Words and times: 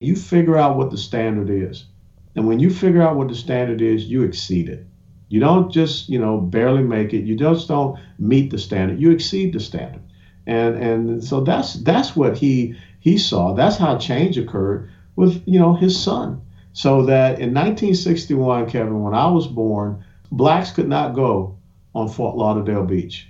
You 0.00 0.14
figure 0.14 0.56
out 0.56 0.76
what 0.76 0.92
the 0.92 0.96
standard 0.96 1.50
is. 1.50 1.86
And 2.36 2.46
when 2.46 2.60
you 2.60 2.70
figure 2.70 3.02
out 3.02 3.16
what 3.16 3.26
the 3.26 3.34
standard 3.34 3.82
is, 3.82 4.04
you 4.04 4.22
exceed 4.22 4.68
it. 4.68 4.86
You 5.28 5.40
don't 5.40 5.72
just, 5.72 6.08
you 6.08 6.20
know, 6.20 6.40
barely 6.40 6.84
make 6.84 7.12
it. 7.12 7.24
You 7.24 7.34
just 7.34 7.66
don't 7.66 7.98
meet 8.16 8.50
the 8.52 8.58
standard. 8.58 9.00
You 9.00 9.10
exceed 9.10 9.52
the 9.52 9.58
standard. 9.58 10.02
And 10.46 10.76
and 10.76 11.24
so 11.24 11.40
that's 11.40 11.74
that's 11.82 12.14
what 12.14 12.38
he 12.38 12.76
he 13.00 13.18
saw. 13.18 13.54
That's 13.54 13.76
how 13.76 13.98
change 13.98 14.38
occurred 14.38 14.88
with, 15.16 15.42
you 15.46 15.58
know, 15.58 15.74
his 15.74 16.00
son. 16.00 16.42
So 16.72 17.04
that 17.06 17.40
in 17.40 17.52
1961, 17.52 18.70
Kevin, 18.70 19.02
when 19.02 19.14
I 19.14 19.26
was 19.28 19.48
born, 19.48 20.04
blacks 20.30 20.70
could 20.70 20.88
not 20.88 21.16
go 21.16 21.56
on 21.92 22.08
Fort 22.08 22.36
Lauderdale 22.36 22.84
Beach. 22.84 23.26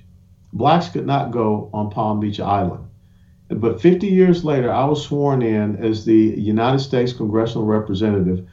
Blacks 0.52 0.90
could 0.90 1.06
not 1.06 1.30
go 1.30 1.70
on 1.72 1.90
Palm 1.90 2.20
Beach 2.20 2.40
Island. 2.40 2.87
But 3.48 3.80
50 3.80 4.06
years 4.06 4.44
later, 4.44 4.70
I 4.70 4.84
was 4.84 5.04
sworn 5.04 5.42
in 5.42 5.82
as 5.82 6.04
the 6.04 6.14
United 6.14 6.80
States 6.80 7.12
congressional 7.12 7.64
representative 7.64 8.46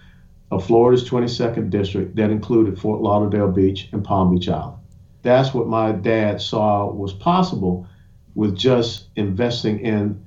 of 0.51 0.65
Florida's 0.65 1.07
22nd 1.09 1.69
district 1.69 2.15
that 2.15 2.29
included 2.29 2.79
Fort 2.79 3.01
Lauderdale 3.01 3.51
Beach 3.51 3.89
and 3.91 4.03
Palm 4.03 4.33
Beach 4.33 4.47
Island. 4.47 4.77
That's 5.21 5.53
what 5.53 5.67
my 5.67 5.91
dad 5.91 6.39
saw 6.39 6.89
was 6.89 7.11
possible 7.11 7.87
with 8.35 8.55
just 8.55 9.07
investing 9.15 9.79
in 9.79 10.23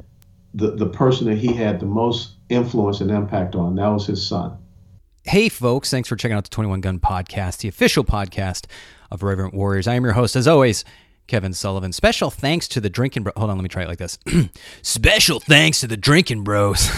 the, 0.54 0.72
the 0.72 0.88
person 0.88 1.28
that 1.28 1.38
he 1.38 1.52
had 1.52 1.80
the 1.80 1.86
most 1.86 2.32
influence 2.48 3.00
and 3.00 3.10
impact 3.10 3.54
on. 3.54 3.76
That 3.76 3.88
was 3.88 4.06
his 4.06 4.26
son. 4.26 4.58
Hey, 5.24 5.48
folks, 5.48 5.90
thanks 5.90 6.08
for 6.08 6.16
checking 6.16 6.36
out 6.36 6.44
the 6.44 6.50
21 6.50 6.80
Gun 6.80 6.98
Podcast, 6.98 7.58
the 7.58 7.68
official 7.68 8.02
podcast 8.02 8.66
of 9.10 9.22
Reverent 9.22 9.54
Warriors. 9.54 9.86
I 9.86 9.94
am 9.94 10.04
your 10.04 10.14
host, 10.14 10.36
as 10.36 10.48
always, 10.48 10.84
Kevin 11.28 11.52
Sullivan. 11.52 11.92
Special 11.92 12.30
thanks 12.30 12.66
to 12.68 12.80
the 12.80 12.90
Drinking 12.90 13.22
Bros. 13.22 13.34
Hold 13.36 13.50
on, 13.50 13.56
let 13.56 13.62
me 13.62 13.68
try 13.68 13.82
it 13.82 13.88
like 13.88 13.98
this. 13.98 14.18
Special 14.82 15.38
thanks 15.38 15.80
to 15.80 15.86
the 15.86 15.96
Drinking 15.96 16.42
Bros. 16.42 16.90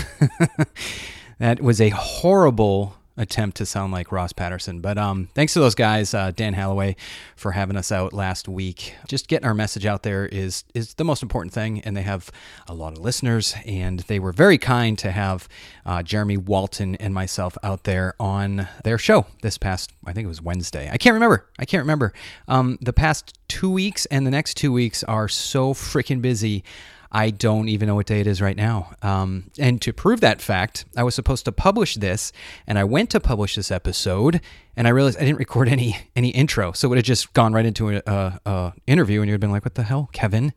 that 1.39 1.61
was 1.61 1.81
a 1.81 1.91
horrible 1.91 2.97
attempt 3.21 3.57
to 3.59 3.67
sound 3.67 3.93
like 3.93 4.11
Ross 4.11 4.33
Patterson. 4.33 4.81
But 4.81 4.99
um, 4.99 5.29
thanks 5.35 5.53
to 5.53 5.61
those 5.61 5.75
guys, 5.75 6.15
uh, 6.15 6.33
Dan 6.33 6.55
Halloway, 6.55 6.97
for 7.37 7.53
having 7.53 7.77
us 7.77 7.93
out 7.93 8.13
last 8.13 8.49
week. 8.49 8.95
Just 9.07 9.29
getting 9.29 9.47
our 9.47 9.55
message 9.55 9.87
out 9.87 10.03
there 10.03 10.27
is 10.27 10.65
is 10.75 10.95
the 10.95 11.05
most 11.05 11.23
important 11.23 11.53
thing, 11.53 11.81
and 11.81 11.97
they 11.97 12.03
have 12.03 12.31
a 12.67 12.75
lot 12.75 12.93
of 12.93 12.99
listeners, 12.99 13.55
and 13.67 14.01
they 14.01 14.19
were 14.19 14.33
very 14.33 14.59
kind 14.59 14.99
to 14.99 15.11
have 15.11 15.49
uh, 15.87 16.03
Jeremy 16.03 16.37
Walton 16.37 16.95
and 16.97 17.13
myself 17.13 17.57
out 17.63 17.85
there 17.85 18.15
on 18.19 18.69
their 18.85 18.99
show 18.99 19.27
this 19.43 19.59
past, 19.59 19.93
I 20.07 20.13
think 20.13 20.25
it 20.25 20.29
was 20.29 20.43
Wednesday. 20.43 20.89
I 20.91 20.99
can't 20.99 21.15
remember. 21.15 21.47
I 21.59 21.65
can't 21.65 21.83
remember. 21.83 22.13
Um, 22.49 22.79
the 22.81 22.93
past 22.93 23.39
two 23.49 23.71
weeks 23.71 24.07
and 24.07 24.27
the 24.27 24.31
next 24.31 24.57
two 24.57 24.73
weeks 24.73 25.03
are 25.05 25.29
so 25.29 25.75
freaking 25.75 26.23
busy. 26.23 26.65
I 27.13 27.31
don't 27.31 27.69
even 27.69 27.89
know 27.89 27.97
what 27.97 28.07
day 28.07 28.21
it 28.21 28.27
is 28.27 28.41
right 28.41 28.57
now. 28.57 28.91
Um, 29.03 29.51
and 29.59 29.83
to 29.83 29.93
prove 29.93 30.21
that 30.21 30.41
fact, 30.41 30.85
I 30.97 31.03
was 31.03 31.15
supposed 31.15 31.45
to 31.47 31.53
publish 31.53 31.97
this, 31.97 32.33
and 32.67 32.79
I 32.79 32.85
went 32.85 33.11
to 33.11 33.21
publish 33.21 33.57
this 33.57 33.71
episode, 33.73 34.41
and 34.77 34.87
I 34.87 34.91
realized 34.91 35.19
I 35.19 35.25
didn't 35.25 35.39
record 35.39 35.69
any 35.69 35.97
any 36.15 36.29
intro, 36.31 36.73
so 36.73 36.87
it 36.87 36.89
would 36.91 36.99
have 36.99 37.05
just 37.05 37.33
gone 37.33 37.53
right 37.53 37.67
into 37.67 37.91
a, 37.91 38.03
a, 38.07 38.41
a 38.47 38.73
interview, 38.87 39.21
and 39.21 39.31
you'd 39.31 39.41
been 39.41 39.51
like, 39.51 39.65
"What 39.65 39.75
the 39.75 39.83
hell, 39.83 40.09
Kevin? 40.13 40.53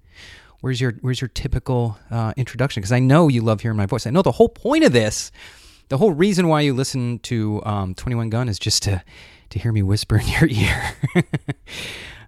Where's 0.62 0.80
your 0.80 0.94
where's 1.02 1.22
your 1.22 1.30
typical 1.30 1.98
uh, 2.12 2.34
introduction?" 2.38 2.81
Because 2.81 2.92
I 2.92 3.00
know 3.00 3.28
you 3.30 3.42
love 3.42 3.62
hearing 3.62 3.78
my 3.78 3.88
voice. 3.88 4.06
I 4.06 4.12
know 4.12 4.22
the 4.22 4.34
whole 4.34 4.50
point 4.50 4.84
of 4.84 4.94
this, 4.94 5.31
the 5.90 5.98
whole 5.98 6.12
reason 6.12 6.48
why 6.48 6.62
you 6.62 6.74
listen 6.74 7.18
to 7.20 7.64
um, 7.66 7.96
Twenty 7.96 8.16
One 8.16 8.30
Gun 8.30 8.48
is 8.48 8.59
just 8.59 8.84
to 8.84 9.04
to 9.50 9.59
hear 9.59 9.72
me 9.72 9.81
whisper 9.81 10.18
in 10.20 10.28
your 10.28 10.48
ear. 10.50 10.96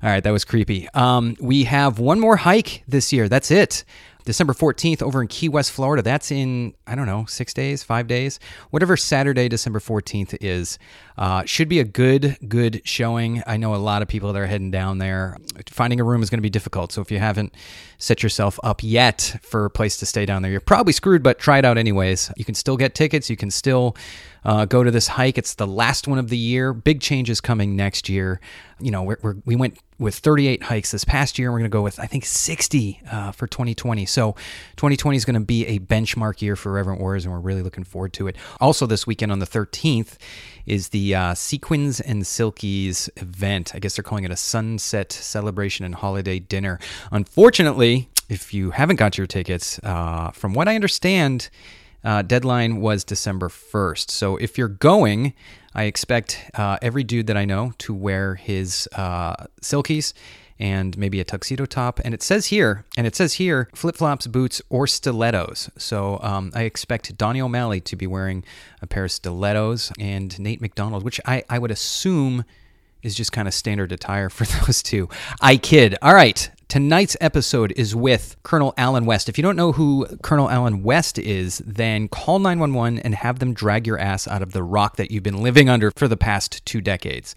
All 0.03 0.09
right, 0.11 0.23
that 0.23 0.31
was 0.31 0.45
creepy. 0.45 0.87
Um, 0.93 1.35
we 1.39 1.63
have 1.63 1.99
one 1.99 2.19
more 2.19 2.37
hike 2.37 2.83
this 2.87 3.11
year. 3.13 3.29
That's 3.29 3.49
it. 3.49 3.83
December 4.25 4.53
14th 4.53 5.01
over 5.01 5.21
in 5.21 5.27
Key 5.27 5.49
West, 5.49 5.71
Florida. 5.71 6.01
That's 6.01 6.31
in, 6.31 6.73
I 6.87 6.95
don't 6.95 7.05
know, 7.05 7.25
six 7.25 7.53
days, 7.53 7.83
five 7.83 8.07
days, 8.07 8.39
whatever 8.71 8.97
Saturday, 8.97 9.47
December 9.47 9.79
14th 9.79 10.35
is. 10.41 10.77
Uh, 11.17 11.45
should 11.45 11.69
be 11.69 11.79
a 11.79 11.83
good, 11.85 12.37
good 12.47 12.81
showing. 12.83 13.41
I 13.47 13.57
know 13.57 13.73
a 13.73 13.77
lot 13.77 14.01
of 14.01 14.07
people 14.07 14.33
that 14.33 14.39
are 14.39 14.47
heading 14.47 14.71
down 14.71 14.97
there. 14.97 15.37
Finding 15.69 15.99
a 15.99 16.03
room 16.03 16.21
is 16.21 16.29
going 16.29 16.39
to 16.39 16.43
be 16.43 16.49
difficult. 16.49 16.91
So 16.91 17.01
if 17.01 17.11
you 17.11 17.19
haven't 17.19 17.53
set 17.97 18.23
yourself 18.23 18.59
up 18.63 18.83
yet 18.83 19.37
for 19.41 19.65
a 19.65 19.69
place 19.69 19.95
to 19.97 20.05
stay 20.05 20.25
down 20.25 20.41
there, 20.41 20.51
you're 20.51 20.59
probably 20.59 20.91
screwed, 20.91 21.23
but 21.23 21.39
try 21.39 21.59
it 21.59 21.65
out 21.65 21.77
anyways. 21.77 22.31
You 22.35 22.43
can 22.43 22.55
still 22.55 22.75
get 22.75 22.95
tickets. 22.95 23.29
You 23.29 23.37
can 23.37 23.51
still 23.51 23.95
uh, 24.43 24.65
go 24.65 24.83
to 24.83 24.91
this 24.91 25.07
hike. 25.07 25.37
It's 25.37 25.55
the 25.55 25.67
last 25.67 26.07
one 26.07 26.19
of 26.19 26.29
the 26.29 26.37
year. 26.37 26.73
Big 26.73 26.99
changes 26.99 27.39
coming 27.39 27.75
next 27.75 28.09
year. 28.09 28.41
You 28.79 28.91
know, 28.91 29.03
we're, 29.03 29.17
we're, 29.21 29.35
we 29.45 29.55
went 29.55 29.77
with 29.97 30.15
38 30.15 30.63
hikes 30.63 30.91
this 30.91 31.05
past 31.05 31.39
year. 31.39 31.49
And 31.49 31.53
we're 31.53 31.59
going 31.59 31.71
to 31.71 31.73
go 31.73 31.81
with, 31.81 31.99
I 31.99 32.05
think, 32.05 32.25
60 32.25 33.01
uh, 33.09 33.31
for 33.31 33.47
2020. 33.47 34.05
So 34.05 34.33
2020 34.77 35.15
is 35.15 35.25
going 35.25 35.35
to 35.35 35.39
be 35.39 35.65
a 35.67 35.79
benchmark 35.79 36.41
year 36.41 36.55
for 36.55 36.71
Reverent 36.71 36.99
Warriors, 36.99 37.25
and 37.25 37.33
we're 37.33 37.39
really 37.39 37.61
looking 37.61 37.83
forward 37.83 38.13
to 38.13 38.27
it. 38.27 38.35
Also, 38.59 38.85
this 38.85 39.07
weekend 39.07 39.31
on 39.31 39.39
the 39.39 39.45
13th 39.45 40.17
is 40.65 40.89
the 40.89 41.15
uh, 41.15 41.33
Sequins 41.33 41.99
and 42.01 42.23
Silkies 42.23 43.09
event. 43.17 43.73
I 43.75 43.79
guess 43.79 43.95
they're 43.95 44.03
calling 44.03 44.23
it 44.23 44.31
a 44.31 44.37
sunset 44.37 45.11
celebration 45.11 45.85
and 45.85 45.95
holiday 45.95 46.39
dinner. 46.39 46.79
Unfortunately, 47.11 48.09
if 48.29 48.53
you 48.53 48.71
haven't 48.71 48.95
got 48.97 49.17
your 49.17 49.27
tickets, 49.27 49.79
uh, 49.83 50.31
from 50.31 50.53
what 50.53 50.67
I 50.67 50.75
understand, 50.75 51.49
uh, 52.05 52.21
deadline 52.21 52.77
was 52.77 53.03
December 53.03 53.49
1st. 53.49 54.11
So 54.11 54.37
if 54.37 54.57
you're 54.57 54.67
going, 54.67 55.33
I 55.73 55.83
expect 55.83 56.49
uh, 56.53 56.77
every 56.81 57.03
dude 57.03 57.27
that 57.27 57.35
I 57.35 57.45
know 57.45 57.73
to 57.79 57.93
wear 57.93 58.35
his 58.35 58.87
uh, 58.95 59.47
silkies 59.61 60.13
and 60.57 60.97
maybe 60.97 61.19
a 61.19 61.23
tuxedo 61.25 61.65
top. 61.65 61.99
And 62.05 62.13
it 62.13 62.23
says 62.23 62.45
here, 62.45 62.85
and 62.95 63.05
it 63.05 63.15
says 63.15 63.33
here, 63.33 63.69
flip 63.75 63.97
flops, 63.97 64.27
boots, 64.27 64.61
or 64.69 64.87
stilettos. 64.87 65.69
So 65.77 66.19
um, 66.21 66.51
I 66.55 66.63
expect 66.63 67.17
Donnie 67.17 67.41
O'Malley 67.41 67.81
to 67.81 67.95
be 67.95 68.07
wearing 68.07 68.45
a 68.81 68.87
pair 68.87 69.05
of 69.05 69.11
stilettos 69.11 69.91
and 69.99 70.37
Nate 70.39 70.61
McDonald, 70.61 71.03
which 71.03 71.19
I, 71.25 71.43
I 71.49 71.59
would 71.59 71.71
assume 71.71 72.45
is 73.03 73.15
just 73.15 73.31
kind 73.31 73.47
of 73.47 73.53
standard 73.53 73.91
attire 73.91 74.29
for 74.29 74.45
those 74.65 74.81
two. 74.81 75.09
I 75.41 75.57
kid. 75.57 75.97
All 76.01 76.13
right. 76.13 76.49
Tonight's 76.67 77.15
episode 77.21 77.73
is 77.75 77.95
with 77.95 78.35
Colonel 78.41 78.73
Allen 78.75 79.05
West. 79.05 79.29
If 79.29 79.37
you 79.37 79.43
don't 79.43 79.55
know 79.55 79.71
who 79.71 80.07
Colonel 80.23 80.49
Allen 80.49 80.81
West 80.81 81.19
is, 81.19 81.59
then 81.59 82.07
call 82.07 82.39
911 82.39 82.99
and 82.99 83.13
have 83.13 83.37
them 83.37 83.53
drag 83.53 83.85
your 83.85 83.99
ass 83.99 84.27
out 84.27 84.41
of 84.41 84.51
the 84.51 84.63
rock 84.63 84.97
that 84.97 85.11
you've 85.11 85.23
been 85.23 85.43
living 85.43 85.69
under 85.69 85.91
for 85.95 86.07
the 86.07 86.17
past 86.17 86.65
two 86.65 86.81
decades. 86.81 87.35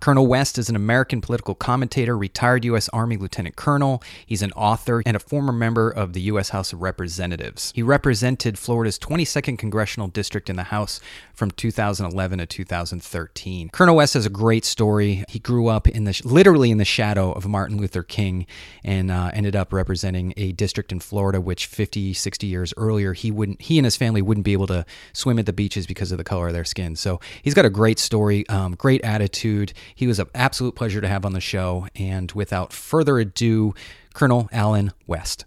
Colonel 0.00 0.26
West 0.26 0.58
is 0.58 0.68
an 0.68 0.76
American 0.76 1.20
political 1.20 1.54
commentator, 1.54 2.16
retired 2.16 2.64
U.S. 2.66 2.88
Army 2.90 3.16
Lieutenant 3.16 3.56
Colonel. 3.56 4.02
He's 4.24 4.42
an 4.42 4.52
author 4.52 5.02
and 5.04 5.16
a 5.16 5.20
former 5.20 5.52
member 5.52 5.90
of 5.90 6.12
the 6.12 6.20
U.S. 6.22 6.50
House 6.50 6.72
of 6.72 6.82
Representatives. 6.82 7.72
He 7.74 7.82
represented 7.82 8.58
Florida's 8.58 8.98
22nd 8.98 9.58
Congressional 9.58 10.08
District 10.08 10.50
in 10.50 10.56
the 10.56 10.64
House 10.64 11.00
from 11.34 11.50
2011 11.50 12.38
to 12.38 12.46
2013. 12.46 13.68
Colonel 13.70 13.96
West 13.96 14.14
has 14.14 14.26
a 14.26 14.30
great 14.30 14.64
story. 14.64 15.24
He 15.28 15.38
grew 15.38 15.68
up 15.68 15.86
in 15.86 16.04
the 16.04 16.20
literally 16.24 16.70
in 16.70 16.78
the 16.78 16.84
shadow 16.84 17.32
of 17.32 17.46
Martin 17.46 17.76
Luther 17.76 18.02
King 18.02 18.46
and 18.82 19.10
uh, 19.10 19.30
ended 19.34 19.54
up 19.54 19.72
representing 19.72 20.32
a 20.36 20.52
district 20.52 20.92
in 20.92 21.00
Florida 21.00 21.40
which 21.40 21.66
50, 21.66 22.14
60 22.14 22.46
years 22.46 22.72
earlier 22.76 23.12
he 23.12 23.30
wouldn't 23.30 23.60
he 23.60 23.78
and 23.78 23.84
his 23.84 23.96
family 23.96 24.22
wouldn't 24.22 24.44
be 24.44 24.52
able 24.52 24.66
to 24.68 24.84
swim 25.12 25.38
at 25.38 25.46
the 25.46 25.52
beaches 25.52 25.86
because 25.86 26.10
of 26.10 26.18
the 26.18 26.24
color 26.24 26.48
of 26.48 26.52
their 26.52 26.64
skin. 26.64 26.96
So 26.96 27.20
he's 27.42 27.54
got 27.54 27.64
a 27.64 27.70
great 27.70 27.98
story, 27.98 28.48
um, 28.48 28.74
great 28.74 29.04
attitude. 29.04 29.72
He 29.94 30.06
was 30.06 30.18
an 30.18 30.28
absolute 30.34 30.74
pleasure 30.74 31.00
to 31.00 31.08
have 31.08 31.24
on 31.24 31.32
the 31.32 31.40
show. 31.40 31.86
And 31.94 32.30
without 32.32 32.72
further 32.72 33.18
ado, 33.18 33.74
Colonel 34.14 34.48
Allen 34.52 34.92
West. 35.06 35.44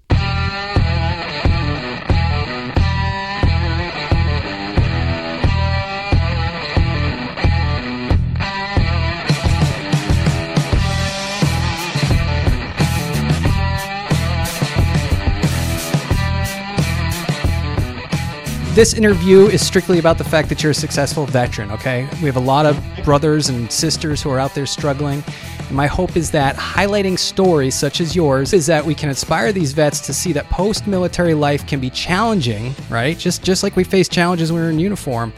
This 18.79 18.93
interview 18.93 19.47
is 19.47 19.65
strictly 19.67 19.99
about 19.99 20.17
the 20.17 20.23
fact 20.23 20.47
that 20.47 20.63
you're 20.63 20.71
a 20.71 20.73
successful 20.73 21.25
veteran, 21.25 21.69
okay? 21.69 22.07
We 22.21 22.27
have 22.27 22.37
a 22.37 22.39
lot 22.39 22.65
of 22.65 22.81
brothers 23.03 23.49
and 23.49 23.69
sisters 23.69 24.21
who 24.21 24.29
are 24.29 24.39
out 24.39 24.55
there 24.55 24.65
struggling. 24.65 25.21
And 25.67 25.71
my 25.71 25.85
hope 25.85 26.15
is 26.15 26.31
that 26.31 26.55
highlighting 26.55 27.19
stories 27.19 27.75
such 27.75 27.99
as 27.99 28.15
yours 28.15 28.53
is 28.53 28.65
that 28.67 28.85
we 28.85 28.95
can 28.95 29.09
inspire 29.09 29.51
these 29.51 29.73
vets 29.73 29.99
to 30.07 30.13
see 30.13 30.31
that 30.31 30.45
post-military 30.45 31.33
life 31.33 31.67
can 31.67 31.81
be 31.81 31.89
challenging, 31.89 32.73
right? 32.89 33.17
Just 33.17 33.43
just 33.43 33.63
like 33.63 33.75
we 33.75 33.83
face 33.83 34.07
challenges 34.07 34.49
when 34.49 34.61
we're 34.61 34.69
in 34.69 34.79
uniform, 34.79 35.33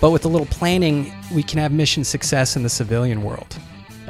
but 0.00 0.10
with 0.10 0.24
a 0.24 0.28
little 0.28 0.48
planning, 0.48 1.12
we 1.32 1.44
can 1.44 1.60
have 1.60 1.70
mission 1.70 2.02
success 2.02 2.56
in 2.56 2.64
the 2.64 2.68
civilian 2.68 3.22
world. 3.22 3.56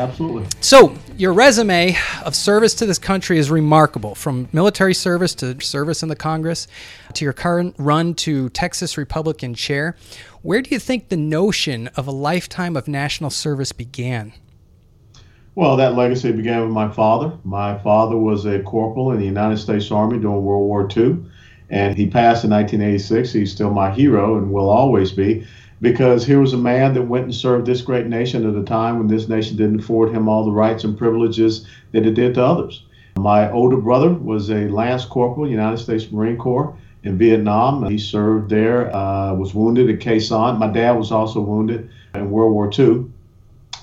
Absolutely. 0.00 0.46
So, 0.60 0.96
your 1.18 1.34
resume 1.34 1.94
of 2.24 2.34
service 2.34 2.72
to 2.76 2.86
this 2.86 2.98
country 2.98 3.36
is 3.36 3.50
remarkable 3.50 4.14
from 4.14 4.48
military 4.50 4.94
service 4.94 5.34
to 5.36 5.60
service 5.60 6.02
in 6.02 6.08
the 6.08 6.16
Congress 6.16 6.68
to 7.12 7.24
your 7.26 7.34
current 7.34 7.74
run 7.76 8.14
to 8.14 8.48
Texas 8.48 8.96
Republican 8.96 9.52
chair. 9.52 9.96
Where 10.40 10.62
do 10.62 10.70
you 10.70 10.78
think 10.78 11.10
the 11.10 11.18
notion 11.18 11.88
of 11.88 12.06
a 12.06 12.12
lifetime 12.12 12.78
of 12.78 12.88
national 12.88 13.28
service 13.28 13.72
began? 13.72 14.32
Well, 15.54 15.76
that 15.76 15.96
legacy 15.96 16.32
began 16.32 16.62
with 16.62 16.72
my 16.72 16.90
father. 16.90 17.32
My 17.44 17.76
father 17.80 18.16
was 18.16 18.46
a 18.46 18.62
corporal 18.62 19.12
in 19.12 19.18
the 19.18 19.26
United 19.26 19.58
States 19.58 19.90
Army 19.90 20.18
during 20.18 20.42
World 20.42 20.66
War 20.66 20.88
II. 20.96 21.22
And 21.68 21.94
he 21.94 22.06
passed 22.06 22.42
in 22.44 22.50
1986. 22.50 23.34
He's 23.34 23.52
still 23.52 23.70
my 23.70 23.90
hero 23.90 24.38
and 24.38 24.50
will 24.50 24.70
always 24.70 25.12
be 25.12 25.46
because 25.80 26.26
here 26.26 26.40
was 26.40 26.52
a 26.52 26.58
man 26.58 26.94
that 26.94 27.02
went 27.02 27.24
and 27.24 27.34
served 27.34 27.66
this 27.66 27.80
great 27.80 28.06
nation 28.06 28.48
at 28.48 28.60
a 28.60 28.64
time 28.64 28.98
when 28.98 29.08
this 29.08 29.28
nation 29.28 29.56
didn't 29.56 29.80
afford 29.80 30.12
him 30.12 30.28
all 30.28 30.44
the 30.44 30.50
rights 30.50 30.84
and 30.84 30.98
privileges 30.98 31.66
that 31.92 32.06
it 32.06 32.14
did 32.14 32.34
to 32.34 32.44
others. 32.44 32.84
My 33.16 33.50
older 33.50 33.76
brother 33.76 34.10
was 34.10 34.50
a 34.50 34.68
Lance 34.68 35.04
Corporal, 35.04 35.48
United 35.48 35.78
States 35.78 36.10
Marine 36.10 36.36
Corps 36.36 36.76
in 37.02 37.18
Vietnam. 37.18 37.88
He 37.88 37.98
served 37.98 38.50
there, 38.50 38.94
uh, 38.94 39.34
was 39.34 39.54
wounded 39.54 39.90
at 39.90 40.00
Sanh. 40.00 40.58
My 40.58 40.68
dad 40.68 40.92
was 40.92 41.10
also 41.10 41.40
wounded 41.40 41.90
in 42.14 42.30
World 42.30 42.52
War 42.52 42.70
II. 42.76 43.06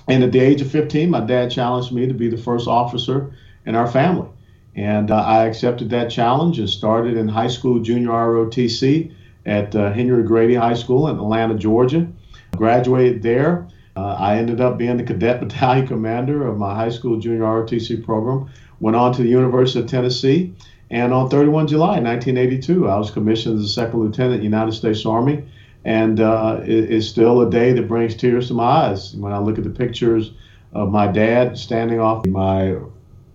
And 0.07 0.23
at 0.23 0.31
the 0.31 0.39
age 0.39 0.61
of 0.61 0.71
15, 0.71 1.09
my 1.09 1.19
dad 1.19 1.51
challenged 1.51 1.91
me 1.91 2.07
to 2.07 2.13
be 2.13 2.29
the 2.29 2.37
first 2.37 2.67
officer 2.67 3.31
in 3.65 3.75
our 3.75 3.87
family. 3.87 4.29
And 4.75 5.11
uh, 5.11 5.15
I 5.15 5.45
accepted 5.45 5.89
that 5.89 6.09
challenge 6.09 6.59
and 6.59 6.69
started 6.69 7.17
in 7.17 7.27
high 7.27 7.47
school 7.47 7.79
junior 7.79 8.09
ROTC 8.09 9.11
at 9.47 9.75
uh, 9.75 9.91
Henry 9.91 10.23
Grady 10.23 10.55
High 10.55 10.75
School 10.75 11.07
in 11.07 11.15
Atlanta, 11.15 11.55
Georgia. 11.55 12.07
Graduated 12.55 13.23
there. 13.23 13.67
Uh, 13.95 14.15
I 14.19 14.37
ended 14.37 14.61
up 14.61 14.77
being 14.77 14.97
the 14.97 15.03
cadet 15.03 15.39
battalion 15.41 15.87
commander 15.87 16.45
of 16.45 16.57
my 16.57 16.75
high 16.75 16.89
school 16.89 17.17
junior 17.17 17.41
ROTC 17.41 18.03
program. 18.05 18.49
Went 18.79 18.95
on 18.95 19.13
to 19.13 19.23
the 19.23 19.29
University 19.29 19.79
of 19.79 19.87
Tennessee. 19.87 20.53
And 20.89 21.13
on 21.13 21.29
31 21.29 21.67
July 21.67 21.99
1982, 21.99 22.87
I 22.87 22.97
was 22.97 23.09
commissioned 23.09 23.59
as 23.59 23.65
a 23.65 23.69
second 23.69 23.99
lieutenant, 23.99 24.43
United 24.43 24.73
States 24.73 25.05
Army. 25.05 25.43
And 25.83 26.19
uh, 26.19 26.61
it, 26.63 26.91
it's 26.91 27.07
still 27.07 27.41
a 27.41 27.49
day 27.49 27.73
that 27.73 27.87
brings 27.87 28.15
tears 28.15 28.49
to 28.49 28.53
my 28.53 28.63
eyes 28.63 29.15
when 29.15 29.33
I 29.33 29.39
look 29.39 29.57
at 29.57 29.63
the 29.63 29.69
pictures 29.69 30.31
of 30.73 30.91
my 30.91 31.07
dad 31.07 31.57
standing 31.57 31.99
off 31.99 32.25
my 32.25 32.77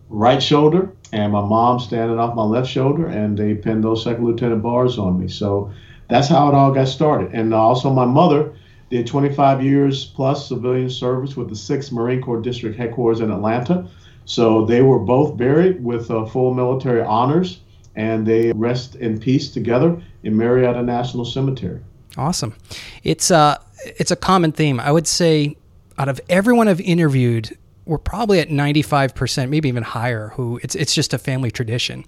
right 0.08 0.42
shoulder 0.42 0.92
and 1.12 1.32
my 1.32 1.40
mom 1.40 1.78
standing 1.78 2.18
off 2.18 2.34
my 2.34 2.42
left 2.42 2.68
shoulder, 2.68 3.06
and 3.06 3.36
they 3.36 3.54
pinned 3.54 3.84
those 3.84 4.02
second 4.02 4.24
lieutenant 4.24 4.62
bars 4.62 4.98
on 4.98 5.20
me. 5.20 5.28
So 5.28 5.72
that's 6.12 6.28
how 6.28 6.48
it 6.48 6.54
all 6.54 6.72
got 6.72 6.88
started. 6.88 7.32
And 7.32 7.52
also, 7.54 7.90
my 7.92 8.04
mother 8.04 8.52
did 8.90 9.06
25 9.06 9.62
years 9.62 10.04
plus 10.04 10.48
civilian 10.48 10.90
service 10.90 11.36
with 11.36 11.48
the 11.48 11.54
6th 11.54 11.92
Marine 11.92 12.20
Corps 12.20 12.40
District 12.40 12.76
Headquarters 12.76 13.20
in 13.20 13.30
Atlanta. 13.30 13.88
So 14.24 14.66
they 14.66 14.82
were 14.82 14.98
both 14.98 15.36
buried 15.36 15.82
with 15.82 16.10
uh, 16.10 16.26
full 16.26 16.54
military 16.54 17.02
honors, 17.02 17.60
and 17.96 18.26
they 18.26 18.52
rest 18.52 18.96
in 18.96 19.18
peace 19.18 19.50
together 19.50 20.00
in 20.22 20.36
Marietta 20.36 20.82
National 20.82 21.24
Cemetery. 21.24 21.80
Awesome. 22.16 22.54
It's 23.02 23.30
a 23.30 23.36
uh, 23.36 23.56
it's 23.84 24.10
a 24.10 24.16
common 24.16 24.52
theme. 24.52 24.78
I 24.78 24.92
would 24.92 25.08
say 25.08 25.56
out 25.98 26.08
of 26.08 26.20
everyone 26.28 26.68
I've 26.68 26.80
interviewed, 26.80 27.56
we're 27.84 27.98
probably 27.98 28.38
at 28.38 28.48
95%, 28.48 29.48
maybe 29.48 29.68
even 29.68 29.82
higher, 29.82 30.28
who 30.28 30.60
it's 30.62 30.74
it's 30.74 30.94
just 30.94 31.12
a 31.12 31.18
family 31.18 31.50
tradition. 31.50 32.04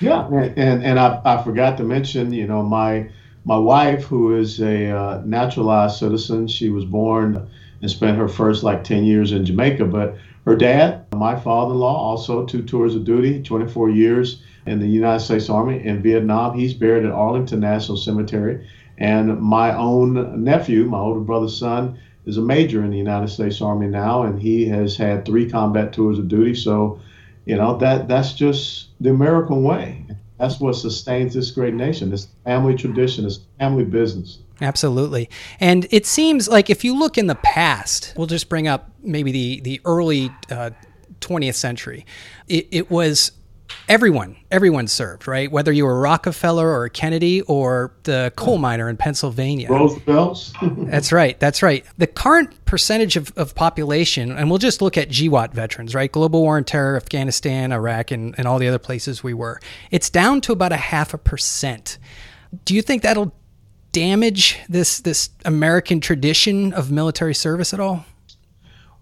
Yeah, 0.00 0.28
and 0.28 0.84
and 0.84 0.98
I, 0.98 1.20
I 1.24 1.42
forgot 1.42 1.78
to 1.78 1.84
mention, 1.84 2.32
you 2.32 2.46
know, 2.46 2.62
my 2.62 3.08
my 3.44 3.58
wife, 3.58 4.04
who 4.04 4.36
is 4.36 4.60
a 4.60 4.90
uh, 4.90 5.22
naturalized 5.24 5.98
citizen, 5.98 6.48
she 6.48 6.70
was 6.70 6.84
born 6.84 7.48
and 7.80 7.90
spent 7.90 8.16
her 8.16 8.28
first 8.28 8.62
like 8.62 8.84
10 8.84 9.04
years 9.04 9.32
in 9.32 9.44
Jamaica, 9.44 9.84
but 9.84 10.16
her 10.46 10.56
dad, 10.56 11.06
my 11.14 11.38
father-in-law, 11.38 11.96
also 11.96 12.44
two 12.44 12.62
tours 12.62 12.94
of 12.94 13.04
duty, 13.04 13.42
24 13.42 13.90
years 13.90 14.42
in 14.66 14.78
the 14.78 14.86
United 14.86 15.20
States 15.20 15.48
Army 15.48 15.84
in 15.84 16.02
Vietnam. 16.02 16.58
He's 16.58 16.74
buried 16.74 17.04
at 17.04 17.12
Arlington 17.12 17.60
National 17.60 17.96
Cemetery. 17.96 18.66
And 18.98 19.40
my 19.40 19.74
own 19.74 20.44
nephew, 20.44 20.84
my 20.84 20.98
older 20.98 21.20
brother's 21.20 21.58
son, 21.58 21.98
is 22.26 22.36
a 22.36 22.42
major 22.42 22.84
in 22.84 22.90
the 22.90 22.98
United 22.98 23.28
States 23.28 23.60
Army 23.60 23.86
now, 23.86 24.22
and 24.22 24.40
he 24.40 24.66
has 24.66 24.96
had 24.96 25.24
three 25.24 25.50
combat 25.50 25.92
tours 25.92 26.18
of 26.18 26.28
duty. 26.28 26.54
So, 26.54 27.00
you 27.44 27.56
know, 27.56 27.76
that 27.78 28.08
that's 28.08 28.32
just 28.34 28.88
the 29.00 29.10
American 29.10 29.62
way. 29.62 30.03
That's 30.38 30.60
what 30.60 30.74
sustains 30.74 31.34
this 31.34 31.50
great 31.50 31.74
nation. 31.74 32.12
It's 32.12 32.28
family 32.44 32.74
tradition. 32.74 33.24
It's 33.24 33.40
family 33.58 33.84
business. 33.84 34.40
Absolutely. 34.60 35.28
And 35.60 35.86
it 35.90 36.06
seems 36.06 36.48
like 36.48 36.70
if 36.70 36.84
you 36.84 36.98
look 36.98 37.18
in 37.18 37.26
the 37.26 37.34
past, 37.36 38.14
we'll 38.16 38.26
just 38.26 38.48
bring 38.48 38.68
up 38.68 38.90
maybe 39.02 39.32
the 39.32 39.60
the 39.60 39.80
early 39.84 40.30
uh, 40.50 40.70
20th 41.20 41.54
century. 41.54 42.04
It, 42.48 42.68
it 42.70 42.90
was 42.90 43.32
everyone 43.88 44.36
everyone 44.50 44.86
served 44.88 45.26
right? 45.28 45.50
Whether 45.50 45.72
you 45.72 45.84
were 45.84 46.00
rockefeller 46.00 46.68
or 46.68 46.88
kennedy 46.88 47.42
or 47.42 47.92
the 48.04 48.32
coal 48.36 48.58
miner 48.58 48.88
in 48.88 48.96
pennsylvania. 48.96 49.68
Roosevelt's. 49.68 50.52
That's 50.62 51.12
right 51.12 51.38
that's 51.38 51.62
right. 51.62 51.84
The 51.98 52.06
current 52.06 52.64
percentage 52.64 53.16
of, 53.16 53.32
of 53.36 53.54
population 53.54 54.32
and 54.32 54.50
we'll 54.50 54.58
just 54.58 54.82
look 54.82 54.96
at 54.96 55.08
GWOT 55.08 55.52
veterans 55.52 55.94
right? 55.94 56.10
Global 56.10 56.42
war 56.42 56.56
and 56.56 56.66
terror 56.66 56.96
afghanistan 56.96 57.72
iraq 57.72 58.10
and, 58.10 58.34
and 58.38 58.46
all 58.46 58.58
the 58.58 58.68
other 58.68 58.78
places 58.78 59.22
we 59.22 59.34
were. 59.34 59.60
It's 59.90 60.10
down 60.10 60.40
to 60.42 60.52
about 60.52 60.72
a 60.72 60.76
half 60.76 61.14
a 61.14 61.18
percent. 61.18 61.98
Do 62.64 62.74
you 62.74 62.82
think 62.82 63.02
that'll 63.02 63.34
damage 63.92 64.58
this 64.68 64.98
this 64.98 65.30
american 65.44 66.00
tradition 66.00 66.72
of 66.72 66.90
military 66.90 67.32
service 67.32 67.72
at 67.72 67.78
all 67.78 68.04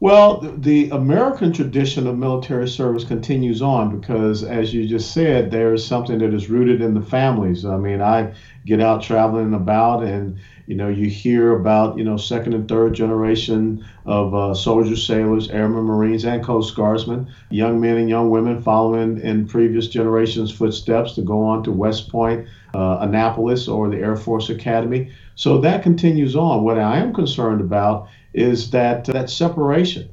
well, 0.02 0.40
the 0.40 0.90
American 0.90 1.52
tradition 1.52 2.08
of 2.08 2.18
military 2.18 2.66
service 2.66 3.04
continues 3.04 3.62
on 3.62 4.00
because, 4.00 4.42
as 4.42 4.74
you 4.74 4.88
just 4.88 5.12
said, 5.14 5.52
there's 5.52 5.86
something 5.86 6.18
that 6.18 6.34
is 6.34 6.50
rooted 6.50 6.80
in 6.80 6.92
the 6.92 7.00
families. 7.00 7.64
I 7.64 7.76
mean, 7.76 8.02
I 8.02 8.34
get 8.66 8.80
out 8.80 9.04
traveling 9.04 9.54
about, 9.54 10.02
and 10.02 10.40
you 10.66 10.74
know, 10.74 10.88
you 10.88 11.08
hear 11.08 11.52
about 11.52 11.96
you 11.98 12.02
know 12.02 12.16
second 12.16 12.52
and 12.52 12.68
third 12.68 12.94
generation 12.94 13.86
of 14.04 14.34
uh, 14.34 14.54
soldiers, 14.54 15.06
sailors, 15.06 15.48
airmen, 15.50 15.84
marines, 15.84 16.24
and 16.24 16.42
Coast 16.42 16.74
Guardsmen, 16.74 17.32
young 17.50 17.80
men 17.80 17.96
and 17.96 18.08
young 18.08 18.28
women 18.28 18.60
following 18.60 19.20
in 19.20 19.46
previous 19.46 19.86
generations' 19.86 20.50
footsteps 20.50 21.14
to 21.14 21.22
go 21.22 21.44
on 21.44 21.62
to 21.62 21.70
West 21.70 22.08
Point, 22.08 22.48
uh, 22.74 22.98
Annapolis, 23.02 23.68
or 23.68 23.88
the 23.88 23.98
Air 23.98 24.16
Force 24.16 24.50
Academy. 24.50 25.12
So 25.34 25.60
that 25.60 25.82
continues 25.82 26.36
on. 26.36 26.64
What 26.64 26.78
I 26.78 26.98
am 26.98 27.12
concerned 27.14 27.60
about 27.60 28.08
is 28.34 28.70
that 28.70 29.04
that 29.06 29.30
separation 29.30 30.08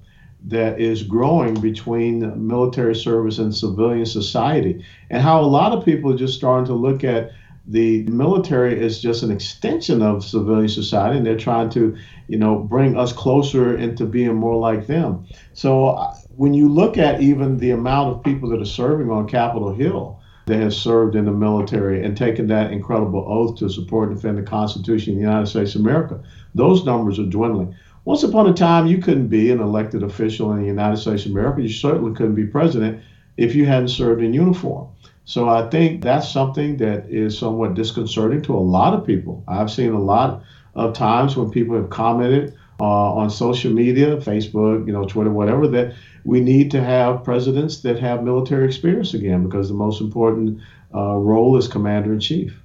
that 0.48 0.80
is 0.80 1.04
growing 1.04 1.54
between 1.56 2.48
military 2.48 2.95
service 2.95 3.39
and 3.39 3.54
civilian 3.54 4.06
society, 4.06 4.86
and 5.10 5.21
how 5.21 5.42
a 5.42 5.45
lot 5.45 5.74
of 5.74 5.83
people 5.83 6.13
are 6.13 6.18
just 6.18 6.36
starting 6.38 6.66
to 6.66 6.74
look 6.74 7.04
at 7.04 7.31
the 7.68 8.04
military 8.04 8.83
as 8.83 9.00
just 9.00 9.21
an 9.21 9.31
extension 9.31 10.01
of 10.01 10.24
civilian 10.24 10.69
society, 10.69 11.18
and 11.18 11.25
they're 11.25 11.38
trying 11.38 11.69
to, 11.69 11.95
you 12.27 12.38
know, 12.38 12.57
bring 12.57 12.98
us 12.98 13.13
closer 13.13 13.77
into 13.77 14.06
being 14.06 14.33
more 14.36 14.56
like 14.56 14.88
them. 14.88 15.27
So 15.54 15.89
uh, 15.89 16.15
when 16.36 16.54
you 16.54 16.68
look 16.69 16.98
at 16.98 17.22
even 17.22 17.57
the 17.57 17.72
amount 17.72 18.15
of 18.15 18.24
people 18.24 18.50
that 18.50 18.62
are 18.62 18.65
serving 18.65 19.12
on 19.12 19.27
Capitol 19.27 19.74
Hill, 19.74 20.19
that 20.50 20.60
has 20.60 20.78
served 20.78 21.16
in 21.16 21.25
the 21.25 21.31
military 21.31 22.04
and 22.04 22.18
taken 22.18 22.48
that 22.48 22.72
incredible 22.72 23.25
oath 23.28 23.57
to 23.60 23.69
support 23.69 24.10
and 24.10 24.18
defend 24.18 24.38
the 24.38 24.44
Constitution 24.44 25.13
of 25.13 25.18
the 25.18 25.24
United 25.24 25.48
States 25.48 25.75
of 25.75 25.81
America, 25.81 26.22
those 26.54 26.86
numbers 26.86 27.18
are 27.19 27.25
dwindling. 27.25 27.74
Once 28.06 28.24
upon 28.24 28.50
a 28.50 28.53
time, 28.53 28.88
you 28.88 28.98
couldn't 28.98 29.27
be 29.27 29.51
an 29.51 29.60
elected 29.60 30.03
official 30.03 30.51
in 30.51 30.60
the 30.60 30.65
United 30.65 30.98
States 30.98 31.25
of 31.25 31.32
America. 31.32 31.62
You 31.62 31.70
certainly 31.70 32.13
couldn't 32.15 32.36
be 32.36 32.46
president 32.46 33.01
if 33.38 33.56
you 33.56 33.65
hadn't 33.65 33.89
served 33.89 34.22
in 34.22 34.34
uniform. 34.34 34.88
So 35.25 35.48
I 35.48 35.70
think 35.70 36.01
that's 36.01 36.27
something 36.27 36.77
that 36.77 37.10
is 37.10 37.38
somewhat 37.38 37.75
disconcerting 37.75 38.41
to 38.44 38.56
a 38.56 38.60
lot 38.60 38.94
of 38.94 39.06
people. 39.06 39.44
I've 39.48 39.72
seen 39.72 39.94
a 39.94 40.01
lot 40.01 40.44
of 40.75 40.94
times 40.94 41.38
when 41.38 41.51
people 41.51 41.75
have 41.75 41.89
commented 41.89 42.58
uh, 42.79 43.13
on 43.13 43.29
social 43.29 43.71
media, 43.71 44.17
Facebook, 44.17 44.88
you 44.88 44.93
know, 44.93 45.05
Twitter, 45.05 45.31
whatever, 45.31 45.67
that 45.67 45.95
we 46.24 46.39
need 46.39 46.71
to 46.71 46.83
have 46.83 47.24
presidents 47.24 47.81
that 47.81 48.00
have 48.00 48.24
military 48.24 48.65
experience 48.65 49.13
again 49.13 49.43
because 49.43 49.67
the 49.67 49.74
most 49.74 50.01
important 50.01 50.62
uh, 50.93 51.15
role 51.15 51.57
is 51.57 51.67
commander 51.67 52.13
in 52.13 52.19
chief. 52.19 52.59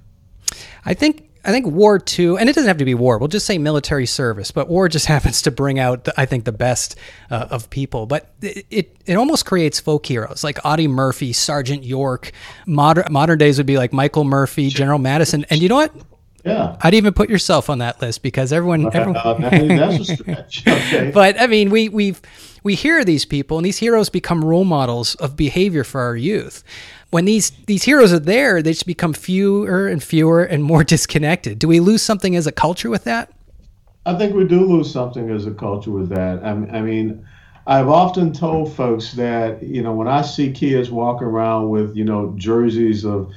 I 0.85 0.93
think 0.93 1.29
I 1.45 1.51
think 1.51 1.67
war 1.67 1.99
too, 1.99 2.37
and 2.37 2.49
it 2.49 2.55
doesn't 2.55 2.67
have 2.67 2.77
to 2.77 2.85
be 2.85 2.95
war. 2.95 3.19
We'll 3.19 3.27
just 3.27 3.45
say 3.45 3.59
military 3.59 4.07
service, 4.07 4.49
but 4.49 4.67
war 4.67 4.89
just 4.89 5.05
happens 5.15 5.43
to 5.43 5.51
bring 5.51 5.77
out, 5.77 6.05
the, 6.05 6.19
I 6.19 6.25
think, 6.25 6.43
the 6.45 6.51
best 6.51 6.95
uh, 7.29 7.47
of 7.51 7.69
people. 7.69 8.07
But 8.07 8.33
it, 8.41 8.65
it, 8.71 8.97
it 9.05 9.15
almost 9.15 9.45
creates 9.45 9.79
folk 9.79 10.05
heroes 10.07 10.43
like 10.43 10.57
Audie 10.65 10.87
Murphy, 10.87 11.33
Sergeant 11.33 11.83
York. 11.83 12.31
Modern 12.65 13.05
modern 13.11 13.37
days 13.37 13.57
would 13.57 13.67
be 13.67 13.77
like 13.77 13.93
Michael 13.93 14.23
Murphy, 14.23 14.69
General 14.69 14.99
Madison, 14.99 15.45
and 15.49 15.61
you 15.61 15.69
know 15.69 15.75
what? 15.75 15.93
Yeah, 16.45 16.77
I'd 16.81 16.93
even 16.93 17.13
put 17.13 17.29
yourself 17.29 17.69
on 17.69 17.79
that 17.79 18.01
list 18.01 18.21
because 18.21 18.53
everyone. 18.53 18.85
everyone 18.93 19.17
uh, 19.17 19.33
that's 19.33 20.09
a 20.09 20.15
stretch. 20.15 20.67
Okay. 20.67 21.11
but 21.11 21.39
I 21.39 21.47
mean, 21.47 21.69
we 21.69 21.89
we 21.89 22.15
we 22.63 22.75
hear 22.75 23.03
these 23.03 23.25
people, 23.25 23.57
and 23.57 23.65
these 23.65 23.79
heroes 23.79 24.09
become 24.09 24.45
role 24.45 24.65
models 24.65 25.15
of 25.15 25.35
behavior 25.35 25.83
for 25.83 26.01
our 26.01 26.15
youth 26.15 26.63
when 27.15 27.23
these 27.23 27.51
these 27.67 27.83
heroes 27.83 28.11
are 28.11 28.19
there, 28.19 28.61
they 28.61 28.71
just 28.71 28.85
become 28.85 29.13
fewer 29.13 29.87
and 29.87 30.03
fewer 30.03 30.43
and 30.43 30.63
more 30.63 30.83
disconnected. 30.95 31.59
Do 31.59 31.67
we 31.69 31.79
lose 31.79 32.01
something 32.01 32.35
as 32.35 32.45
a 32.45 32.51
culture 32.51 32.89
with 32.89 33.05
that? 33.05 33.31
I 34.05 34.15
think 34.17 34.35
we 34.35 34.43
do 34.43 34.65
lose 34.65 34.91
something 34.91 35.29
as 35.31 35.45
a 35.45 35.51
culture 35.51 35.91
with 35.91 36.09
that. 36.09 36.43
I, 36.43 36.49
I 36.49 36.81
mean, 36.81 37.25
I've 37.65 37.87
often 37.87 38.33
told 38.33 38.73
folks 38.75 39.13
that 39.13 39.63
you 39.63 39.81
know 39.81 39.93
when 39.93 40.09
I 40.09 40.21
see 40.21 40.51
kids 40.51 40.91
walking 40.91 41.27
around 41.27 41.69
with 41.69 41.95
you 41.95 42.03
know 42.03 42.33
jerseys 42.35 43.05
of 43.05 43.31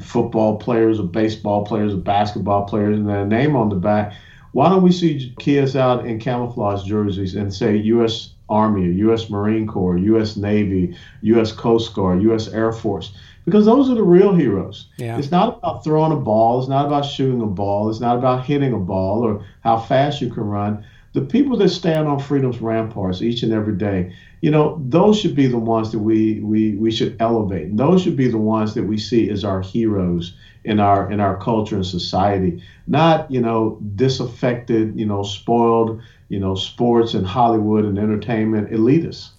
football 0.00 0.58
players 0.58 1.00
or 1.00 1.04
baseball 1.04 1.64
players 1.64 1.94
or 1.94 1.98
basketball 1.98 2.64
players 2.64 2.96
and 2.98 3.08
their 3.08 3.26
name 3.26 3.56
on 3.56 3.68
the 3.68 3.76
back, 3.76 4.14
why 4.52 4.68
don't 4.68 4.82
we 4.82 4.92
see 4.92 5.34
kids 5.38 5.76
out 5.76 6.06
in 6.06 6.18
camouflage 6.18 6.84
jerseys 6.84 7.34
and 7.34 7.52
say 7.52 7.76
U.S. 7.76 8.30
Army, 8.48 8.92
U.S. 8.98 9.28
Marine 9.28 9.66
Corps, 9.66 9.98
U.S. 9.98 10.36
Navy, 10.36 10.96
U.S. 11.22 11.52
Coast 11.52 11.94
Guard, 11.94 12.22
U.S. 12.22 12.48
Air 12.48 12.72
Force. 12.72 13.12
because 13.44 13.66
those 13.66 13.90
are 13.90 13.94
the 13.94 14.02
real 14.02 14.34
heroes. 14.34 14.88
Yeah. 14.96 15.18
It's 15.18 15.30
not 15.30 15.58
about 15.58 15.84
throwing 15.84 16.12
a 16.12 16.16
ball. 16.16 16.58
It's 16.58 16.68
not 16.68 16.86
about 16.86 17.04
shooting 17.04 17.40
a 17.42 17.46
ball. 17.46 17.88
It's 17.90 18.00
not 18.00 18.16
about 18.18 18.44
hitting 18.46 18.72
a 18.74 18.78
ball 18.78 19.22
or 19.22 19.44
how 19.60 19.78
fast 19.78 20.20
you 20.20 20.30
can 20.30 20.44
run. 20.44 20.84
The 21.14 21.22
people 21.22 21.56
that 21.58 21.70
stand 21.70 22.06
on 22.06 22.18
freedom's 22.18 22.60
ramparts 22.60 23.22
each 23.22 23.42
and 23.42 23.52
every 23.52 23.74
day, 23.74 24.14
you 24.40 24.50
know, 24.50 24.80
those 24.86 25.18
should 25.18 25.34
be 25.34 25.46
the 25.46 25.58
ones 25.58 25.90
that 25.92 25.98
we 25.98 26.40
we 26.40 26.74
we 26.76 26.90
should 26.90 27.16
elevate. 27.20 27.76
Those 27.76 28.02
should 28.02 28.16
be 28.16 28.28
the 28.28 28.38
ones 28.38 28.74
that 28.74 28.84
we 28.84 28.98
see 28.98 29.30
as 29.30 29.44
our 29.44 29.60
heroes 29.60 30.34
in 30.64 30.80
our 30.80 31.10
in 31.10 31.18
our 31.18 31.36
culture 31.36 31.76
and 31.76 31.86
society. 31.86 32.62
Not 32.86 33.30
you 33.30 33.40
know 33.40 33.78
disaffected, 33.96 34.98
you 34.98 35.06
know, 35.06 35.22
spoiled, 35.22 36.00
you 36.28 36.38
know, 36.38 36.54
sports 36.54 37.14
and 37.14 37.26
Hollywood 37.26 37.84
and 37.84 37.98
entertainment 37.98 38.70
elitists. 38.70 39.30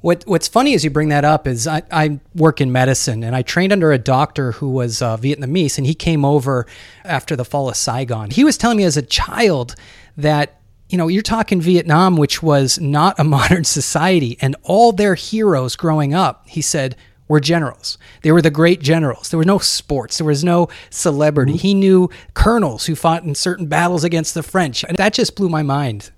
What 0.00 0.24
What's 0.26 0.48
funny 0.48 0.74
as 0.74 0.82
you 0.82 0.90
bring 0.90 1.08
that 1.10 1.24
up 1.24 1.46
is 1.46 1.66
I, 1.66 1.82
I 1.90 2.20
work 2.34 2.60
in 2.60 2.72
medicine 2.72 3.22
and 3.22 3.36
I 3.36 3.42
trained 3.42 3.72
under 3.72 3.92
a 3.92 3.98
doctor 3.98 4.52
who 4.52 4.70
was 4.70 5.02
uh, 5.02 5.16
Vietnamese 5.16 5.76
and 5.76 5.86
he 5.86 5.94
came 5.94 6.24
over 6.24 6.66
after 7.04 7.36
the 7.36 7.44
fall 7.44 7.68
of 7.68 7.76
Saigon. 7.76 8.30
He 8.30 8.44
was 8.44 8.56
telling 8.56 8.78
me 8.78 8.84
as 8.84 8.96
a 8.96 9.02
child 9.02 9.74
that 10.16 10.59
you 10.90 10.98
know 10.98 11.08
you're 11.08 11.22
talking 11.22 11.60
Vietnam, 11.60 12.16
which 12.16 12.42
was 12.42 12.78
not 12.80 13.18
a 13.18 13.24
modern 13.38 13.64
society, 13.64 14.36
and 14.40 14.56
all 14.62 14.92
their 14.92 15.14
heroes 15.14 15.76
growing 15.76 16.14
up. 16.14 16.48
He 16.48 16.60
said 16.60 16.96
were 17.30 17.40
generals. 17.40 17.96
They 18.22 18.32
were 18.32 18.42
the 18.42 18.50
great 18.50 18.80
generals. 18.80 19.30
There 19.30 19.38
were 19.38 19.44
no 19.44 19.58
sports. 19.58 20.18
There 20.18 20.26
was 20.26 20.42
no 20.42 20.68
celebrity. 20.90 21.52
Mm-hmm. 21.52 21.60
He 21.60 21.74
knew 21.74 22.10
colonels 22.34 22.86
who 22.86 22.96
fought 22.96 23.22
in 23.22 23.36
certain 23.36 23.66
battles 23.66 24.02
against 24.02 24.34
the 24.34 24.42
French. 24.42 24.82
And 24.82 24.96
that 24.96 25.14
just 25.14 25.36
blew 25.36 25.48
my 25.48 25.62
mind. 25.62 26.10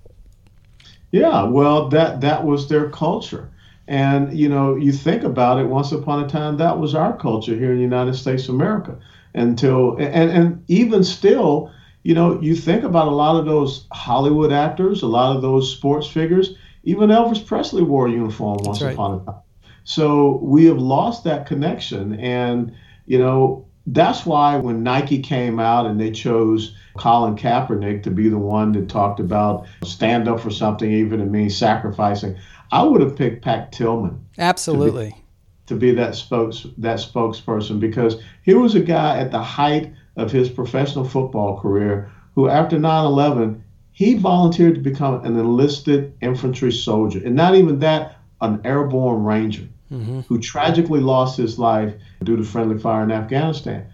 Yeah, 1.11 1.43
well, 1.43 1.87
that 1.89 2.21
that 2.21 2.43
was 2.43 2.67
their 2.67 2.89
culture. 2.89 3.51
And 3.87 4.35
you 4.35 4.49
know, 4.49 4.75
you 4.75 4.91
think 4.91 5.23
about 5.23 5.59
it. 5.59 5.65
Once 5.65 5.91
upon 5.91 6.23
a 6.23 6.27
time, 6.27 6.57
that 6.57 6.79
was 6.79 6.95
our 6.95 7.15
culture 7.15 7.55
here 7.55 7.69
in 7.69 7.77
the 7.77 7.83
United 7.83 8.15
States 8.15 8.49
of 8.49 8.55
America. 8.55 8.97
Until 9.35 9.95
and 9.97 10.31
and 10.31 10.63
even 10.67 11.03
still, 11.03 11.71
you 12.03 12.13
know, 12.13 12.39
you 12.41 12.55
think 12.55 12.83
about 12.83 13.07
a 13.07 13.11
lot 13.11 13.37
of 13.37 13.45
those 13.45 13.87
Hollywood 13.91 14.51
actors, 14.51 15.01
a 15.01 15.07
lot 15.07 15.35
of 15.35 15.41
those 15.41 15.71
sports 15.71 16.07
figures. 16.07 16.55
Even 16.83 17.09
Elvis 17.09 17.45
Presley 17.45 17.81
wore 17.81 18.07
a 18.07 18.11
uniform 18.11 18.59
once 18.61 18.81
right. 18.81 18.93
upon 18.93 19.21
a 19.21 19.25
time. 19.25 19.41
So 19.85 20.39
we 20.41 20.65
have 20.65 20.77
lost 20.77 21.23
that 21.23 21.45
connection, 21.45 22.19
and 22.19 22.73
you 23.05 23.19
know 23.19 23.65
that's 23.87 24.25
why 24.25 24.57
when 24.57 24.83
Nike 24.83 25.21
came 25.21 25.59
out 25.59 25.85
and 25.85 25.99
they 25.99 26.11
chose 26.11 26.75
Colin 26.97 27.35
Kaepernick 27.35 28.03
to 28.03 28.11
be 28.11 28.29
the 28.29 28.37
one 28.37 28.71
that 28.73 28.87
talked 28.89 29.19
about 29.19 29.65
stand 29.83 30.27
up 30.27 30.39
for 30.39 30.51
something, 30.51 30.89
even 30.89 31.19
it 31.19 31.29
means 31.29 31.55
sacrificing. 31.55 32.37
I 32.71 32.83
would 32.83 33.01
have 33.01 33.15
picked 33.15 33.43
Pat 33.43 33.71
Tillman. 33.71 34.25
Absolutely. 34.37 35.09
To 35.67 35.75
be, 35.75 35.91
to 35.91 35.93
be 35.93 36.01
that 36.01 36.15
spokes 36.15 36.65
that 36.77 36.99
spokesperson 36.99 37.79
because 37.79 38.21
he 38.43 38.53
was 38.53 38.75
a 38.75 38.81
guy 38.81 39.19
at 39.19 39.31
the 39.31 39.41
height 39.41 39.91
of 40.15 40.31
his 40.31 40.49
professional 40.49 41.05
football 41.05 41.59
career 41.59 42.11
who 42.35 42.47
after 42.47 42.77
9/11 42.77 43.61
he 43.91 44.15
volunteered 44.15 44.75
to 44.75 44.81
become 44.81 45.23
an 45.25 45.37
enlisted 45.37 46.13
infantry 46.21 46.71
soldier 46.71 47.21
and 47.23 47.35
not 47.35 47.55
even 47.55 47.79
that 47.79 48.17
an 48.41 48.59
airborne 48.63 49.23
ranger 49.23 49.67
mm-hmm. 49.91 50.21
who 50.21 50.39
tragically 50.39 50.99
lost 50.99 51.37
his 51.37 51.59
life 51.59 51.93
due 52.23 52.37
to 52.37 52.43
friendly 52.43 52.77
fire 52.77 53.03
in 53.03 53.11
Afghanistan. 53.11 53.85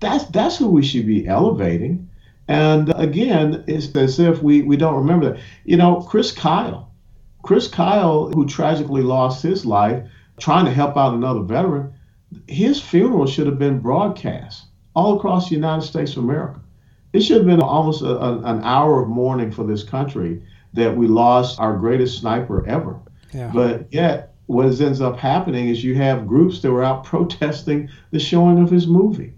That's 0.00 0.24
that's 0.26 0.58
who 0.58 0.68
we 0.68 0.82
should 0.82 1.06
be 1.06 1.26
elevating. 1.26 2.10
And 2.46 2.92
again, 2.96 3.64
it's 3.66 3.94
as 3.96 4.20
if 4.20 4.42
we, 4.42 4.60
we 4.60 4.76
don't 4.76 4.96
remember 4.96 5.30
that. 5.30 5.40
You 5.64 5.78
know, 5.78 6.02
Chris 6.02 6.30
Kyle, 6.30 6.90
Chris 7.42 7.68
Kyle, 7.68 8.28
who 8.28 8.46
tragically 8.46 9.02
lost 9.02 9.42
his 9.42 9.64
life 9.64 10.06
trying 10.36 10.66
to 10.66 10.70
help 10.70 10.96
out 10.96 11.14
another 11.14 11.40
veteran, 11.40 11.94
his 12.46 12.82
funeral 12.82 13.26
should 13.26 13.46
have 13.46 13.58
been 13.58 13.78
broadcast 13.78 14.66
all 14.94 15.16
across 15.16 15.48
the 15.48 15.54
United 15.54 15.82
States 15.82 16.12
of 16.12 16.18
America. 16.18 16.60
It 17.12 17.20
should 17.20 17.38
have 17.38 17.46
been 17.46 17.60
almost 17.60 18.02
a, 18.02 18.16
a, 18.16 18.38
an 18.40 18.62
hour 18.64 19.02
of 19.02 19.08
mourning 19.08 19.52
for 19.52 19.64
this 19.64 19.84
country 19.84 20.42
that 20.72 20.96
we 20.96 21.06
lost 21.06 21.60
our 21.60 21.76
greatest 21.76 22.18
sniper 22.18 22.66
ever. 22.66 23.00
Yeah. 23.32 23.50
But 23.54 23.92
yet, 23.92 24.34
what 24.46 24.66
ends 24.80 25.00
up 25.00 25.18
happening 25.18 25.68
is 25.68 25.82
you 25.82 25.94
have 25.96 26.26
groups 26.26 26.60
that 26.60 26.70
were 26.70 26.84
out 26.84 27.04
protesting 27.12 27.88
the 28.10 28.18
showing 28.18 28.60
of 28.60 28.70
his 28.70 28.86
movie 28.86 29.32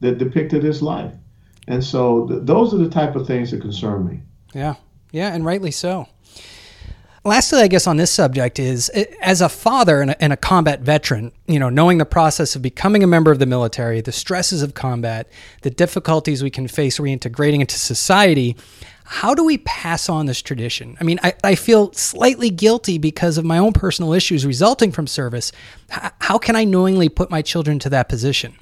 that 0.00 0.18
depicted 0.18 0.62
his 0.62 0.82
life. 0.82 1.12
And 1.68 1.84
so 1.84 2.26
th- 2.26 2.40
those 2.44 2.74
are 2.74 2.78
the 2.78 2.88
type 2.88 3.14
of 3.14 3.26
things 3.26 3.50
that 3.50 3.60
concern 3.60 4.06
me. 4.06 4.22
Yeah. 4.54 4.74
Yeah, 5.12 5.32
and 5.34 5.44
rightly 5.44 5.70
so. 5.70 6.06
Lastly, 7.22 7.60
I 7.60 7.68
guess 7.68 7.86
on 7.86 7.98
this 7.98 8.10
subject 8.10 8.58
is 8.58 8.90
eh, 8.94 9.04
as 9.20 9.42
a 9.42 9.50
father 9.50 10.00
and 10.00 10.12
a, 10.12 10.22
and 10.22 10.32
a, 10.32 10.38
combat 10.38 10.80
veteran, 10.80 11.32
you 11.46 11.58
know, 11.58 11.68
knowing 11.68 11.98
the 11.98 12.06
process 12.06 12.56
of 12.56 12.62
becoming 12.62 13.04
a 13.04 13.06
member 13.06 13.30
of 13.30 13.38
the 13.38 13.46
military, 13.46 14.00
the 14.00 14.10
stresses 14.10 14.62
of 14.62 14.72
combat, 14.72 15.28
the 15.60 15.70
difficulties 15.70 16.42
we 16.42 16.48
can 16.48 16.66
face 16.66 16.98
reintegrating 16.98 17.60
into 17.60 17.78
society, 17.78 18.56
how 19.04 19.34
do 19.34 19.44
we 19.44 19.58
pass 19.58 20.08
on 20.08 20.24
this 20.26 20.40
tradition? 20.40 20.96
I 20.98 21.04
mean, 21.04 21.20
I, 21.22 21.34
I 21.44 21.54
feel 21.56 21.92
slightly 21.92 22.48
guilty 22.48 22.96
because 22.96 23.36
of 23.36 23.44
my 23.44 23.58
own 23.58 23.74
personal 23.74 24.14
issues 24.14 24.46
resulting 24.46 24.90
from 24.90 25.06
service. 25.06 25.52
H- 25.92 26.12
how 26.20 26.38
can 26.38 26.56
I 26.56 26.64
knowingly 26.64 27.10
put 27.10 27.30
my 27.30 27.42
children 27.42 27.78
to 27.80 27.90
that 27.90 28.08
position? 28.08 28.54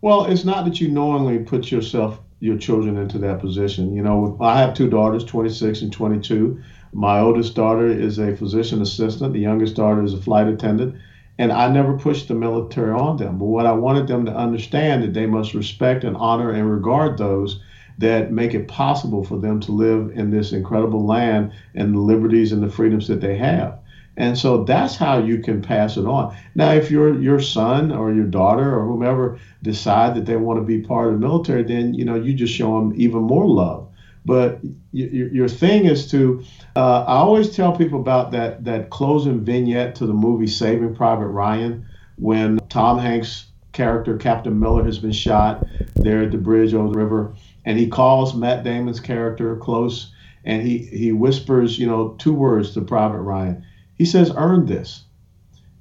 Well, 0.00 0.24
it's 0.24 0.44
not 0.44 0.64
that 0.64 0.80
you 0.80 0.88
knowingly 0.88 1.38
put 1.38 1.70
yourself, 1.70 2.18
your 2.42 2.58
children 2.58 2.96
into 2.98 3.18
that 3.18 3.40
position. 3.40 3.94
You 3.94 4.02
know, 4.02 4.36
I 4.40 4.58
have 4.58 4.74
two 4.74 4.90
daughters, 4.90 5.24
26 5.24 5.82
and 5.82 5.92
22 5.92 6.60
my 6.92 7.20
oldest 7.20 7.54
daughter 7.54 7.86
is 7.86 8.18
a 8.18 8.36
physician 8.36 8.82
assistant. 8.82 9.32
The 9.32 9.40
youngest 9.40 9.76
daughter 9.76 10.02
is 10.02 10.12
a 10.12 10.20
flight 10.20 10.46
attendant. 10.46 10.96
And 11.38 11.50
I 11.50 11.68
never 11.68 11.96
pushed 11.96 12.28
the 12.28 12.34
military 12.34 12.92
on 12.92 13.16
them. 13.16 13.38
But 13.38 13.46
what 13.46 13.64
I 13.64 13.72
wanted 13.72 14.06
them 14.06 14.26
to 14.26 14.36
understand 14.36 15.02
that 15.02 15.14
they 15.14 15.24
must 15.24 15.54
respect 15.54 16.04
and 16.04 16.16
honor 16.16 16.50
and 16.50 16.70
regard 16.70 17.16
those 17.16 17.60
that 17.96 18.30
make 18.30 18.52
it 18.52 18.68
possible 18.68 19.24
for 19.24 19.38
them 19.38 19.58
to 19.60 19.72
live 19.72 20.10
in 20.14 20.30
this 20.30 20.52
incredible 20.52 21.06
land 21.06 21.52
and 21.74 21.94
the 21.94 21.98
liberties 21.98 22.52
and 22.52 22.62
the 22.62 22.68
freedoms 22.68 23.08
that 23.08 23.22
they 23.22 23.36
have. 23.36 23.78
And 24.16 24.36
so 24.36 24.64
that's 24.64 24.96
how 24.96 25.18
you 25.18 25.38
can 25.38 25.62
pass 25.62 25.96
it 25.96 26.04
on. 26.04 26.36
Now, 26.54 26.72
if 26.72 26.90
your 26.90 27.18
your 27.20 27.40
son 27.40 27.90
or 27.90 28.12
your 28.12 28.26
daughter 28.26 28.78
or 28.78 28.86
whomever 28.86 29.38
decide 29.62 30.14
that 30.16 30.26
they 30.26 30.36
want 30.36 30.58
to 30.58 30.64
be 30.64 30.80
part 30.80 31.08
of 31.08 31.14
the 31.14 31.26
military, 31.26 31.62
then 31.62 31.94
you 31.94 32.04
know 32.04 32.16
you 32.16 32.34
just 32.34 32.52
show 32.52 32.78
them 32.78 32.92
even 32.96 33.22
more 33.22 33.48
love. 33.48 33.88
But 34.24 34.60
your 34.92 35.48
thing 35.48 35.86
is 35.86 36.08
to, 36.12 36.44
uh, 36.76 37.04
I 37.08 37.16
always 37.16 37.56
tell 37.56 37.76
people 37.76 38.00
about 38.00 38.30
that, 38.32 38.64
that 38.64 38.90
closing 38.90 39.40
vignette 39.40 39.96
to 39.96 40.06
the 40.06 40.12
movie 40.12 40.46
Saving 40.46 40.94
Private 40.94 41.26
Ryan 41.26 41.84
when 42.18 42.58
Tom 42.68 42.98
Hanks' 42.98 43.46
character, 43.72 44.16
Captain 44.16 44.58
Miller, 44.58 44.84
has 44.84 44.98
been 45.00 45.12
shot 45.12 45.66
there 45.96 46.22
at 46.22 46.30
the 46.30 46.38
bridge 46.38 46.72
over 46.72 46.92
the 46.92 46.98
river. 46.98 47.34
And 47.64 47.78
he 47.78 47.88
calls 47.88 48.34
Matt 48.34 48.62
Damon's 48.62 49.00
character 49.00 49.56
close 49.56 50.12
and 50.44 50.62
he, 50.62 50.78
he 50.78 51.12
whispers, 51.12 51.78
you 51.78 51.86
know, 51.86 52.14
two 52.18 52.34
words 52.34 52.74
to 52.74 52.80
Private 52.80 53.20
Ryan. 53.20 53.64
He 54.02 54.06
says, 54.06 54.32
earn 54.36 54.66
this. 54.66 55.04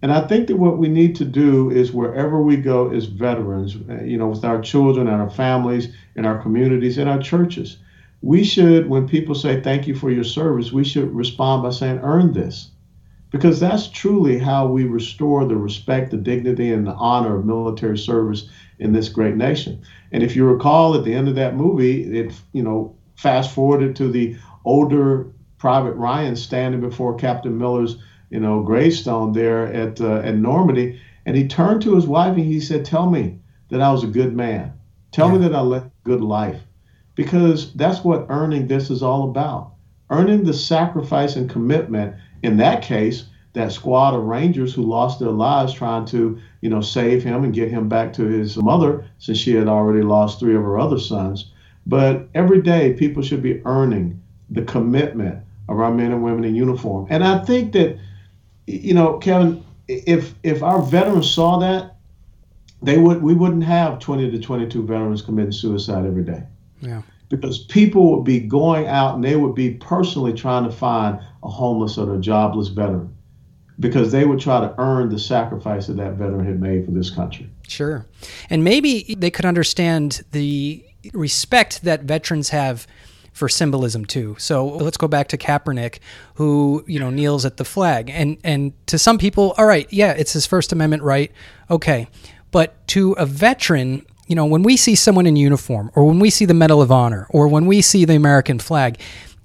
And 0.04 0.12
I 0.12 0.28
think 0.28 0.46
that 0.46 0.58
what 0.58 0.78
we 0.78 0.88
need 0.88 1.16
to 1.16 1.26
do 1.26 1.72
is 1.72 1.92
wherever 1.92 2.40
we 2.40 2.56
go 2.56 2.92
as 2.92 3.06
veterans, 3.06 3.76
uh, 3.90 4.04
you 4.04 4.16
know, 4.16 4.28
with 4.28 4.46
our 4.46 4.62
children 4.62 5.08
and 5.08 5.20
our 5.20 5.32
families, 5.32 5.96
and 6.16 6.28
our 6.28 6.40
communities, 6.40 7.00
and 7.00 7.10
our 7.10 7.18
churches, 7.18 7.78
we 8.22 8.44
should, 8.44 8.88
when 8.88 9.08
people 9.08 9.34
say 9.34 9.60
thank 9.60 9.88
you 9.88 9.96
for 9.96 10.12
your 10.12 10.24
service, 10.24 10.72
we 10.72 10.84
should 10.84 11.12
respond 11.16 11.64
by 11.64 11.72
saying, 11.72 11.98
earn 12.04 12.32
this. 12.32 12.70
Because 13.32 13.60
that's 13.60 13.90
truly 13.90 14.38
how 14.38 14.68
we 14.68 14.84
restore 14.86 15.46
the 15.46 15.58
respect, 15.58 16.12
the 16.12 16.18
dignity, 16.18 16.72
and 16.72 16.86
the 16.86 16.94
honor 16.94 17.38
of 17.38 17.46
military 17.48 17.98
service 17.98 18.48
in 18.78 18.94
this 18.94 19.10
great 19.10 19.36
nation. 19.36 19.82
And 20.12 20.22
if 20.22 20.36
you 20.36 20.46
recall 20.46 20.94
at 20.94 21.06
the 21.06 21.16
end 21.16 21.28
of 21.28 21.34
that 21.38 21.56
movie, 21.56 22.20
it, 22.20 22.40
you 22.54 22.62
know, 22.62 22.96
fast 23.16 23.52
forwarded 23.52 23.96
to 23.96 24.12
the 24.12 24.38
older 24.64 25.34
Private 25.62 25.94
Ryan 25.94 26.36
standing 26.36 26.82
before 26.82 27.14
Captain 27.14 27.56
Miller's, 27.56 27.98
you 28.32 28.40
know, 28.40 28.64
gravestone 28.64 29.34
there 29.34 29.68
at, 29.68 30.02
uh, 30.02 30.20
at 30.20 30.36
Normandy. 30.36 31.00
And 31.26 31.36
he 31.36 31.48
turned 31.48 31.84
to 31.84 31.96
his 31.96 32.08
wife 32.08 32.36
and 32.36 32.46
he 32.46 32.60
said, 32.60 32.84
Tell 32.84 33.10
me 33.10 33.38
that 33.70 33.82
I 33.82 33.92
was 33.92 34.04
a 34.04 34.08
good 34.08 34.36
man. 34.36 34.74
Tell 35.12 35.28
yeah. 35.28 35.34
me 35.34 35.40
that 35.44 35.56
I 35.56 35.62
led 35.62 35.84
a 35.84 35.92
good 36.04 36.22
life 36.22 36.62
because 37.16 37.74
that's 37.74 38.04
what 38.04 38.26
earning 38.30 38.68
this 38.68 38.90
is 38.90 39.04
all 39.04 39.30
about. 39.30 39.74
Earning 40.10 40.44
the 40.44 40.54
sacrifice 40.54 41.36
and 41.36 41.50
commitment, 41.50 42.16
in 42.42 42.58
that 42.58 42.82
case, 42.82 43.26
that 43.54 43.72
squad 43.72 44.14
of 44.14 44.24
Rangers 44.24 44.74
who 44.74 44.82
lost 44.82 45.20
their 45.20 45.30
lives 45.30 45.74
trying 45.74 46.06
to, 46.06 46.40
you 46.62 46.70
know, 46.70 46.82
save 46.82 47.24
him 47.24 47.44
and 47.44 47.54
get 47.54 47.70
him 47.70 47.90
back 47.90 48.14
to 48.14 48.24
his 48.24 48.56
mother 48.58 49.06
since 49.20 49.38
she 49.38 49.54
had 49.54 49.68
already 49.68 50.02
lost 50.02 50.40
three 50.40 50.56
of 50.56 50.64
her 50.64 50.80
other 50.80 51.00
sons. 51.00 51.52
But 51.86 52.30
every 52.34 52.62
day, 52.62 52.94
people 52.94 53.24
should 53.24 53.42
be 53.42 53.62
earning 53.66 54.22
the 54.50 54.62
commitment 54.64 55.44
of 55.68 55.80
our 55.80 55.94
men 55.94 56.12
and 56.12 56.24
women 56.24 56.44
in 56.44 56.56
uniform. 56.56 57.08
And 57.10 57.24
I 57.24 57.44
think 57.44 57.74
that, 57.74 57.98
you 58.68 58.94
know, 58.94 59.18
Kevin, 59.18 59.64
if 59.88 60.34
if 60.44 60.64
our 60.64 60.82
veterans 60.82 61.30
saw 61.30 61.60
that, 61.60 61.96
they 62.82 62.98
would 62.98 63.22
we 63.22 63.34
wouldn't 63.34 63.64
have 63.64 64.00
20 64.00 64.32
to 64.32 64.40
22 64.40 64.86
veterans 64.86 65.22
committing 65.22 65.52
suicide 65.52 66.06
every 66.06 66.24
day. 66.24 66.44
Yeah. 66.80 67.02
Because 67.30 67.60
people 67.66 68.16
would 68.16 68.26
be 68.26 68.40
going 68.40 68.88
out 68.88 69.16
and 69.16 69.24
they 69.24 69.36
would 69.36 69.56
be 69.56 69.72
personally 69.76 70.34
trying 70.34 70.66
to 70.66 70.72
find 70.72 71.20
a 71.44 71.50
homeless 71.50 71.98
or 71.98 72.14
a 72.16 72.20
jobless 72.20 72.68
veteran. 72.68 73.16
because 73.80 74.12
they 74.12 74.26
would 74.26 74.40
try 74.40 74.60
to 74.62 74.74
earn 74.78 75.10
the 75.10 75.20
sacrifice 75.20 75.88
that 75.88 75.98
that 75.98 76.14
veteran 76.14 76.46
had 76.46 76.62
made 76.62 76.86
for 76.86 76.92
this 76.92 77.10
country. 77.10 77.50
Sure. 77.68 78.06
And 78.50 78.64
maybe 78.64 79.16
they 79.18 79.32
could 79.32 79.46
understand 79.46 80.22
the 80.32 80.86
respect 81.14 81.84
that 81.84 82.04
veterans 82.04 82.50
have 82.50 82.86
for 83.42 83.50
symbolism 83.50 84.06
too. 84.06 84.36
So 84.38 84.68
let's 84.68 84.98
go 84.98 85.08
back 85.08 85.30
to 85.30 85.38
Kaepernick, 85.38 85.98
who 86.36 86.84
you 86.86 87.00
know 87.00 87.10
kneels 87.10 87.44
at 87.44 87.58
the 87.58 87.66
flag, 87.66 88.12
and 88.12 88.38
and 88.44 88.72
to 88.86 89.00
some 89.00 89.18
people, 89.18 89.56
all 89.58 89.66
right, 89.66 89.92
yeah, 89.92 90.12
it's 90.12 90.34
his 90.34 90.46
First 90.46 90.72
Amendment 90.72 91.02
right, 91.02 91.32
okay, 91.68 92.08
but 92.52 92.88
to 92.90 93.14
a 93.14 93.26
veteran, 93.26 94.06
you 94.28 94.36
know, 94.36 94.46
when 94.46 94.62
we 94.62 94.78
see 94.78 94.94
someone 94.94 95.26
in 95.26 95.36
uniform, 95.36 95.90
or 95.96 96.06
when 96.06 96.20
we 96.20 96.30
see 96.30 96.46
the 96.46 96.54
Medal 96.54 96.84
of 96.84 96.92
Honor, 96.92 97.26
or 97.32 97.48
when 97.48 97.66
we 97.66 97.82
see 97.82 98.06
the 98.06 98.14
American 98.14 98.60
flag, 98.60 99.00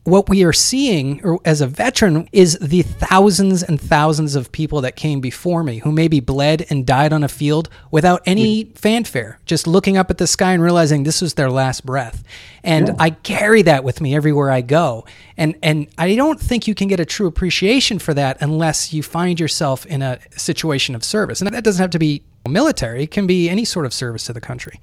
what 0.06 0.28
we 0.28 0.44
are 0.44 0.52
seeing 0.52 1.22
or 1.24 1.40
as 1.44 1.60
a 1.60 1.66
veteran 1.66 2.28
is 2.30 2.56
the 2.60 2.82
thousands 2.82 3.62
and 3.64 3.80
thousands 3.80 4.36
of 4.36 4.52
people 4.52 4.80
that 4.80 4.94
came 4.94 5.20
before 5.20 5.64
me 5.64 5.78
who 5.78 5.90
maybe 5.90 6.20
bled 6.20 6.64
and 6.70 6.86
died 6.86 7.12
on 7.12 7.24
a 7.24 7.28
field 7.28 7.68
without 7.90 8.22
any 8.24 8.64
fanfare, 8.76 9.40
just 9.46 9.66
looking 9.66 9.96
up 9.96 10.08
at 10.08 10.18
the 10.18 10.26
sky 10.26 10.52
and 10.52 10.62
realizing 10.62 11.02
this 11.02 11.20
was 11.20 11.34
their 11.34 11.50
last 11.50 11.84
breath. 11.84 12.22
And 12.62 12.88
yeah. 12.88 12.94
I 13.00 13.10
carry 13.10 13.62
that 13.62 13.82
with 13.82 14.00
me 14.00 14.14
everywhere 14.14 14.50
I 14.50 14.60
go. 14.60 15.04
And 15.36 15.56
and 15.60 15.88
I 15.98 16.14
don't 16.14 16.40
think 16.40 16.68
you 16.68 16.74
can 16.74 16.86
get 16.86 17.00
a 17.00 17.04
true 17.04 17.26
appreciation 17.26 17.98
for 17.98 18.14
that 18.14 18.38
unless 18.40 18.92
you 18.92 19.02
find 19.02 19.40
yourself 19.40 19.84
in 19.86 20.02
a 20.02 20.20
situation 20.30 20.94
of 20.94 21.02
service. 21.02 21.40
And 21.40 21.52
that 21.52 21.64
doesn't 21.64 21.82
have 21.82 21.90
to 21.90 21.98
be 21.98 22.22
military, 22.48 23.02
it 23.02 23.10
can 23.10 23.26
be 23.26 23.50
any 23.50 23.64
sort 23.64 23.86
of 23.86 23.92
service 23.92 24.24
to 24.26 24.32
the 24.32 24.40
country. 24.40 24.80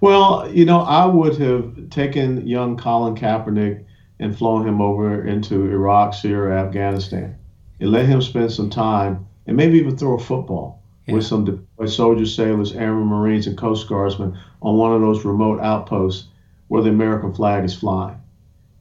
Well, 0.00 0.50
you 0.50 0.64
know, 0.64 0.80
I 0.80 1.04
would 1.04 1.36
have 1.38 1.90
taken 1.90 2.46
young 2.46 2.78
Colin 2.78 3.14
Kaepernick 3.14 3.84
and 4.20 4.36
flown 4.36 4.68
him 4.68 4.80
over 4.80 5.26
into 5.26 5.68
Iraq, 5.70 6.14
Syria, 6.14 6.58
Afghanistan, 6.58 7.34
and 7.80 7.90
let 7.90 8.06
him 8.06 8.20
spend 8.20 8.52
some 8.52 8.70
time 8.70 9.26
and 9.46 9.56
maybe 9.56 9.78
even 9.78 9.96
throw 9.96 10.14
a 10.14 10.18
football 10.18 10.82
yeah. 11.06 11.14
with 11.14 11.24
some 11.24 11.44
deployed 11.44 11.90
soldiers, 11.90 12.34
sailors, 12.34 12.72
airmen, 12.72 13.06
marines, 13.06 13.46
and 13.46 13.56
coast 13.56 13.88
guardsmen 13.88 14.38
on 14.60 14.76
one 14.76 14.92
of 14.92 15.00
those 15.00 15.24
remote 15.24 15.58
outposts 15.60 16.28
where 16.68 16.82
the 16.82 16.90
American 16.90 17.32
flag 17.32 17.64
is 17.64 17.74
flying. 17.74 18.16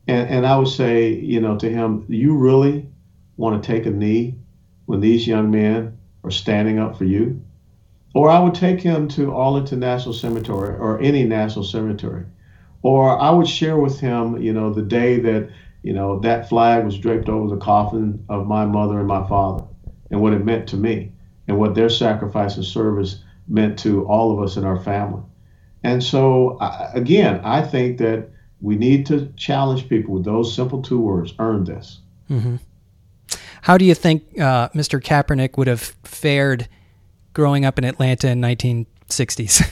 And, 0.08 0.30
and 0.30 0.46
I 0.46 0.58
would 0.58 0.68
say, 0.68 1.14
you 1.14 1.40
know, 1.40 1.58
to 1.58 1.70
him, 1.70 2.06
you 2.10 2.36
really 2.36 2.86
want 3.38 3.64
to 3.64 3.68
take 3.68 3.86
a 3.86 3.92
knee 3.92 4.36
when 4.86 5.00
these 5.00 5.26
young 5.26 5.50
men 5.50 5.98
are 6.24 6.32
standing 6.32 6.80
up 6.80 6.98
for 6.98 7.06
you? 7.06 7.42
Or 8.14 8.30
I 8.30 8.40
would 8.40 8.56
take 8.56 8.82
him 8.82 9.08
to 9.10 9.34
Arlington 9.34 9.80
National 9.80 10.14
Cemetery 10.14 10.76
or 10.78 11.00
any 11.00 11.24
national 11.24 11.64
cemetery 11.64 12.26
or 12.82 13.20
I 13.20 13.30
would 13.30 13.48
share 13.48 13.78
with 13.78 14.00
him, 14.00 14.42
you 14.42 14.54
know, 14.54 14.74
the 14.74 14.82
day 14.82 15.20
that, 15.20 15.50
you 15.84 15.94
know, 15.94 16.20
that 16.20 16.48
flag 16.48 16.86
was 16.86 16.98
draped 16.98 17.30
over 17.30 17.54
the 17.54 17.62
coffin 17.62 18.24
of 18.30 18.48
my 18.48 18.66
mother 18.66 19.00
and 19.00 19.08
my 19.08 19.28
father 19.28 19.66
and 20.12 20.22
what 20.22 20.34
it 20.34 20.46
meant 20.46 20.68
to 20.70 20.78
me 20.78 21.12
and 21.48 21.60
what 21.60 21.76
their 21.76 21.90
sacrifice 21.90 22.56
and 22.56 22.66
service 22.66 23.24
meant 23.48 23.78
to 23.80 24.06
all 24.06 24.32
of 24.32 24.42
us 24.44 24.56
in 24.56 24.64
our 24.64 24.80
family. 24.80 25.24
And 25.84 26.04
so, 26.04 26.58
again, 26.94 27.42
I 27.44 27.62
think 27.62 27.98
that 28.00 28.30
we 28.62 28.76
need 28.76 29.06
to 29.08 29.32
challenge 29.38 29.88
people 29.88 30.16
with 30.16 30.26
those 30.26 30.54
simple 30.54 30.82
two 30.82 31.00
words 31.00 31.34
earn 31.40 31.64
this. 31.64 32.00
Mm-hmm. 32.30 32.58
How 33.62 33.78
do 33.78 33.86
you 33.86 33.96
think 33.96 34.40
uh, 34.40 34.70
Mr. 34.70 35.02
Kaepernick 35.02 35.58
would 35.58 35.68
have 35.68 35.96
fared 36.04 36.68
growing 37.34 37.66
up 37.66 37.78
in 37.78 37.86
Atlanta 37.86 38.30
in 38.30 38.42
1960s? 38.42 39.70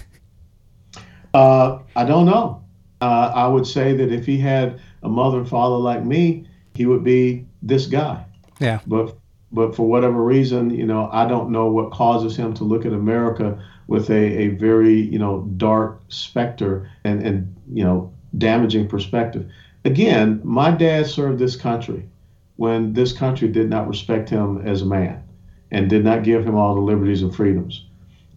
uh, 1.34 1.80
I 1.96 2.06
don't 2.06 2.26
know 2.26 2.64
uh, 3.02 3.32
I 3.34 3.48
would 3.48 3.68
say 3.68 3.94
that 3.96 4.12
if 4.12 4.26
he 4.26 4.38
had 4.38 4.80
a 5.04 5.10
mother 5.10 5.40
and 5.40 5.48
father 5.48 5.76
like 5.76 6.04
me, 6.04 6.48
he 6.76 6.86
would 6.86 7.04
be 7.04 7.46
this 7.62 7.86
guy. 7.86 8.26
Yeah. 8.60 8.80
But 8.88 9.16
but 9.52 9.76
for 9.76 9.88
whatever 9.88 10.24
reason, 10.24 10.72
you 10.72 10.86
know, 10.86 11.10
I 11.12 11.26
don't 11.26 11.52
know 11.52 11.68
what 11.68 11.92
causes 11.92 12.36
him 12.36 12.54
to 12.56 12.64
look 12.64 12.86
at 12.86 12.92
America 12.92 13.64
with 13.88 14.10
a, 14.10 14.14
a 14.14 14.48
very, 14.50 15.00
you 15.00 15.18
know, 15.18 15.50
dark 15.56 16.02
specter 16.10 16.90
and, 17.06 17.24
and, 17.24 17.56
you 17.72 17.84
know, 17.84 18.12
damaging 18.38 18.88
perspective. 18.88 19.50
Again, 19.86 20.42
my 20.44 20.72
dad 20.72 21.08
served 21.08 21.40
this 21.40 21.56
country 21.56 22.10
when 22.58 22.92
this 22.92 23.14
country 23.14 23.48
did 23.48 23.70
not 23.70 23.88
respect 23.88 24.30
him 24.30 24.62
as 24.68 24.82
a 24.82 24.86
man 24.86 25.24
and 25.72 25.90
did 25.90 26.04
not 26.04 26.24
give 26.24 26.46
him 26.46 26.56
all 26.56 26.76
the 26.76 26.82
liberties 26.82 27.22
and 27.22 27.34
freedoms. 27.34 27.86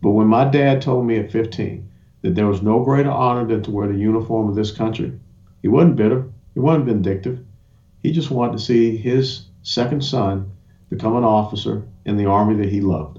But 0.02 0.10
when 0.10 0.28
my 0.28 0.44
dad 0.44 0.80
told 0.80 1.06
me 1.06 1.16
at 1.16 1.32
15 1.32 1.89
that 2.22 2.34
there 2.34 2.46
was 2.46 2.62
no 2.62 2.82
greater 2.84 3.10
honor 3.10 3.46
than 3.46 3.62
to 3.62 3.70
wear 3.70 3.88
the 3.88 3.98
uniform 3.98 4.48
of 4.48 4.54
this 4.54 4.70
country. 4.70 5.12
He 5.62 5.68
wasn't 5.68 5.96
bitter, 5.96 6.28
he 6.54 6.60
wasn't 6.60 6.86
vindictive. 6.86 7.44
He 8.02 8.12
just 8.12 8.30
wanted 8.30 8.52
to 8.52 8.64
see 8.64 8.96
his 8.96 9.46
second 9.62 10.04
son 10.04 10.50
become 10.88 11.16
an 11.16 11.24
officer 11.24 11.86
in 12.04 12.16
the 12.16 12.26
army 12.26 12.56
that 12.56 12.72
he 12.72 12.80
loved. 12.80 13.18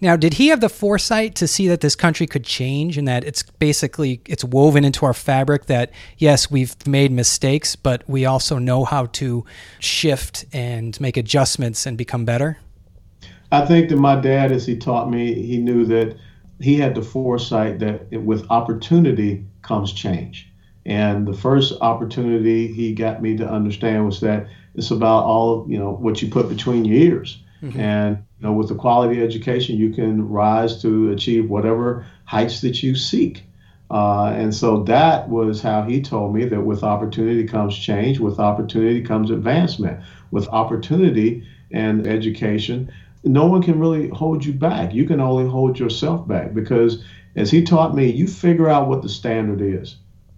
Now, 0.00 0.16
did 0.16 0.34
he 0.34 0.48
have 0.48 0.60
the 0.60 0.68
foresight 0.68 1.34
to 1.36 1.48
see 1.48 1.68
that 1.68 1.80
this 1.80 1.96
country 1.96 2.26
could 2.26 2.44
change 2.44 2.96
and 2.96 3.08
that 3.08 3.24
it's 3.24 3.42
basically 3.42 4.20
it's 4.26 4.44
woven 4.44 4.84
into 4.84 5.04
our 5.04 5.14
fabric 5.14 5.66
that 5.66 5.90
yes, 6.18 6.50
we've 6.50 6.74
made 6.86 7.10
mistakes, 7.10 7.74
but 7.74 8.08
we 8.08 8.24
also 8.24 8.58
know 8.58 8.84
how 8.84 9.06
to 9.06 9.44
shift 9.80 10.44
and 10.52 11.00
make 11.00 11.16
adjustments 11.16 11.86
and 11.86 11.98
become 11.98 12.24
better? 12.24 12.58
I 13.50 13.64
think 13.64 13.88
that 13.88 13.96
my 13.96 14.20
dad 14.20 14.52
as 14.52 14.66
he 14.66 14.76
taught 14.76 15.10
me, 15.10 15.34
he 15.34 15.58
knew 15.58 15.84
that 15.86 16.16
he 16.60 16.76
had 16.76 16.94
the 16.94 17.02
foresight 17.02 17.78
that 17.80 18.10
with 18.12 18.50
opportunity 18.50 19.44
comes 19.62 19.92
change. 19.92 20.50
And 20.84 21.26
the 21.26 21.34
first 21.34 21.74
opportunity 21.80 22.72
he 22.72 22.94
got 22.94 23.20
me 23.20 23.36
to 23.36 23.48
understand 23.48 24.06
was 24.06 24.20
that 24.20 24.46
it's 24.74 24.90
about 24.90 25.24
all 25.24 25.62
of, 25.62 25.70
you 25.70 25.78
know 25.78 25.92
what 25.92 26.22
you 26.22 26.28
put 26.28 26.48
between 26.48 26.84
your 26.84 26.96
ears. 26.96 27.42
Mm-hmm. 27.62 27.80
And 27.80 28.18
you 28.38 28.46
know, 28.46 28.52
with 28.52 28.68
the 28.68 28.74
quality 28.74 29.22
education, 29.22 29.76
you 29.76 29.92
can 29.92 30.28
rise 30.28 30.80
to 30.82 31.10
achieve 31.10 31.50
whatever 31.50 32.06
heights 32.24 32.60
that 32.60 32.82
you 32.82 32.94
seek. 32.94 33.42
Uh, 33.90 34.26
and 34.36 34.54
so 34.54 34.82
that 34.84 35.28
was 35.28 35.62
how 35.62 35.82
he 35.82 36.02
told 36.02 36.34
me 36.34 36.44
that 36.44 36.60
with 36.60 36.82
opportunity 36.82 37.44
comes 37.44 37.76
change, 37.76 38.18
with 38.18 38.38
opportunity 38.38 39.00
comes 39.00 39.30
advancement, 39.30 40.00
with 40.30 40.48
opportunity 40.48 41.46
and 41.70 42.06
education 42.06 42.92
no 43.26 43.46
one 43.46 43.62
can 43.62 43.78
really 43.78 44.08
hold 44.08 44.44
you 44.44 44.52
back. 44.52 44.94
You 44.94 45.04
can 45.04 45.20
only 45.20 45.48
hold 45.48 45.78
yourself 45.78 46.26
back 46.28 46.54
because, 46.54 47.04
as 47.34 47.50
he 47.50 47.62
taught 47.62 47.94
me, 47.94 48.10
you 48.10 48.26
figure 48.26 48.68
out 48.68 48.88
what 48.88 49.02
the 49.02 49.08
standard 49.08 49.60
is. 49.60 49.96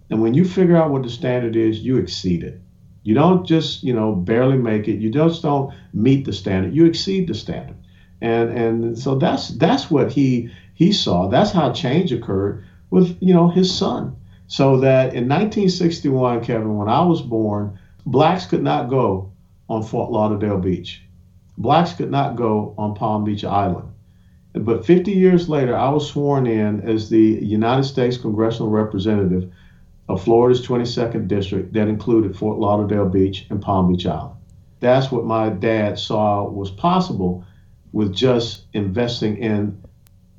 And 0.09 0.21
when 0.21 0.33
you 0.33 0.43
figure 0.43 0.75
out 0.75 0.89
what 0.89 1.03
the 1.03 1.09
standard 1.09 1.55
is, 1.55 1.79
you 1.79 1.97
exceed 1.97 2.43
it. 2.43 2.59
You 3.03 3.13
don't 3.13 3.45
just, 3.45 3.83
you 3.83 3.93
know, 3.93 4.13
barely 4.13 4.57
make 4.57 4.87
it. 4.87 4.99
You 4.99 5.11
just 5.11 5.41
don't 5.43 5.73
meet 5.93 6.25
the 6.25 6.33
standard. 6.33 6.73
You 6.73 6.85
exceed 6.85 7.27
the 7.27 7.35
standard. 7.35 7.77
And 8.21 8.49
and 8.49 8.99
so 8.99 9.15
that's 9.15 9.49
that's 9.49 9.89
what 9.89 10.11
he 10.11 10.51
he 10.73 10.91
saw. 10.91 11.29
That's 11.29 11.51
how 11.51 11.71
change 11.71 12.11
occurred 12.11 12.65
with, 12.89 13.17
you 13.21 13.33
know, 13.33 13.49
his 13.49 13.73
son. 13.75 14.15
So 14.47 14.79
that 14.79 15.13
in 15.13 15.29
1961, 15.29 16.43
Kevin, 16.43 16.75
when 16.75 16.89
I 16.89 17.01
was 17.03 17.21
born, 17.21 17.79
blacks 18.05 18.45
could 18.45 18.63
not 18.63 18.89
go 18.89 19.31
on 19.69 19.83
Fort 19.83 20.11
Lauderdale 20.11 20.57
Beach 20.57 21.03
blacks 21.59 21.93
could 21.93 22.09
not 22.09 22.37
go 22.37 22.73
on 22.77 22.95
Palm 22.95 23.23
Beach 23.23 23.43
Island. 23.43 23.89
But 24.53 24.85
50 24.85 25.11
years 25.11 25.47
later, 25.47 25.77
I 25.77 25.89
was 25.89 26.09
sworn 26.09 26.47
in 26.47 26.81
as 26.81 27.09
the 27.09 27.39
United 27.41 27.83
States 27.83 28.17
congressional 28.17 28.71
representative 28.71 29.51
of 30.07 30.23
Florida's 30.23 30.65
22nd 30.65 31.27
district 31.27 31.73
that 31.73 31.87
included 31.87 32.35
Fort 32.35 32.57
Lauderdale 32.57 33.07
Beach 33.07 33.45
and 33.51 33.61
Palm 33.61 33.91
Beach 33.91 34.07
Island. 34.07 34.35
That's 34.79 35.11
what 35.11 35.25
my 35.25 35.49
dad 35.49 35.99
saw 35.99 36.49
was 36.49 36.71
possible 36.71 37.43
with 37.91 38.15
just 38.15 38.65
investing 38.73 39.37
in 39.37 39.83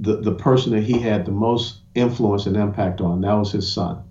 the, 0.01 0.17
the 0.17 0.33
person 0.33 0.73
that 0.73 0.83
he 0.83 0.99
had 0.99 1.25
the 1.25 1.33
most 1.33 1.81
influence 1.95 2.47
and 2.47 2.57
impact 2.57 3.01
on. 3.01 3.21
That 3.21 3.35
was 3.35 3.53
his 3.53 3.71
son. 3.71 4.03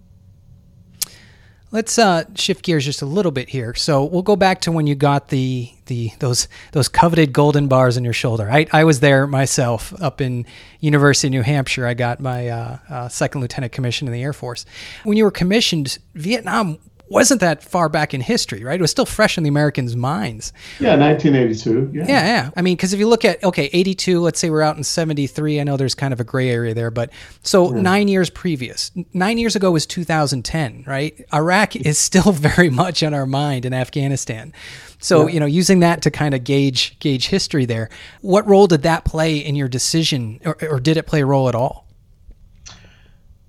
Let's 1.71 1.99
uh, 1.99 2.23
shift 2.33 2.65
gears 2.65 2.83
just 2.83 3.03
a 3.03 3.05
little 3.05 3.31
bit 3.31 3.49
here. 3.49 3.75
So 3.75 4.03
we'll 4.03 4.23
go 4.23 4.35
back 4.35 4.61
to 4.61 4.71
when 4.71 4.87
you 4.87 4.95
got 4.95 5.29
the 5.29 5.71
the 5.85 6.11
those 6.17 6.47
those 6.71 6.87
coveted 6.87 7.31
golden 7.31 7.67
bars 7.67 7.95
on 7.95 8.03
your 8.03 8.13
shoulder. 8.13 8.49
I, 8.49 8.65
I 8.71 8.83
was 8.83 9.01
there 9.01 9.27
myself 9.27 9.93
up 10.01 10.19
in 10.19 10.47
University 10.79 11.27
of 11.27 11.31
New 11.31 11.41
Hampshire. 11.43 11.85
I 11.85 11.93
got 11.93 12.19
my 12.19 12.47
uh, 12.47 12.77
uh, 12.89 13.07
second 13.09 13.41
lieutenant 13.41 13.71
commission 13.71 14.07
in 14.07 14.13
the 14.13 14.23
Air 14.23 14.33
Force. 14.33 14.65
When 15.03 15.17
you 15.17 15.23
were 15.23 15.31
commissioned, 15.31 15.99
Vietnam 16.15 16.79
wasn't 17.09 17.41
that 17.41 17.63
far 17.63 17.89
back 17.89 18.13
in 18.13 18.21
history, 18.21 18.63
right? 18.63 18.79
It 18.79 18.81
was 18.81 18.91
still 18.91 19.05
fresh 19.05 19.37
in 19.37 19.43
the 19.43 19.49
Americans' 19.49 19.95
minds. 19.95 20.53
Yeah, 20.79 20.95
1982. 20.95 21.91
Yeah, 21.93 22.07
yeah. 22.07 22.25
yeah. 22.25 22.49
I 22.55 22.61
mean, 22.61 22.75
because 22.75 22.93
if 22.93 22.99
you 22.99 23.07
look 23.07 23.25
at, 23.25 23.43
okay, 23.43 23.69
82, 23.73 24.21
let's 24.21 24.39
say 24.39 24.49
we're 24.49 24.61
out 24.61 24.77
in 24.77 24.83
73. 24.83 25.59
I 25.59 25.63
know 25.63 25.77
there's 25.77 25.95
kind 25.95 26.13
of 26.13 26.19
a 26.19 26.23
gray 26.23 26.49
area 26.49 26.73
there, 26.73 26.91
but 26.91 27.09
so 27.41 27.73
yeah. 27.73 27.81
nine 27.81 28.07
years 28.07 28.29
previous. 28.29 28.91
Nine 29.13 29.37
years 29.37 29.55
ago 29.55 29.71
was 29.71 29.85
2010, 29.85 30.83
right? 30.87 31.25
Iraq 31.33 31.75
is 31.75 31.97
still 31.97 32.31
very 32.31 32.69
much 32.69 33.03
on 33.03 33.13
our 33.13 33.25
mind 33.25 33.65
in 33.65 33.73
Afghanistan. 33.73 34.53
So, 34.99 35.27
yeah. 35.27 35.33
you 35.33 35.39
know, 35.39 35.45
using 35.45 35.79
that 35.79 36.01
to 36.03 36.11
kind 36.11 36.35
of 36.35 36.43
gauge 36.43 36.99
gauge 36.99 37.27
history 37.27 37.65
there, 37.65 37.89
what 38.21 38.47
role 38.47 38.67
did 38.67 38.83
that 38.83 39.05
play 39.05 39.37
in 39.37 39.55
your 39.55 39.67
decision, 39.67 40.39
or, 40.45 40.57
or 40.69 40.79
did 40.79 40.97
it 40.97 41.07
play 41.07 41.21
a 41.21 41.25
role 41.25 41.49
at 41.49 41.55
all? 41.55 41.88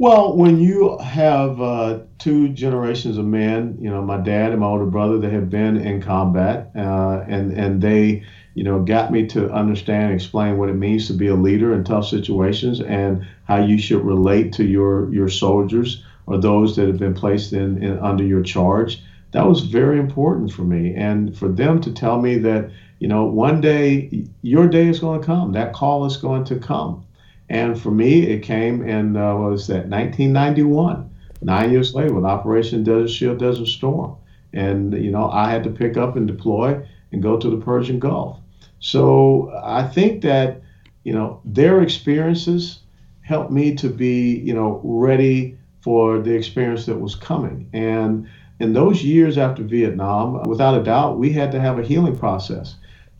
Well, 0.01 0.35
when 0.35 0.59
you 0.59 0.97
have 0.97 1.61
uh, 1.61 1.99
two 2.17 2.49
generations 2.49 3.19
of 3.19 3.27
men, 3.27 3.77
you 3.83 3.91
know, 3.91 4.01
my 4.01 4.17
dad 4.17 4.51
and 4.51 4.61
my 4.63 4.67
older 4.67 4.87
brother 4.87 5.19
that 5.19 5.31
have 5.31 5.51
been 5.51 5.77
in 5.77 6.01
combat, 6.01 6.71
uh, 6.75 7.23
and 7.29 7.53
and 7.53 7.83
they, 7.83 8.23
you 8.55 8.65
know, 8.65 8.81
got 8.83 9.13
me 9.13 9.27
to 9.27 9.53
understand, 9.53 10.15
explain 10.15 10.57
what 10.57 10.71
it 10.71 10.77
means 10.77 11.07
to 11.09 11.13
be 11.13 11.27
a 11.27 11.35
leader 11.35 11.75
in 11.75 11.85
tough 11.85 12.07
situations, 12.07 12.81
and 12.81 13.27
how 13.45 13.63
you 13.63 13.77
should 13.77 14.03
relate 14.03 14.55
to 14.55 14.65
your 14.65 15.13
your 15.13 15.29
soldiers 15.29 16.03
or 16.25 16.39
those 16.39 16.77
that 16.77 16.87
have 16.87 16.99
been 16.99 17.13
placed 17.13 17.53
in, 17.53 17.85
in 17.85 17.99
under 17.99 18.25
your 18.25 18.43
charge. 18.43 19.03
That 19.33 19.47
was 19.47 19.61
very 19.61 19.99
important 19.99 20.51
for 20.51 20.63
me, 20.63 20.95
and 20.95 21.37
for 21.37 21.49
them 21.49 21.79
to 21.83 21.93
tell 21.93 22.19
me 22.19 22.39
that, 22.39 22.71
you 23.01 23.09
know, 23.09 23.27
one 23.27 23.61
day 23.61 24.25
your 24.41 24.67
day 24.67 24.89
is 24.89 24.99
going 24.99 25.21
to 25.21 25.27
come. 25.27 25.53
That 25.53 25.75
call 25.75 26.07
is 26.07 26.17
going 26.17 26.45
to 26.45 26.57
come 26.59 27.05
and 27.51 27.79
for 27.79 27.91
me, 27.91 28.29
it 28.29 28.45
came 28.45 28.81
in, 28.89 29.17
uh, 29.17 29.35
what 29.35 29.51
was 29.51 29.67
that, 29.67 29.89
1991, 29.89 31.11
nine 31.43 31.73
years 31.73 31.97
later 31.97 32.15
with 32.15 32.25
Operation 32.25 32.85
Desert 32.85 33.11
Shield, 33.11 33.39
Desert 33.41 33.67
Storm. 33.67 34.17
And, 34.53 34.95
you 34.95 35.11
know, 35.11 35.29
I 35.29 35.51
had 35.51 35.65
to 35.65 35.71
pick 35.71 35.97
up 35.97 36.15
and 36.15 36.29
deploy 36.29 36.81
and 37.11 37.21
go 37.21 37.37
to 37.37 37.51
the 37.51 37.57
Persian 37.57 37.99
Gulf. 37.99 38.39
So 38.79 39.53
I 39.65 39.83
think 39.83 40.23
that, 40.23 40.63
you 41.03 41.13
know, 41.13 41.41
their 41.45 41.83
experiences 41.83 42.81
helped 43.23 43.51
me 43.51 43.75
to 43.77 43.89
be, 43.89 44.39
you 44.39 44.55
know, 44.55 44.81
ready 44.85 45.59
for 45.81 46.21
the 46.21 46.33
experience 46.33 46.87
that 46.87 47.01
was 47.01 47.17
coming. 47.17 47.69
And 47.73 48.29
in 48.61 48.75
those 48.75 49.03
years 49.03 49.39
after 49.39 49.65
Vietnam, 49.65 50.41
without 50.45 50.81
a 50.81 50.85
doubt, 50.85 51.19
we 51.19 51.33
had 51.33 51.51
to 51.51 51.61
have 51.61 51.81
a 51.81 51.85
healing 51.85 52.17
process. 52.17 52.77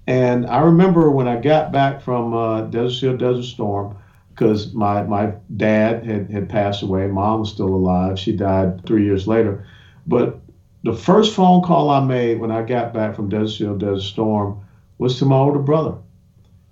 And 0.07 0.47
I 0.47 0.61
remember 0.61 1.11
when 1.11 1.27
I 1.27 1.41
got 1.41 1.73
back 1.73 2.01
from 2.01 2.33
uh, 2.33 2.63
Desert 2.63 2.97
Shield, 2.97 3.19
Desert 3.19 3.45
Storm, 3.45 3.97
because 4.31 4.73
my, 4.73 5.03
my 5.03 5.35
dad 5.57 6.05
had, 6.07 6.31
had 6.31 6.49
passed 6.49 6.83
away. 6.83 7.07
Mom 7.07 7.41
was 7.41 7.51
still 7.51 7.69
alive. 7.69 8.19
She 8.19 8.35
died 8.35 8.87
three 8.87 9.05
years 9.05 9.27
later. 9.27 9.67
But 10.07 10.41
the 10.83 10.95
first 10.95 11.35
phone 11.35 11.63
call 11.63 11.91
I 11.91 12.01
made 12.01 12.41
when 12.41 12.51
I 12.51 12.63
got 12.63 12.95
back 12.95 13.15
from 13.15 13.29
Desert 13.29 13.57
Shield, 13.57 13.81
Desert 13.81 14.03
Storm 14.03 14.61
was 14.99 15.19
to 15.19 15.27
my 15.27 15.37
older 15.37 15.59
brother. 15.59 15.97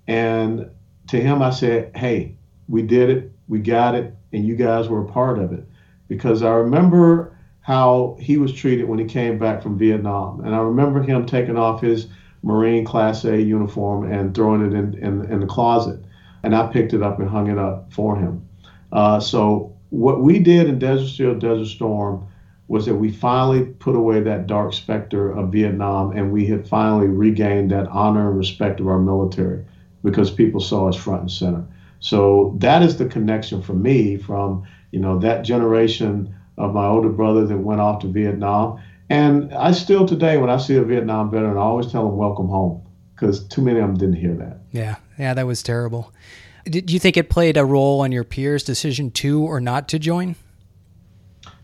And 0.07 0.71
to 1.09 1.21
him, 1.21 1.43
I 1.43 1.51
said, 1.51 1.95
Hey, 1.95 2.37
we 2.69 2.83
did 2.83 3.11
it, 3.11 3.33
we 3.49 3.59
got 3.59 3.95
it, 3.95 4.15
and 4.33 4.47
you 4.47 4.57
guys 4.57 4.89
were 4.89 5.03
a 5.03 5.09
part 5.09 5.39
of 5.39 5.53
it. 5.53 5.65
Because 6.09 6.43
I 6.43 6.51
remember 6.53 7.37
how 7.61 8.17
he 8.19 8.39
was 8.39 8.53
treated 8.53 8.89
when 8.89 8.99
he 8.99 9.05
came 9.05 9.39
back 9.39 9.63
from 9.63 9.77
Vietnam. 9.77 10.41
And 10.41 10.55
I 10.55 10.59
remember 10.61 11.03
him 11.03 11.27
taking 11.27 11.59
off 11.59 11.83
his 11.83 12.07
Marine 12.43 12.87
Class 12.87 13.25
A 13.25 13.39
uniform 13.39 14.11
and 14.11 14.35
throwing 14.35 14.63
it 14.63 14.73
in, 14.73 14.95
in, 14.95 15.31
in 15.31 15.41
the 15.41 15.47
closet 15.47 16.03
and 16.49 16.57
I 16.57 16.67
picked 16.73 16.95
it 16.95 17.03
up 17.03 17.19
and 17.21 17.29
hung 17.29 17.51
it 17.51 17.59
up 17.59 17.93
for 17.93 18.17
him. 18.17 18.49
Uh, 18.91 19.21
so 19.21 19.77
what 19.91 20.23
we 20.23 20.39
did 20.39 20.67
in 20.67 20.79
Desert 20.79 21.11
Shield, 21.11 21.41
Desert 21.41 21.67
Storm 21.67 22.27
was 22.69 22.87
that 22.87 22.95
we 22.95 23.13
finally 23.13 23.67
put 23.67 23.95
away 23.95 24.23
that 24.23 24.47
dark 24.47 24.73
specter 24.73 25.31
of 25.31 25.53
Vietnam 25.53 26.17
and 26.17 26.33
we 26.33 26.47
had 26.47 26.67
finally 26.67 27.07
regained 27.07 27.71
that 27.71 27.87
honor 27.89 28.31
and 28.31 28.39
respect 28.39 28.81
of 28.81 28.89
our 28.89 28.99
military 28.99 29.63
because 30.03 30.31
people 30.31 30.59
saw 30.59 30.89
us 30.89 30.97
front 30.97 31.21
and 31.21 31.31
center. 31.31 31.65
So 32.01 32.57
that 32.61 32.83
is 32.83 32.97
the 32.97 33.05
connection 33.05 33.61
for 33.61 33.75
me 33.75 34.17
from, 34.17 34.67
you 34.91 35.01
know, 35.01 35.19
that 35.19 35.43
generation 35.43 36.35
of 36.57 36.73
my 36.73 36.87
older 36.87 37.11
brother 37.11 37.45
that 37.45 37.59
went 37.59 37.83
off 37.83 38.01
to 38.01 38.09
Vietnam. 38.09 38.83
And 39.11 39.53
I 39.53 39.73
still 39.73 40.07
today, 40.07 40.39
when 40.39 40.49
I 40.49 40.57
see 40.57 40.77
a 40.77 40.83
Vietnam 40.83 41.31
veteran, 41.31 41.59
I 41.59 41.61
always 41.61 41.93
tell 41.93 42.07
them 42.09 42.17
welcome 42.17 42.49
home 42.49 42.81
because 43.15 43.47
too 43.49 43.61
many 43.61 43.81
of 43.81 43.87
them 43.87 43.99
didn't 43.99 44.17
hear 44.17 44.35
that. 44.37 44.61
Yeah, 44.73 44.97
yeah, 45.19 45.35
that 45.35 45.47
was 45.47 45.63
terrible. 45.63 46.13
Did 46.65 46.91
you 46.91 46.99
think 46.99 47.17
it 47.17 47.31
played 47.31 47.57
a 47.57 47.65
role 47.65 48.05
in 48.05 48.13
your 48.13 48.25
peers' 48.25 48.63
decision 48.63 49.11
to 49.13 49.43
or 49.43 49.61
not 49.61 49.89
to 49.89 49.99
join? 49.99 50.37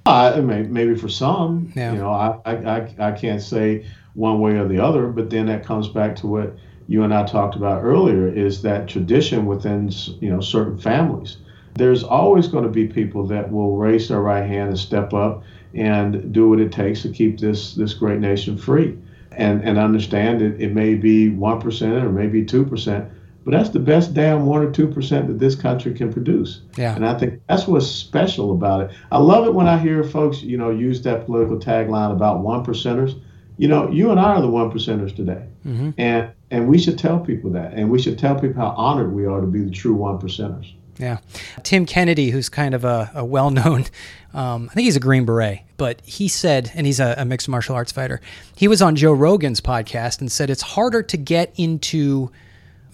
Uh, 0.06 0.40
maybe 0.42 0.94
for 0.94 1.08
some, 1.08 1.72
yeah. 1.74 1.92
you 1.92 1.98
know, 1.98 2.10
I, 2.10 2.38
I, 2.44 2.94
I 2.98 3.12
can't 3.12 3.40
say 3.40 3.86
one 4.12 4.40
way 4.40 4.56
or 4.56 4.68
the 4.68 4.78
other, 4.78 5.06
but 5.06 5.30
then 5.30 5.46
that 5.46 5.64
comes 5.64 5.88
back 5.88 6.14
to 6.16 6.26
what 6.26 6.54
you 6.88 7.02
and 7.02 7.14
I 7.14 7.24
talked 7.24 7.56
about 7.56 7.82
earlier 7.82 8.28
is 8.28 8.60
that 8.62 8.86
tradition 8.86 9.46
within, 9.46 9.90
you 10.20 10.30
know, 10.30 10.40
certain 10.40 10.78
families. 10.78 11.38
There's 11.74 12.04
always 12.04 12.48
going 12.48 12.64
to 12.64 12.70
be 12.70 12.86
people 12.86 13.26
that 13.28 13.50
will 13.50 13.76
raise 13.76 14.08
their 14.08 14.20
right 14.20 14.46
hand 14.46 14.68
and 14.68 14.78
step 14.78 15.14
up 15.14 15.42
and 15.72 16.32
do 16.32 16.50
what 16.50 16.60
it 16.60 16.70
takes 16.70 17.02
to 17.02 17.08
keep 17.08 17.40
this 17.40 17.74
this 17.74 17.94
great 17.94 18.20
nation 18.20 18.56
free 18.56 18.96
and, 19.32 19.62
and 19.62 19.78
understand 19.78 20.42
it, 20.42 20.60
it 20.60 20.72
may 20.72 20.94
be 20.94 21.30
1% 21.30 22.02
or 22.02 22.10
maybe 22.10 22.44
2%, 22.44 23.10
but 23.44 23.50
that's 23.50 23.68
the 23.68 23.78
best 23.78 24.14
damn 24.14 24.46
1 24.46 24.62
or 24.62 24.70
2% 24.70 25.26
that 25.26 25.38
this 25.38 25.54
country 25.54 25.92
can 25.92 26.12
produce. 26.12 26.62
Yeah. 26.76 26.94
And 26.96 27.06
I 27.06 27.18
think 27.18 27.42
that's 27.48 27.66
what's 27.66 27.86
special 27.86 28.52
about 28.52 28.80
it. 28.82 28.96
I 29.12 29.18
love 29.18 29.46
it 29.46 29.54
when 29.54 29.68
I 29.68 29.78
hear 29.78 30.02
folks, 30.02 30.42
you 30.42 30.56
know, 30.56 30.70
use 30.70 31.02
that 31.02 31.26
political 31.26 31.58
tagline 31.58 32.12
about 32.12 32.40
one 32.40 32.64
percenters. 32.64 33.20
You 33.58 33.68
know, 33.68 33.90
you 33.90 34.10
and 34.10 34.18
I 34.18 34.34
are 34.34 34.40
the 34.40 34.48
one 34.48 34.70
percenters 34.70 35.14
today. 35.14 35.44
Mm-hmm. 35.66 35.90
And 35.98 36.30
and 36.50 36.68
we 36.68 36.78
should 36.78 36.98
tell 36.98 37.18
people 37.18 37.50
that. 37.50 37.74
And 37.74 37.90
we 37.90 38.00
should 38.00 38.18
tell 38.18 38.34
people 38.38 38.60
how 38.60 38.74
honored 38.76 39.12
we 39.12 39.26
are 39.26 39.40
to 39.40 39.46
be 39.46 39.62
the 39.62 39.70
true 39.70 39.94
one 39.94 40.18
percenters. 40.18 40.72
Yeah. 40.98 41.18
Tim 41.62 41.86
Kennedy, 41.86 42.30
who's 42.30 42.48
kind 42.48 42.74
of 42.74 42.84
a, 42.84 43.10
a 43.14 43.24
well 43.24 43.50
known, 43.50 43.84
um, 44.32 44.68
I 44.70 44.74
think 44.74 44.84
he's 44.84 44.96
a 44.96 45.00
Green 45.00 45.24
Beret, 45.24 45.60
but 45.76 46.00
he 46.04 46.28
said, 46.28 46.70
and 46.74 46.86
he's 46.86 47.00
a, 47.00 47.14
a, 47.18 47.24
mixed 47.24 47.48
martial 47.48 47.74
arts 47.74 47.92
fighter, 47.92 48.20
he 48.56 48.68
was 48.68 48.82
on 48.82 48.96
Joe 48.96 49.12
Rogan's 49.12 49.60
podcast 49.60 50.20
and 50.20 50.30
said 50.30 50.50
it's 50.50 50.62
harder 50.62 51.02
to 51.02 51.16
get 51.16 51.52
into. 51.56 52.30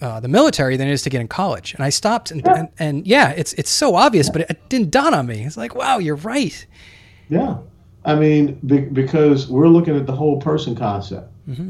Uh, 0.01 0.19
the 0.19 0.27
military 0.27 0.77
than 0.77 0.87
it 0.87 0.91
is 0.91 1.03
to 1.03 1.11
get 1.11 1.21
in 1.21 1.27
college, 1.27 1.75
and 1.75 1.83
I 1.83 1.89
stopped 1.89 2.31
and, 2.31 2.41
yeah. 2.43 2.55
and, 2.55 2.69
and 2.79 3.07
yeah, 3.07 3.29
it's 3.29 3.53
it's 3.53 3.69
so 3.69 3.95
obvious, 3.95 4.31
but 4.31 4.41
it, 4.41 4.49
it, 4.49 4.69
didn't 4.69 4.89
dawn 4.89 5.13
on 5.13 5.27
me. 5.27 5.43
It's 5.43 5.57
like, 5.57 5.75
wow, 5.75 5.99
you're 5.99 6.15
right. 6.15 6.65
Yeah, 7.29 7.57
I 8.03 8.15
mean, 8.15 8.59
be, 8.65 8.79
because 8.79 9.47
we're 9.47 9.67
looking 9.67 9.95
at 9.95 10.07
the 10.07 10.15
whole 10.15 10.41
person 10.41 10.75
concept. 10.75 11.29
Mm-hmm. 11.47 11.69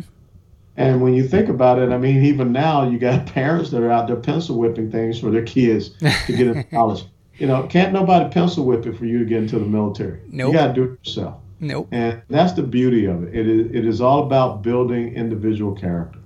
And 0.78 1.02
when 1.02 1.13
you 1.13 1.28
think 1.28 1.50
about 1.50 1.80
it, 1.80 1.91
I 1.91 1.98
mean, 1.98 2.24
even 2.24 2.52
now 2.52 2.89
you 2.89 2.98
got 2.98 3.26
parents 3.34 3.70
that 3.72 3.84
are 3.84 3.91
out 3.91 4.08
there 4.08 4.15
pencil 4.15 4.58
whipping 4.58 4.91
things 4.91 5.20
for 5.20 5.30
their 5.30 5.44
kids 5.44 5.89
to 6.00 6.12
get 6.28 6.48
into 6.48 6.63
college. 6.72 7.04
You 7.38 7.48
know, 7.48 7.63
can't 7.67 7.91
nobody 7.91 8.30
pencil 8.30 8.65
whip 8.65 8.86
it 8.86 8.98
for 8.98 9.06
you 9.06 9.20
to 9.20 9.26
get 9.26 9.39
into 9.39 9.60
the 9.60 9.65
military. 9.65 10.22
Nope. 10.28 10.54
You 10.54 10.60
got 10.60 10.67
to 10.67 10.74
do 10.74 10.84
it 10.84 11.08
yourself. 11.08 11.36
Nope. 11.60 11.88
And 11.91 12.22
that's 12.30 12.54
the 12.54 12.63
beauty 12.63 13.06
of 13.06 13.24
it. 13.24 13.36
It 13.36 13.48
is, 13.48 13.76
it 13.76 13.86
is 13.86 14.02
all 14.02 14.24
about 14.24 14.62
building 14.62 15.15
individual 15.15 15.76
character. 15.76 16.20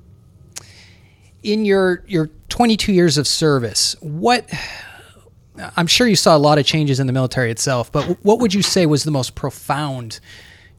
In 1.45 1.63
your 1.63 2.03
your 2.07 2.31
22 2.49 2.91
years 2.91 3.19
of 3.19 3.27
service, 3.27 3.95
what 4.01 4.49
I'm 5.77 5.85
sure 5.85 6.07
you 6.07 6.15
saw 6.15 6.35
a 6.35 6.39
lot 6.39 6.57
of 6.57 6.65
changes 6.65 6.99
in 6.99 7.05
the 7.05 7.13
military 7.13 7.51
itself, 7.51 7.91
but 7.91 8.03
what 8.23 8.39
would 8.39 8.55
you 8.55 8.63
say 8.63 8.87
was 8.87 9.03
the 9.03 9.11
most 9.11 9.35
profound 9.35 10.19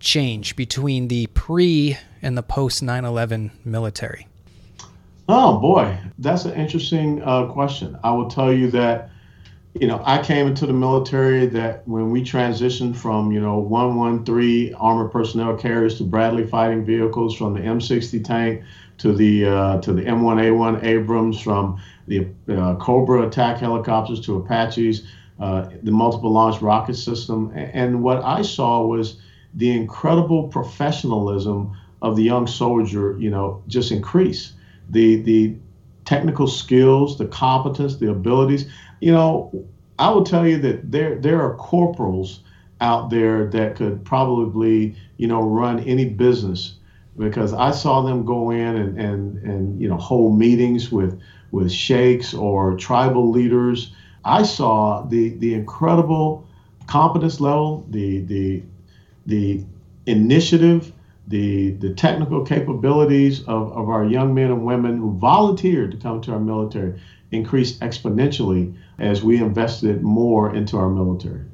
change 0.00 0.56
between 0.56 1.06
the 1.06 1.28
pre 1.28 1.96
and 2.20 2.36
the 2.36 2.42
post 2.42 2.82
9 2.82 3.04
11 3.04 3.52
military? 3.64 4.26
Oh, 5.28 5.58
boy, 5.58 5.96
that's 6.18 6.46
an 6.46 6.54
interesting 6.54 7.22
uh, 7.22 7.46
question. 7.46 7.96
I 8.02 8.10
will 8.10 8.28
tell 8.28 8.52
you 8.52 8.68
that, 8.72 9.10
you 9.74 9.86
know, 9.86 10.02
I 10.04 10.20
came 10.20 10.48
into 10.48 10.66
the 10.66 10.72
military 10.72 11.46
that 11.46 11.86
when 11.86 12.10
we 12.10 12.22
transitioned 12.22 12.96
from, 12.96 13.30
you 13.30 13.40
know, 13.40 13.58
113 13.58 14.74
armored 14.74 15.12
personnel 15.12 15.56
carriers 15.56 15.96
to 15.98 16.04
Bradley 16.04 16.44
fighting 16.44 16.84
vehicles, 16.84 17.36
from 17.36 17.54
the 17.54 17.60
M60 17.60 18.24
tank 18.24 18.64
to 18.98 19.12
the 19.12 19.46
uh, 19.46 19.80
to 19.80 19.92
the 19.92 20.02
M1A1 20.02 20.82
Abrams, 20.84 21.40
from 21.40 21.80
the 22.06 22.26
uh, 22.48 22.76
Cobra 22.76 23.26
attack 23.26 23.58
helicopters 23.58 24.20
to 24.22 24.36
Apaches, 24.36 25.06
uh, 25.38 25.68
the 25.82 25.90
multiple 25.90 26.30
launch 26.30 26.62
rocket 26.62 26.94
system. 26.94 27.52
And 27.54 28.02
what 28.02 28.22
I 28.24 28.42
saw 28.42 28.84
was 28.84 29.20
the 29.54 29.70
incredible 29.70 30.48
professionalism 30.48 31.76
of 32.02 32.16
the 32.16 32.22
young 32.22 32.46
soldier, 32.46 33.16
you 33.18 33.30
know, 33.30 33.62
just 33.68 33.90
increase. 33.92 34.52
The 34.90 35.16
the 35.22 35.56
technical 36.04 36.46
skills, 36.46 37.18
the 37.18 37.26
competence, 37.26 37.96
the 37.96 38.10
abilities. 38.10 38.70
You 39.00 39.12
know, 39.12 39.66
I 39.98 40.10
will 40.10 40.24
tell 40.24 40.46
you 40.46 40.58
that 40.58 40.90
there 40.90 41.16
there 41.16 41.42
are 41.42 41.54
corporals 41.56 42.40
out 42.80 43.10
there 43.10 43.46
that 43.46 43.76
could 43.76 44.04
probably, 44.04 44.94
you 45.16 45.26
know, 45.26 45.42
run 45.42 45.80
any 45.80 46.04
business 46.04 46.76
because 47.18 47.52
I 47.52 47.70
saw 47.72 48.02
them 48.02 48.24
go 48.24 48.50
in 48.50 48.76
and, 48.76 48.96
and, 48.98 49.36
and 49.38 49.80
you 49.80 49.88
know 49.88 49.96
hold 49.98 50.34
meetings 50.34 50.90
with 50.90 51.14
with 51.52 51.72
sheikhs 51.72 52.34
or 52.34 52.74
tribal 52.74 53.30
leaders. 53.30 53.88
I 54.24 54.42
saw 54.42 55.00
the 55.04 55.32
the 55.38 55.54
incredible 55.54 56.38
competence 56.86 57.40
level, 57.40 57.82
the 57.88 58.20
the 58.20 58.62
the 59.26 59.58
initiative, 60.06 60.92
the, 61.28 61.70
the 61.72 61.90
technical 61.90 62.42
capabilities 62.42 63.40
of, 63.40 63.70
of 63.70 63.88
our 63.88 64.04
young 64.04 64.34
men 64.34 64.50
and 64.50 64.64
women 64.64 64.96
who 64.98 65.12
volunteered 65.12 65.92
to 65.92 65.98
come 65.98 66.20
to 66.22 66.32
our 66.32 66.40
military 66.40 66.92
increased 67.32 67.78
exponentially 67.80 68.68
as 68.98 69.22
we 69.22 69.38
invested 69.38 70.00
more 70.02 70.50
into 70.50 70.76
our 70.76 70.88
military. 70.88 71.44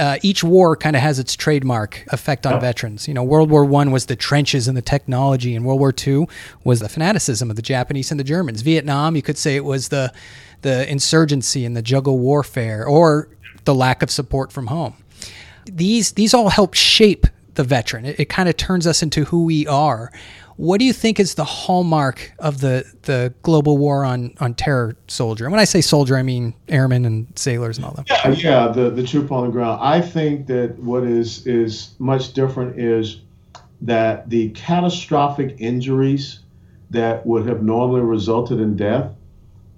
Uh, 0.00 0.16
each 0.22 0.42
war 0.42 0.76
kind 0.76 0.96
of 0.96 1.02
has 1.02 1.18
its 1.18 1.36
trademark 1.36 2.02
effect 2.08 2.46
on 2.46 2.58
veterans. 2.58 3.06
You 3.06 3.12
know, 3.12 3.22
World 3.22 3.50
War 3.50 3.66
One 3.66 3.90
was 3.90 4.06
the 4.06 4.16
trenches 4.16 4.66
and 4.66 4.74
the 4.74 4.82
technology, 4.82 5.54
and 5.54 5.62
World 5.62 5.78
War 5.78 5.92
Two 5.92 6.26
was 6.64 6.80
the 6.80 6.88
fanaticism 6.88 7.50
of 7.50 7.56
the 7.56 7.62
Japanese 7.62 8.10
and 8.10 8.18
the 8.18 8.24
Germans. 8.24 8.62
Vietnam, 8.62 9.14
you 9.14 9.20
could 9.20 9.36
say 9.36 9.56
it 9.56 9.64
was 9.64 9.90
the 9.90 10.10
the 10.62 10.90
insurgency 10.90 11.66
and 11.66 11.76
the 11.76 11.82
jungle 11.82 12.18
warfare, 12.18 12.86
or 12.86 13.28
the 13.66 13.74
lack 13.74 14.02
of 14.02 14.10
support 14.10 14.52
from 14.52 14.68
home. 14.68 14.94
These 15.66 16.12
these 16.12 16.32
all 16.32 16.48
help 16.48 16.72
shape 16.72 17.26
the 17.54 17.64
veteran. 17.64 18.06
It, 18.06 18.18
it 18.20 18.28
kind 18.30 18.48
of 18.48 18.56
turns 18.56 18.86
us 18.86 19.02
into 19.02 19.24
who 19.26 19.44
we 19.44 19.66
are. 19.66 20.10
What 20.60 20.78
do 20.78 20.84
you 20.84 20.92
think 20.92 21.18
is 21.18 21.36
the 21.36 21.44
hallmark 21.44 22.34
of 22.38 22.60
the, 22.60 22.84
the 23.04 23.32
global 23.42 23.78
war 23.78 24.04
on, 24.04 24.34
on 24.40 24.52
terror 24.52 24.94
soldier? 25.08 25.46
And 25.46 25.52
when 25.52 25.58
I 25.58 25.64
say 25.64 25.80
soldier, 25.80 26.18
I 26.18 26.22
mean 26.22 26.52
airmen 26.68 27.06
and 27.06 27.26
sailors 27.34 27.78
and 27.78 27.86
all 27.86 27.92
that. 27.92 28.10
Yeah, 28.10 28.28
yeah, 28.28 28.68
the, 28.68 28.90
the 28.90 29.02
troop 29.02 29.32
on 29.32 29.46
the 29.46 29.50
ground. 29.50 29.80
I 29.82 30.02
think 30.02 30.48
that 30.48 30.78
what 30.78 31.04
is 31.04 31.46
is 31.46 31.94
much 31.98 32.34
different 32.34 32.78
is 32.78 33.22
that 33.80 34.28
the 34.28 34.50
catastrophic 34.50 35.56
injuries 35.56 36.40
that 36.90 37.24
would 37.24 37.46
have 37.46 37.62
normally 37.62 38.02
resulted 38.02 38.60
in 38.60 38.76
death, 38.76 39.10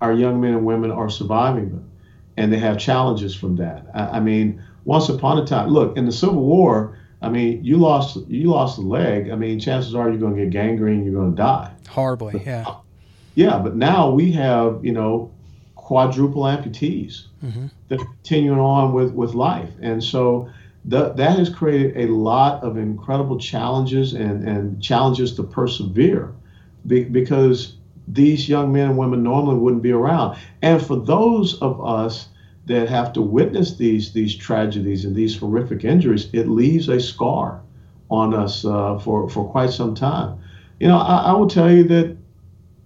our 0.00 0.12
young 0.12 0.40
men 0.40 0.54
and 0.54 0.66
women 0.66 0.90
are 0.90 1.08
surviving 1.08 1.68
them, 1.68 1.88
and 2.36 2.52
they 2.52 2.58
have 2.58 2.76
challenges 2.76 3.36
from 3.36 3.54
that. 3.54 3.86
I, 3.94 4.16
I 4.16 4.20
mean, 4.20 4.60
once 4.84 5.08
upon 5.08 5.38
a 5.38 5.46
time, 5.46 5.68
look 5.68 5.96
in 5.96 6.06
the 6.06 6.12
Civil 6.12 6.42
War 6.42 6.98
I 7.22 7.28
mean, 7.28 7.64
you 7.64 7.76
lost 7.76 8.16
you 8.28 8.50
lost 8.50 8.78
a 8.78 8.82
leg. 8.82 9.30
I 9.30 9.36
mean, 9.36 9.60
chances 9.60 9.94
are 9.94 10.08
you're 10.08 10.18
going 10.18 10.36
to 10.36 10.42
get 10.42 10.50
gangrene. 10.50 11.04
You're 11.04 11.14
going 11.14 11.32
to 11.32 11.36
die 11.36 11.72
horribly. 11.88 12.32
But, 12.32 12.46
yeah. 12.46 12.74
Yeah, 13.34 13.58
but 13.60 13.76
now 13.76 14.10
we 14.10 14.30
have 14.32 14.84
you 14.84 14.92
know 14.92 15.32
quadruple 15.74 16.42
amputees 16.42 17.28
mm-hmm. 17.42 17.68
that 17.88 17.98
are 17.98 18.04
continuing 18.04 18.58
on 18.58 18.92
with 18.92 19.14
with 19.14 19.32
life, 19.32 19.70
and 19.80 20.04
so 20.04 20.50
that 20.84 21.16
that 21.16 21.38
has 21.38 21.48
created 21.48 22.10
a 22.10 22.12
lot 22.12 22.62
of 22.62 22.76
incredible 22.76 23.38
challenges 23.38 24.12
and 24.12 24.46
and 24.46 24.82
challenges 24.82 25.34
to 25.36 25.44
persevere, 25.44 26.34
be, 26.86 27.04
because 27.04 27.76
these 28.06 28.50
young 28.50 28.70
men 28.70 28.90
and 28.90 28.98
women 28.98 29.22
normally 29.22 29.56
wouldn't 29.56 29.82
be 29.82 29.92
around, 29.92 30.36
and 30.60 30.84
for 30.84 30.96
those 30.96 31.58
of 31.62 31.82
us 31.82 32.28
that 32.66 32.88
have 32.88 33.12
to 33.14 33.22
witness 33.22 33.76
these 33.76 34.12
these 34.12 34.34
tragedies 34.36 35.04
and 35.04 35.14
these 35.14 35.36
horrific 35.36 35.84
injuries, 35.84 36.28
it 36.32 36.48
leaves 36.48 36.88
a 36.88 37.00
scar 37.00 37.60
on 38.10 38.34
us 38.34 38.64
uh, 38.64 38.98
for 38.98 39.28
for 39.28 39.48
quite 39.50 39.70
some 39.70 39.94
time. 39.94 40.38
You 40.80 40.88
know, 40.88 40.98
I, 40.98 41.30
I 41.30 41.32
will 41.32 41.48
tell 41.48 41.70
you 41.70 41.84
that, 41.84 42.16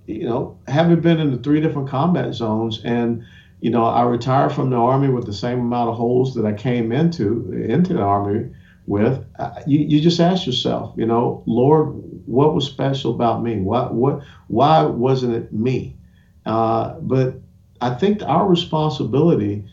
you 0.07 0.29
know, 0.29 0.59
having 0.69 1.01
been 1.01 1.21
in 1.21 1.31
the 1.31 1.39
three 1.39 1.61
different 1.61 1.89
combat 1.89 2.35
zones 2.35 2.83
and 2.85 3.25
you 3.61 3.71
know, 3.71 3.85
I 3.85 4.03
retired 4.05 4.53
from 4.53 4.71
the 4.71 4.77
army 4.77 5.09
with 5.09 5.27
the 5.27 5.33
same 5.33 5.61
amount 5.61 5.89
of 5.89 5.97
holes 5.97 6.35
that 6.35 6.45
I 6.45 6.53
came 6.53 6.93
into 6.93 7.53
into 7.53 7.95
the 7.95 8.03
army 8.03 8.51
with. 8.87 9.25
You, 9.67 9.79
you 9.81 10.01
just 10.01 10.21
ask 10.21 10.47
yourself, 10.47 10.95
you 10.97 11.07
know, 11.07 11.43
Lord, 11.47 11.95
what 12.27 12.55
was 12.55 12.67
special 12.67 13.15
about 13.15 13.43
me? 13.43 13.57
What 13.61 13.95
what 13.95 14.23
why 14.49 14.83
wasn't 14.83 15.35
it 15.35 15.53
me? 15.53 15.97
Uh, 16.45 16.95
but 17.01 17.41
I 17.81 17.91
think 17.91 18.23
our 18.23 18.47
responsibility 18.47 19.65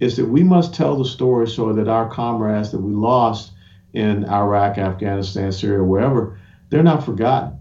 is 0.00 0.16
that 0.16 0.26
we 0.26 0.42
must 0.42 0.74
tell 0.74 0.96
the 0.96 1.04
story 1.04 1.48
so 1.48 1.72
that 1.72 1.88
our 1.88 2.08
comrades 2.08 2.70
that 2.70 2.80
we 2.80 2.92
lost 2.92 3.52
in 3.94 4.24
Iraq, 4.28 4.78
Afghanistan, 4.78 5.50
Syria, 5.52 5.82
wherever, 5.82 6.38
they're 6.68 6.82
not 6.82 7.04
forgotten. 7.04 7.58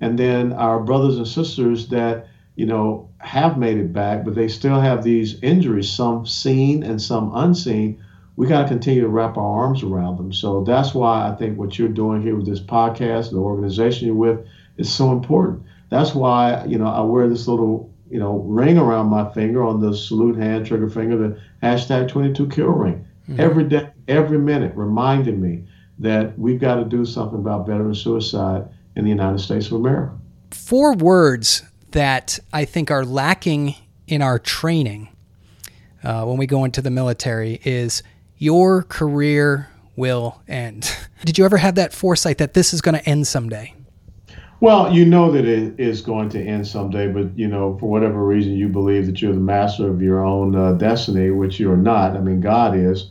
And 0.00 0.18
then 0.18 0.52
our 0.52 0.80
brothers 0.80 1.16
and 1.16 1.26
sisters 1.26 1.88
that, 1.88 2.26
you 2.56 2.66
know, 2.66 3.08
have 3.18 3.58
made 3.58 3.78
it 3.78 3.92
back, 3.92 4.24
but 4.24 4.34
they 4.34 4.48
still 4.48 4.80
have 4.80 5.02
these 5.02 5.40
injuries, 5.42 5.90
some 5.90 6.26
seen 6.26 6.82
and 6.82 7.00
some 7.00 7.30
unseen. 7.34 8.02
We 8.36 8.46
got 8.46 8.62
to 8.62 8.68
continue 8.68 9.02
to 9.02 9.08
wrap 9.08 9.36
our 9.36 9.64
arms 9.64 9.82
around 9.82 10.16
them. 10.16 10.32
So 10.32 10.64
that's 10.64 10.94
why 10.94 11.28
I 11.28 11.34
think 11.34 11.58
what 11.58 11.78
you're 11.78 11.88
doing 11.88 12.22
here 12.22 12.36
with 12.36 12.46
this 12.46 12.60
podcast, 12.60 13.30
the 13.30 13.38
organization 13.38 14.06
you're 14.06 14.16
with, 14.16 14.46
is 14.76 14.92
so 14.92 15.12
important. 15.12 15.62
That's 15.90 16.14
why, 16.14 16.64
you 16.64 16.78
know, 16.78 16.86
I 16.86 17.00
wear 17.02 17.28
this 17.28 17.48
little 17.48 17.89
you 18.10 18.18
know, 18.18 18.38
ring 18.38 18.76
around 18.76 19.06
my 19.06 19.32
finger 19.32 19.62
on 19.62 19.80
the 19.80 19.94
salute 19.96 20.36
hand, 20.36 20.66
trigger 20.66 20.90
finger, 20.90 21.16
the 21.16 21.40
hashtag 21.62 22.08
22 22.08 22.48
kill 22.48 22.66
ring. 22.66 23.06
Mm-hmm. 23.28 23.40
Every 23.40 23.64
day, 23.64 23.88
every 24.08 24.38
minute, 24.38 24.72
reminding 24.74 25.40
me 25.40 25.64
that 26.00 26.36
we've 26.38 26.60
got 26.60 26.76
to 26.76 26.84
do 26.84 27.04
something 27.04 27.38
about 27.38 27.66
veteran 27.66 27.94
suicide 27.94 28.68
in 28.96 29.04
the 29.04 29.10
United 29.10 29.38
States 29.38 29.66
of 29.66 29.74
America. 29.74 30.16
Four 30.50 30.94
words 30.94 31.62
that 31.92 32.38
I 32.52 32.64
think 32.64 32.90
are 32.90 33.04
lacking 33.04 33.76
in 34.08 34.22
our 34.22 34.38
training 34.38 35.08
uh, 36.02 36.24
when 36.24 36.36
we 36.36 36.46
go 36.46 36.64
into 36.64 36.82
the 36.82 36.90
military 36.90 37.60
is 37.64 38.02
your 38.38 38.82
career 38.82 39.68
will 39.94 40.40
end. 40.48 40.96
Did 41.24 41.38
you 41.38 41.44
ever 41.44 41.58
have 41.58 41.76
that 41.76 41.92
foresight 41.92 42.38
that 42.38 42.54
this 42.54 42.72
is 42.74 42.80
going 42.80 42.96
to 42.96 43.08
end 43.08 43.26
someday? 43.26 43.74
Well, 44.60 44.92
you 44.92 45.06
know 45.06 45.32
that 45.32 45.46
it 45.46 45.80
is 45.80 46.02
going 46.02 46.28
to 46.30 46.42
end 46.42 46.66
someday, 46.66 47.08
but 47.08 47.36
you 47.36 47.48
know, 47.48 47.78
for 47.78 47.88
whatever 47.88 48.24
reason, 48.24 48.52
you 48.52 48.68
believe 48.68 49.06
that 49.06 49.22
you're 49.22 49.32
the 49.32 49.40
master 49.40 49.88
of 49.88 50.02
your 50.02 50.22
own 50.22 50.54
uh, 50.54 50.72
destiny, 50.72 51.30
which 51.30 51.58
you're 51.58 51.78
not. 51.78 52.14
I 52.14 52.20
mean, 52.20 52.42
God 52.42 52.76
is. 52.76 53.10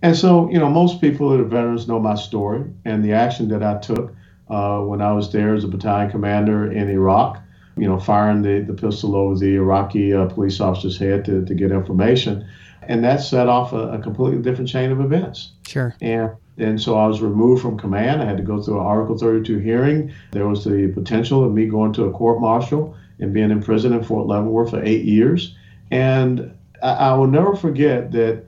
And 0.00 0.16
so, 0.16 0.50
you 0.50 0.58
know, 0.58 0.70
most 0.70 1.00
people 1.00 1.30
that 1.30 1.40
are 1.40 1.44
veterans 1.44 1.86
know 1.86 1.98
my 1.98 2.14
story 2.14 2.64
and 2.84 3.04
the 3.04 3.12
action 3.12 3.48
that 3.48 3.62
I 3.62 3.78
took 3.78 4.14
uh, 4.48 4.80
when 4.80 5.02
I 5.02 5.12
was 5.12 5.32
there 5.32 5.54
as 5.54 5.64
a 5.64 5.68
battalion 5.68 6.10
commander 6.10 6.70
in 6.70 6.88
Iraq, 6.88 7.42
you 7.76 7.86
know, 7.86 7.98
firing 7.98 8.42
the, 8.42 8.60
the 8.60 8.74
pistol 8.74 9.16
over 9.16 9.36
the 9.36 9.56
Iraqi 9.56 10.14
uh, 10.14 10.26
police 10.26 10.60
officer's 10.60 10.98
head 10.98 11.24
to, 11.26 11.44
to 11.44 11.54
get 11.54 11.72
information. 11.72 12.46
And 12.82 13.04
that 13.04 13.20
set 13.20 13.48
off 13.48 13.72
a, 13.72 13.92
a 13.92 13.98
completely 13.98 14.40
different 14.42 14.70
chain 14.70 14.92
of 14.92 15.00
events. 15.00 15.52
Sure. 15.66 15.94
And 16.00 16.30
and 16.58 16.80
so 16.80 16.96
I 16.96 17.06
was 17.06 17.20
removed 17.20 17.62
from 17.62 17.78
command. 17.78 18.22
I 18.22 18.24
had 18.24 18.38
to 18.38 18.42
go 18.42 18.62
through 18.62 18.80
an 18.80 18.86
Article 18.86 19.18
32 19.18 19.58
hearing. 19.58 20.12
There 20.32 20.48
was 20.48 20.64
the 20.64 20.88
potential 20.88 21.44
of 21.44 21.52
me 21.52 21.66
going 21.66 21.92
to 21.94 22.04
a 22.04 22.12
court 22.12 22.40
martial 22.40 22.96
and 23.18 23.32
being 23.32 23.50
in 23.50 23.62
prison 23.62 23.92
in 23.92 24.02
Fort 24.02 24.26
Leavenworth 24.26 24.70
for 24.70 24.82
eight 24.82 25.04
years. 25.04 25.54
And 25.90 26.56
I, 26.82 26.92
I 26.92 27.14
will 27.14 27.26
never 27.26 27.54
forget 27.54 28.12
that, 28.12 28.44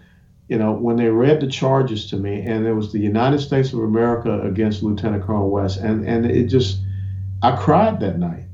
you 0.48 0.58
know, 0.58 0.72
when 0.72 0.96
they 0.96 1.08
read 1.08 1.40
the 1.40 1.46
charges 1.46 2.08
to 2.10 2.16
me, 2.16 2.40
and 2.40 2.66
it 2.66 2.72
was 2.72 2.92
the 2.92 2.98
United 2.98 3.40
States 3.40 3.72
of 3.72 3.80
America 3.80 4.40
against 4.40 4.82
Lieutenant 4.82 5.24
Colonel 5.24 5.50
West, 5.50 5.78
and, 5.78 6.06
and 6.06 6.24
it 6.26 6.46
just, 6.46 6.78
I 7.42 7.56
cried 7.56 8.00
that 8.00 8.18
night 8.18 8.44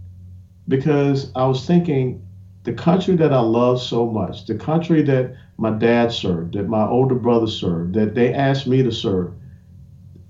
because 0.67 1.31
I 1.37 1.47
was 1.47 1.64
thinking, 1.67 2.21
the 2.64 2.73
country 2.73 3.14
that 3.17 3.33
I 3.33 3.40
love 3.40 3.81
so 3.81 4.07
much, 4.07 4.47
the 4.47 4.55
country 4.55 5.03
that 5.03 5.37
my 5.59 5.71
dad 5.71 6.11
served, 6.11 6.55
that 6.55 6.67
my 6.67 6.87
older 6.87 7.14
brother 7.14 7.47
served, 7.47 7.95
that 7.95 8.14
they 8.14 8.33
asked 8.33 8.67
me 8.67 8.83
to 8.83 8.90
serve, 8.90 9.33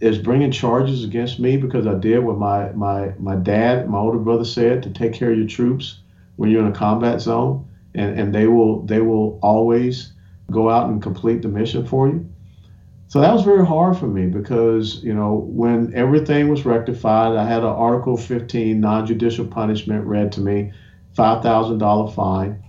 is 0.04 0.18
bringing 0.18 0.50
charges 0.50 1.02
against 1.02 1.40
me 1.40 1.56
because 1.56 1.86
I 1.86 1.94
did 1.94 2.18
what 2.18 2.36
my 2.38 2.70
my 2.72 3.14
my 3.18 3.36
dad, 3.36 3.88
my 3.88 3.98
older 3.98 4.18
brother 4.18 4.44
said 4.44 4.82
to 4.82 4.90
take 4.90 5.14
care 5.14 5.32
of 5.32 5.38
your 5.38 5.46
troops 5.46 6.00
when 6.36 6.50
you're 6.50 6.60
in 6.60 6.70
a 6.70 6.74
combat 6.74 7.20
zone, 7.22 7.66
and 7.94 8.18
and 8.18 8.34
they 8.34 8.46
will 8.46 8.82
they 8.82 9.00
will 9.00 9.38
always 9.42 10.12
go 10.50 10.68
out 10.68 10.90
and 10.90 11.02
complete 11.02 11.40
the 11.40 11.48
mission 11.48 11.86
for 11.86 12.08
you. 12.08 12.28
So 13.06 13.20
that 13.20 13.32
was 13.32 13.44
very 13.44 13.64
hard 13.64 13.96
for 13.96 14.06
me 14.06 14.26
because 14.26 15.02
you 15.02 15.14
know 15.14 15.46
when 15.48 15.94
everything 15.94 16.48
was 16.48 16.66
rectified, 16.66 17.36
I 17.36 17.46
had 17.46 17.62
an 17.62 17.68
Article 17.68 18.18
15 18.18 18.78
non-judicial 18.78 19.46
punishment 19.46 20.04
read 20.04 20.32
to 20.32 20.40
me, 20.42 20.72
five 21.14 21.42
thousand 21.42 21.78
dollar 21.78 22.10
fine, 22.10 22.62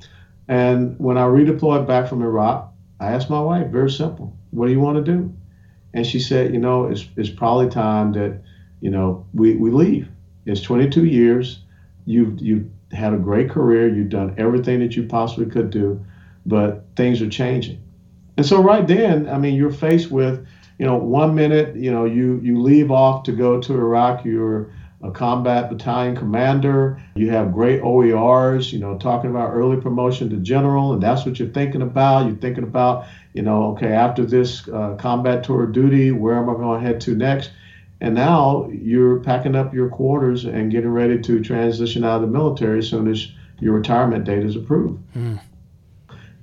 and 0.48 0.98
when 1.00 1.18
I 1.18 1.24
redeployed 1.24 1.86
back 1.86 2.08
from 2.08 2.22
Iraq, 2.22 2.72
I 3.02 3.08
asked 3.08 3.30
my 3.30 3.42
wife, 3.42 3.68
very 3.68 3.90
simple, 3.92 4.34
what 4.52 4.68
do 4.68 4.72
you 4.72 4.80
want 4.80 5.06
to 5.06 5.12
do? 5.12 5.34
And 5.96 6.06
she 6.06 6.20
said, 6.20 6.54
you 6.54 6.60
know, 6.60 6.86
it's, 6.86 7.08
it's 7.16 7.30
probably 7.30 7.70
time 7.70 8.12
that, 8.14 8.42
you 8.82 8.92
know, 8.92 9.26
we, 9.34 9.56
we 9.56 9.72
leave. 9.72 10.10
It's 10.46 10.60
22 10.60 11.06
years. 11.06 11.60
You've, 12.06 12.40
you've 12.42 12.70
had 12.92 13.14
a 13.14 13.18
great 13.18 13.50
career. 13.50 13.88
You've 13.88 14.10
done 14.10 14.36
everything 14.38 14.82
that 14.82 14.98
you 14.98 15.08
possibly 15.08 15.46
could 15.46 15.70
do, 15.72 16.06
but 16.46 16.84
things 16.98 17.22
are 17.22 17.30
changing. 17.30 17.82
And 18.36 18.46
so 18.46 18.62
right 18.62 18.86
then, 18.86 19.30
I 19.30 19.38
mean, 19.38 19.56
you're 19.56 19.72
faced 19.72 20.12
with, 20.12 20.46
you 20.78 20.86
know, 20.86 20.98
one 20.98 21.34
minute, 21.34 21.78
you 21.78 21.92
know, 21.92 22.04
you, 22.04 22.42
you 22.44 22.62
leave 22.62 22.92
off 22.92 23.24
to 23.24 23.32
go 23.32 23.62
to 23.62 23.74
Iraq. 23.74 24.26
You're 24.26 24.70
a 25.06 25.12
combat 25.12 25.70
battalion 25.70 26.16
commander. 26.16 27.02
You 27.16 27.30
have 27.30 27.54
great 27.54 27.82
OERs, 27.82 28.72
you 28.72 28.80
know, 28.80 28.98
talking 28.98 29.30
about 29.30 29.52
early 29.52 29.80
promotion 29.80 30.30
to 30.32 30.38
general, 30.38 30.94
and 30.94 31.02
that's 31.02 31.26
what 31.26 31.38
you're 31.40 31.50
thinking 31.50 31.82
about. 31.82 32.26
You're 32.26 32.36
thinking 32.36 32.64
about, 32.64 33.06
you 33.34 33.42
know, 33.42 33.74
okay, 33.74 33.92
after 33.92 34.26
this 34.26 34.68
uh, 34.68 34.96
combat 34.96 35.44
tour 35.44 35.66
of 35.66 35.74
duty, 35.74 36.12
where 36.12 36.36
am 36.36 36.50
I 36.50 36.54
going 36.54 36.82
to 36.82 36.88
head 36.88 37.02
to 37.02 37.16
next? 37.16 37.52
And 38.02 38.16
now 38.16 38.70
you're 38.72 39.20
packing 39.20 39.56
up 39.56 39.74
your 39.74 39.90
quarters 39.90 40.46
and 40.46 40.72
getting 40.72 40.90
ready 40.90 41.20
to 41.22 41.42
transition 41.42 42.04
out 42.04 42.16
of 42.16 42.22
the 42.22 42.28
military 42.28 42.80
as 42.80 42.90
soon 42.90 43.08
as 43.08 43.32
your 43.60 43.74
retirement 43.74 44.26
date 44.26 44.46
is 44.46 44.56
approved. 44.56 45.02
Mm. 45.16 45.40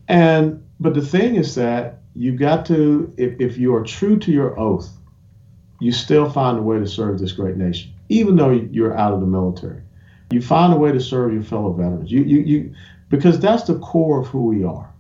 And 0.09 0.65
but 0.81 0.95
the 0.95 1.03
thing 1.03 1.37
is 1.37 1.55
that 1.57 1.99
you 2.15 2.33
got 2.33 2.67
to, 2.67 3.13
if, 3.17 3.41
if 3.41 3.59
you 3.59 3.75
are 3.75 3.85
true 3.85 4.19
to 4.19 4.33
your 4.33 4.59
oath, 4.59 4.91
you 5.81 5.93
still 5.93 6.29
find 6.29 6.59
a 6.59 6.63
way 6.63 6.79
to 6.79 6.87
serve 6.87 7.19
this 7.19 7.33
great 7.33 7.57
nation 7.57 7.92
even 8.13 8.37
though 8.37 8.51
you're 8.51 8.97
out 8.97 9.15
of 9.15 9.21
the 9.21 9.27
military. 9.27 9.81
You 10.31 10.43
find 10.43 10.73
a 10.73 10.77
way 10.77 10.93
to 10.93 11.01
serve 11.01 11.33
your 11.33 11.43
fellow 11.43 11.73
veterans. 11.73 12.13
You, 12.13 12.23
you, 12.23 12.41
you, 12.41 12.75
because 13.09 13.41
that's 13.41 13.65
the 13.65 13.79
core 13.79 14.21
of 14.21 14.27
who 14.29 14.45
we 14.45 14.65
are. 14.65 14.93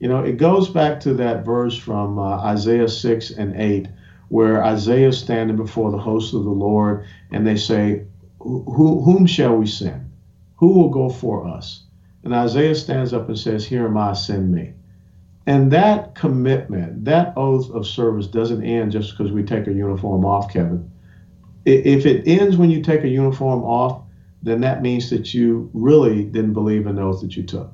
You 0.00 0.08
know, 0.08 0.20
it 0.20 0.38
goes 0.38 0.68
back 0.68 1.00
to 1.00 1.14
that 1.14 1.44
verse 1.44 1.76
from 1.76 2.18
uh, 2.18 2.38
Isaiah 2.38 2.88
6 2.88 3.30
and 3.30 3.54
8, 3.54 3.88
where 4.28 4.64
Isaiah 4.64 5.08
is 5.08 5.18
standing 5.18 5.56
before 5.56 5.90
the 5.90 5.98
host 5.98 6.34
of 6.34 6.44
the 6.44 6.50
Lord, 6.50 7.04
and 7.30 7.46
they 7.46 7.56
say, 7.56 8.04
Who, 8.40 9.02
Whom 9.02 9.26
shall 9.26 9.56
we 9.56 9.66
send? 9.66 10.10
Who 10.56 10.68
will 10.68 10.90
go 10.90 11.08
for 11.08 11.46
us? 11.46 11.82
And 12.22 12.34
Isaiah 12.34 12.74
stands 12.74 13.12
up 13.12 13.28
and 13.28 13.38
says, 13.38 13.66
Here 13.66 13.86
am 13.86 13.96
I, 13.96 14.14
send 14.14 14.52
me. 14.52 14.72
And 15.46 15.70
that 15.72 16.14
commitment, 16.14 17.04
that 17.04 17.34
oath 17.36 17.70
of 17.70 17.86
service 17.86 18.26
doesn't 18.26 18.64
end 18.64 18.92
just 18.92 19.10
because 19.10 19.32
we 19.32 19.42
take 19.42 19.66
our 19.66 19.72
uniform 19.72 20.24
off, 20.24 20.50
Kevin. 20.50 20.90
If 21.64 22.04
it 22.04 22.26
ends 22.26 22.56
when 22.56 22.70
you 22.70 22.82
take 22.82 23.04
a 23.04 23.08
uniform 23.08 23.62
off, 23.62 24.02
then 24.42 24.60
that 24.60 24.82
means 24.82 25.08
that 25.10 25.32
you 25.32 25.70
really 25.72 26.24
didn't 26.24 26.52
believe 26.52 26.86
in 26.86 26.96
those 26.96 27.22
that 27.22 27.36
you 27.36 27.42
took. 27.42 27.72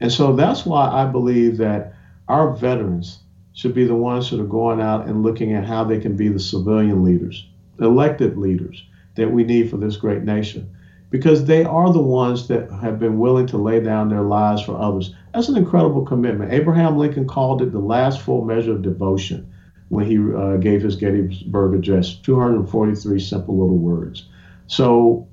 And 0.00 0.12
so 0.12 0.34
that's 0.34 0.66
why 0.66 0.88
I 0.88 1.06
believe 1.06 1.56
that 1.58 1.94
our 2.28 2.52
veterans 2.52 3.20
should 3.52 3.74
be 3.74 3.86
the 3.86 3.94
ones 3.94 4.30
that 4.30 4.40
are 4.40 4.44
going 4.44 4.80
out 4.80 5.06
and 5.06 5.22
looking 5.22 5.54
at 5.54 5.64
how 5.64 5.84
they 5.84 6.00
can 6.00 6.16
be 6.16 6.28
the 6.28 6.40
civilian 6.40 7.04
leaders, 7.04 7.46
elected 7.78 8.36
leaders 8.36 8.84
that 9.14 9.30
we 9.30 9.44
need 9.44 9.70
for 9.70 9.76
this 9.76 9.96
great 9.96 10.22
nation. 10.22 10.68
Because 11.10 11.44
they 11.44 11.62
are 11.62 11.92
the 11.92 12.02
ones 12.02 12.48
that 12.48 12.68
have 12.72 12.98
been 12.98 13.20
willing 13.20 13.46
to 13.46 13.56
lay 13.56 13.78
down 13.78 14.08
their 14.08 14.22
lives 14.22 14.62
for 14.62 14.76
others. 14.76 15.14
That's 15.32 15.48
an 15.48 15.56
incredible 15.56 16.04
commitment. 16.04 16.52
Abraham 16.52 16.96
Lincoln 16.96 17.28
called 17.28 17.62
it 17.62 17.70
the 17.70 17.78
last 17.78 18.20
full 18.20 18.44
measure 18.44 18.72
of 18.72 18.82
devotion 18.82 19.48
when 19.88 20.06
he 20.06 20.18
uh, 20.18 20.56
gave 20.56 20.82
his 20.82 20.96
Gettysburg 20.96 21.74
Address 21.74 22.14
243 22.16 23.20
simple 23.20 23.58
little 23.58 23.78
words. 23.78 24.28
So 24.66 25.28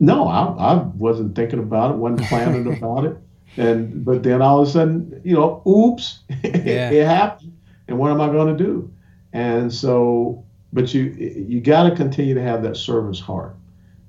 no, 0.00 0.26
I, 0.26 0.72
I 0.72 0.74
wasn't 0.96 1.36
thinking 1.36 1.60
about 1.60 1.92
it, 1.92 1.96
wasn't 1.96 2.28
planning 2.28 2.72
about 2.76 3.04
it. 3.04 3.16
And 3.56 4.04
but 4.04 4.22
then 4.22 4.42
all 4.42 4.62
of 4.62 4.68
a 4.68 4.70
sudden, 4.70 5.20
you 5.24 5.34
know, 5.34 5.62
oops, 5.66 6.20
yeah. 6.42 6.90
it 6.90 7.06
happened. 7.06 7.56
And 7.86 7.98
what 7.98 8.10
am 8.10 8.20
I 8.20 8.28
going 8.28 8.56
to 8.56 8.64
do? 8.64 8.92
And 9.32 9.72
so, 9.72 10.44
but 10.72 10.92
you 10.94 11.04
you 11.04 11.60
got 11.60 11.88
to 11.88 11.94
continue 11.94 12.34
to 12.34 12.42
have 12.42 12.62
that 12.62 12.76
servant's 12.76 13.20
heart, 13.20 13.54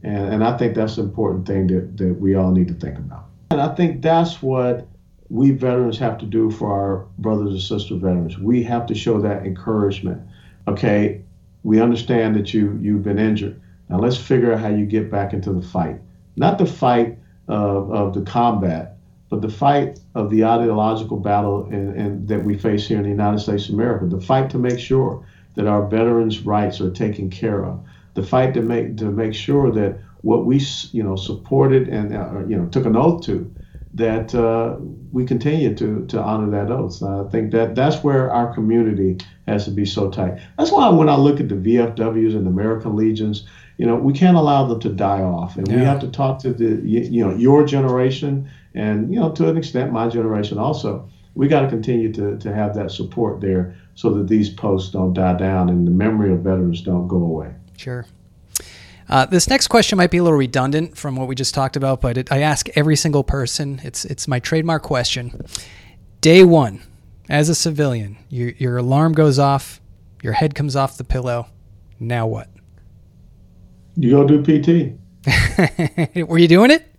and 0.02 0.34
and 0.34 0.44
I 0.44 0.58
think 0.58 0.76
that's 0.76 0.98
an 0.98 1.06
important 1.06 1.46
thing 1.46 1.68
that 1.68 1.98
that 1.98 2.14
we 2.20 2.36
all 2.36 2.52
need 2.52 2.70
to 2.70 2.74
think 2.74 2.98
about. 2.98 3.26
And 3.52 3.62
I 3.62 3.76
think 3.76 4.02
that's 4.02 4.42
what 4.42 4.88
we 5.34 5.52
veterans 5.52 5.98
have 5.98 6.18
to 6.20 6.26
do 6.26 6.52
for 6.52 6.72
our 6.72 7.06
brothers 7.18 7.52
and 7.52 7.62
sister 7.62 7.96
veterans. 7.96 8.38
We 8.38 8.64
have 8.64 8.86
to 8.88 8.96
show 8.96 9.20
that 9.22 9.46
encouragement. 9.46 10.22
Okay, 10.68 11.22
we 11.64 11.82
understand 11.82 12.36
that 12.36 12.54
you 12.54 12.78
you've 12.82 13.04
been 13.04 13.20
injured 13.20 13.60
now 13.90 14.00
let's 14.00 14.18
figure 14.18 14.54
out 14.54 14.60
how 14.60 14.70
you 14.70 14.86
get 14.86 15.12
back 15.12 15.34
into 15.34 15.54
the 15.54 15.62
fight. 15.62 16.00
Not 16.36 16.58
the 16.58 16.66
fight 16.66 17.18
of, 17.48 17.92
of 17.92 18.14
the 18.14 18.22
combat, 18.22 18.98
but 19.30 19.42
the 19.42 19.50
fight 19.50 20.00
of 20.16 20.30
the 20.30 20.46
ideological 20.46 21.18
battle 21.18 21.68
in, 21.68 21.96
in, 21.96 22.26
that 22.28 22.44
we 22.44 22.58
face 22.58 22.88
here 22.88 22.98
in 22.98 23.04
the 23.04 23.10
United 23.10 23.40
States 23.40 23.68
of 23.68 23.76
America. 23.76 24.06
The 24.06 24.20
fight 24.22 24.50
to 24.52 24.58
make 24.58 24.80
sure 24.80 25.26
that 25.56 25.68
our 25.68 25.88
veterans' 25.88 26.40
rights 26.42 26.82
are 26.82 26.90
taken 26.90 27.30
care 27.30 27.64
of. 27.66 27.80
The 28.16 28.24
fight 28.24 28.54
to 28.56 28.62
make 28.62 28.98
to 28.98 29.06
make 29.06 29.34
sure 29.34 29.72
that 29.72 30.00
what 30.22 30.46
we 30.46 30.60
you 30.92 31.04
know 31.04 31.16
supported 31.16 31.88
and 31.90 32.16
uh, 32.16 32.46
you 32.48 32.56
know 32.56 32.68
took 32.68 32.86
an 32.86 32.96
oath 32.96 33.24
to 33.26 33.54
that 33.94 34.34
uh, 34.34 34.78
we 35.12 35.26
continue 35.26 35.76
to 35.76 36.06
to 36.08 36.20
honor 36.20 36.50
that 36.52 36.72
oath. 36.72 37.02
I 37.04 37.30
think 37.30 37.52
that 37.52 37.76
that's 37.76 38.04
where 38.04 38.32
our 38.32 38.54
community 38.54 39.18
has 39.48 39.66
to 39.66 39.72
be 39.72 39.86
so 39.86 40.10
tight. 40.10 40.40
That's 40.58 40.72
why 40.72 40.90
when 40.90 41.10
I 41.10 41.16
look 41.16 41.40
at 41.40 41.50
the 41.50 41.56
VFWs 41.56 42.36
and 42.36 42.46
the 42.46 42.50
American 42.50 42.96
Legions, 42.96 43.48
you 43.78 43.86
know, 43.86 43.96
we 43.96 44.14
can't 44.14 44.38
allow 44.38 44.66
them 44.66 44.80
to 44.80 44.90
die 44.90 45.22
off, 45.22 45.58
and 45.58 45.68
yeah. 45.68 45.76
we 45.76 45.82
have 45.84 46.00
to 46.02 46.08
talk 46.08 46.40
to 46.40 46.54
the 46.54 46.82
you 46.88 47.24
know 47.24 47.36
your 47.36 47.66
generation 47.66 48.50
and 48.74 49.14
you 49.14 49.20
know 49.20 49.32
to 49.32 49.50
an 49.50 49.58
extent 49.58 49.92
my 49.92 50.08
generation 50.08 50.58
also. 50.58 51.10
We 51.36 51.48
got 51.48 51.62
to 51.62 51.68
continue 51.68 52.14
to 52.14 52.38
to 52.38 52.54
have 52.54 52.76
that 52.76 52.92
support 52.92 53.42
there 53.42 53.76
so 53.96 54.14
that 54.14 54.28
these 54.28 54.50
posts 54.50 54.92
don't 54.92 55.14
die 55.14 55.38
down 55.38 55.70
and 55.70 55.88
the 55.88 55.92
memory 55.92 56.32
of 56.32 56.40
veterans 56.40 56.82
don't 56.82 57.08
go 57.08 57.18
away. 57.18 57.54
Sure. 57.78 58.06
Uh, 59.10 59.26
this 59.26 59.50
next 59.50 59.68
question 59.68 59.98
might 59.98 60.12
be 60.12 60.18
a 60.18 60.24
little 60.24 60.38
redundant 60.38 60.98
from 60.98 61.16
what 61.16 61.28
we 61.28 61.36
just 61.36 61.54
talked 61.54 61.76
about, 61.76 62.02
but 62.02 62.18
it, 62.18 62.32
I 62.32 62.40
ask 62.40 62.70
every 62.76 62.96
single 62.96 63.24
person. 63.24 63.82
It's 63.84 64.06
it's 64.06 64.28
my 64.28 64.40
trademark 64.40 64.84
question. 64.84 65.42
Day 66.22 66.44
one, 66.44 66.82
as 67.30 67.50
a 67.50 67.56
civilian, 67.56 68.18
your 68.30 68.50
your 68.58 68.78
alarm 68.78 69.14
goes 69.14 69.40
off, 69.40 69.82
your 70.22 70.34
head 70.34 70.56
comes 70.56 70.76
off 70.76 70.98
the 70.98 71.04
pillow. 71.04 71.48
Now 72.00 72.28
what? 72.28 72.50
You 73.96 74.12
go 74.12 74.28
do 74.28 74.42
PT. 74.42 74.98
Were 76.28 76.38
you 76.38 76.48
doing 76.48 76.72
it? 76.72 76.90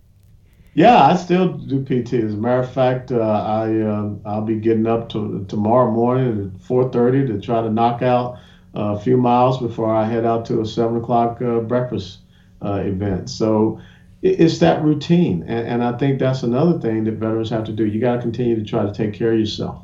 Yeah, 0.75 1.05
I 1.05 1.17
still 1.17 1.55
do 1.55 1.85
PT. 1.85 2.15
As 2.15 2.35
a 2.35 2.37
matter 2.37 2.61
of 2.61 2.73
fact, 2.73 3.13
uh, 3.13 3.21
I 3.21 3.81
uh, 3.81 4.11
I'll 4.27 4.43
be 4.43 4.57
getting 4.57 4.87
up 4.87 5.09
to 5.11 5.45
tomorrow 5.49 5.91
morning 5.91 6.53
at 6.55 6.61
4:30 6.61 7.29
to 7.29 7.41
try 7.41 7.63
to 7.63 7.71
knock 7.71 8.03
out 8.03 8.39
a 8.75 8.99
few 8.99 9.17
miles 9.17 9.59
before 9.59 9.95
I 9.95 10.05
head 10.05 10.25
out 10.25 10.45
to 10.47 10.61
a 10.61 10.67
seven 10.67 10.97
o'clock 10.97 11.41
uh, 11.41 11.61
breakfast 11.61 12.19
uh, 12.63 12.83
event. 12.85 13.31
So 13.31 13.81
it's 14.23 14.59
that 14.59 14.83
routine, 14.83 15.45
and, 15.47 15.69
and, 15.69 15.85
I 15.85 15.99
think 15.99 16.19
that's 16.19 16.43
another 16.43 16.81
thing 16.81 17.05
that 17.05 17.13
veterans 17.13 17.51
have 17.51 17.65
to 17.65 17.73
do. 17.73 17.85
You 17.85 18.01
got 18.01 18.17
to 18.17 18.23
continue 18.23 18.57
to 18.57 18.65
try 18.65 18.85
to 18.85 18.93
take 18.93 19.13
care 19.13 19.33
of 19.33 19.39
yourself. 19.39 19.83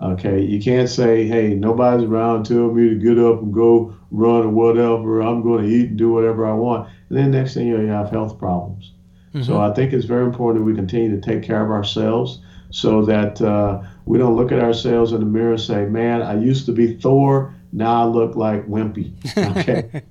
Okay, 0.00 0.42
you 0.42 0.60
can't 0.62 0.88
say, 0.88 1.26
"Hey, 1.26 1.54
nobody's 1.54 2.04
around 2.04 2.44
telling 2.44 2.74
me 2.74 2.88
to 2.88 2.94
get 2.94 3.18
up 3.18 3.42
and 3.42 3.52
go 3.52 3.94
run 4.10 4.44
or 4.44 4.48
whatever. 4.48 5.20
I'm 5.20 5.42
going 5.42 5.64
to 5.64 5.70
eat 5.70 5.90
and 5.90 5.98
do 5.98 6.10
whatever 6.10 6.46
I 6.46 6.54
want." 6.54 6.88
And 7.08 7.18
then 7.18 7.30
next 7.30 7.54
thing 7.54 7.66
you 7.66 7.76
know, 7.76 7.84
you 7.84 7.88
have 7.88 8.10
health 8.10 8.38
problems. 8.38 8.92
Mm-hmm. 9.34 9.42
So 9.42 9.60
I 9.60 9.72
think 9.74 9.92
it's 9.92 10.06
very 10.06 10.24
important 10.24 10.64
that 10.64 10.70
we 10.70 10.74
continue 10.74 11.18
to 11.18 11.20
take 11.20 11.42
care 11.42 11.62
of 11.62 11.70
ourselves 11.70 12.40
so 12.70 13.04
that 13.04 13.40
uh, 13.42 13.82
we 14.06 14.18
don't 14.18 14.36
look 14.36 14.52
at 14.52 14.60
ourselves 14.60 15.12
in 15.12 15.20
the 15.20 15.26
mirror 15.26 15.52
and 15.52 15.60
say, 15.60 15.84
"Man, 15.84 16.22
I 16.22 16.40
used 16.40 16.64
to 16.66 16.72
be 16.72 16.94
Thor. 16.94 17.54
Now 17.72 18.02
I 18.02 18.04
look 18.06 18.36
like 18.36 18.66
Wimpy." 18.66 19.12
Okay, 19.58 20.02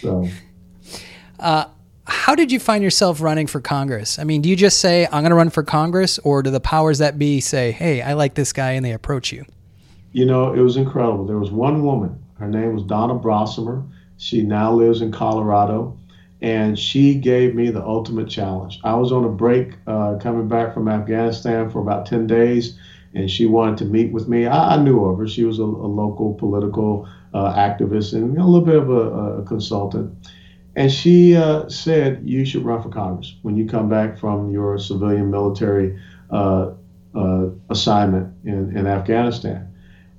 so. 0.00 0.28
Uh, 1.38 1.66
how 2.06 2.34
did 2.34 2.52
you 2.52 2.60
find 2.60 2.84
yourself 2.84 3.20
running 3.20 3.46
for 3.46 3.60
Congress? 3.60 4.18
I 4.18 4.24
mean, 4.24 4.42
do 4.42 4.48
you 4.48 4.56
just 4.56 4.78
say, 4.78 5.06
I'm 5.06 5.22
going 5.22 5.30
to 5.30 5.36
run 5.36 5.50
for 5.50 5.62
Congress, 5.62 6.18
or 6.18 6.42
do 6.42 6.50
the 6.50 6.60
powers 6.60 6.98
that 6.98 7.18
be 7.18 7.40
say, 7.40 7.72
hey, 7.72 8.02
I 8.02 8.12
like 8.12 8.34
this 8.34 8.52
guy, 8.52 8.72
and 8.72 8.84
they 8.84 8.92
approach 8.92 9.32
you? 9.32 9.44
You 10.12 10.26
know, 10.26 10.52
it 10.52 10.60
was 10.60 10.76
incredible. 10.76 11.24
There 11.24 11.38
was 11.38 11.50
one 11.50 11.82
woman, 11.82 12.22
her 12.38 12.48
name 12.48 12.74
was 12.74 12.84
Donna 12.84 13.14
Brossemer. 13.14 13.86
She 14.18 14.42
now 14.42 14.72
lives 14.72 15.00
in 15.00 15.12
Colorado, 15.12 15.98
and 16.40 16.78
she 16.78 17.14
gave 17.14 17.54
me 17.54 17.70
the 17.70 17.82
ultimate 17.82 18.28
challenge. 18.28 18.80
I 18.84 18.94
was 18.94 19.10
on 19.10 19.24
a 19.24 19.30
break 19.30 19.72
uh, 19.86 20.16
coming 20.20 20.46
back 20.46 20.74
from 20.74 20.88
Afghanistan 20.88 21.70
for 21.70 21.80
about 21.80 22.06
10 22.06 22.26
days, 22.26 22.78
and 23.14 23.30
she 23.30 23.46
wanted 23.46 23.78
to 23.78 23.84
meet 23.84 24.12
with 24.12 24.28
me. 24.28 24.46
I, 24.46 24.74
I 24.74 24.82
knew 24.82 25.04
of 25.04 25.18
her. 25.18 25.28
She 25.28 25.44
was 25.44 25.58
a, 25.58 25.62
a 25.62 25.64
local 25.64 26.34
political 26.34 27.08
uh, 27.32 27.54
activist 27.54 28.12
and 28.12 28.36
a 28.36 28.44
little 28.44 28.66
bit 28.66 28.76
of 28.76 28.90
a, 28.90 29.40
a 29.40 29.44
consultant 29.44 30.14
and 30.76 30.90
she 30.90 31.36
uh, 31.36 31.68
said, 31.68 32.22
You 32.24 32.44
should 32.44 32.64
run 32.64 32.82
for 32.82 32.88
Congress 32.88 33.36
when 33.42 33.56
you 33.56 33.66
come 33.66 33.88
back 33.88 34.18
from 34.18 34.50
your 34.50 34.78
civilian 34.78 35.30
military 35.30 35.98
uh, 36.30 36.72
uh, 37.14 37.46
assignment 37.70 38.34
in, 38.44 38.76
in 38.76 38.86
Afghanistan. 38.86 39.72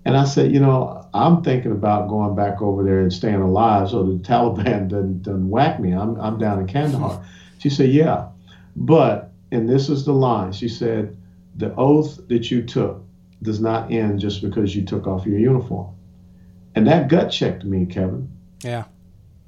And 0.06 0.16
I 0.16 0.24
said, 0.24 0.54
You 0.54 0.62
know, 0.62 1.08
I'm 1.14 1.44
thinking 1.44 1.72
about 1.72 2.08
going 2.08 2.36
back 2.36 2.62
over 2.62 2.84
there 2.84 3.02
and 3.02 3.12
staying 3.12 3.42
alive 3.42 3.90
so 3.90 4.04
the 4.04 4.14
Taliban 4.20 4.88
doesn't, 4.88 5.24
doesn't 5.24 5.50
whack 5.50 5.80
me. 5.80 5.92
I'm, 5.92 6.20
I'm 6.22 6.38
down 6.38 6.60
in 6.60 6.68
Kandahar. 6.68 7.24
She 7.60 7.70
said, 7.70 7.90
Yeah. 7.90 8.30
But, 8.78 9.32
and 9.52 9.70
this 9.70 9.90
is 9.90 10.06
the 10.06 10.14
line, 10.14 10.52
she 10.52 10.68
said, 10.68 11.16
The 11.58 11.74
oath 11.76 12.28
that 12.28 12.52
you 12.52 12.64
took 12.64 13.04
does 13.42 13.60
not 13.60 13.92
end 13.92 14.20
just 14.20 14.42
because 14.42 14.76
you 14.76 14.84
took 14.84 15.08
off 15.08 15.26
your 15.26 15.40
uniform. 15.40 15.94
And 16.76 16.88
that 16.88 17.08
gut 17.08 17.32
checked 17.32 17.64
me, 17.64 17.86
Kevin. 17.86 18.30
Yeah 18.64 18.86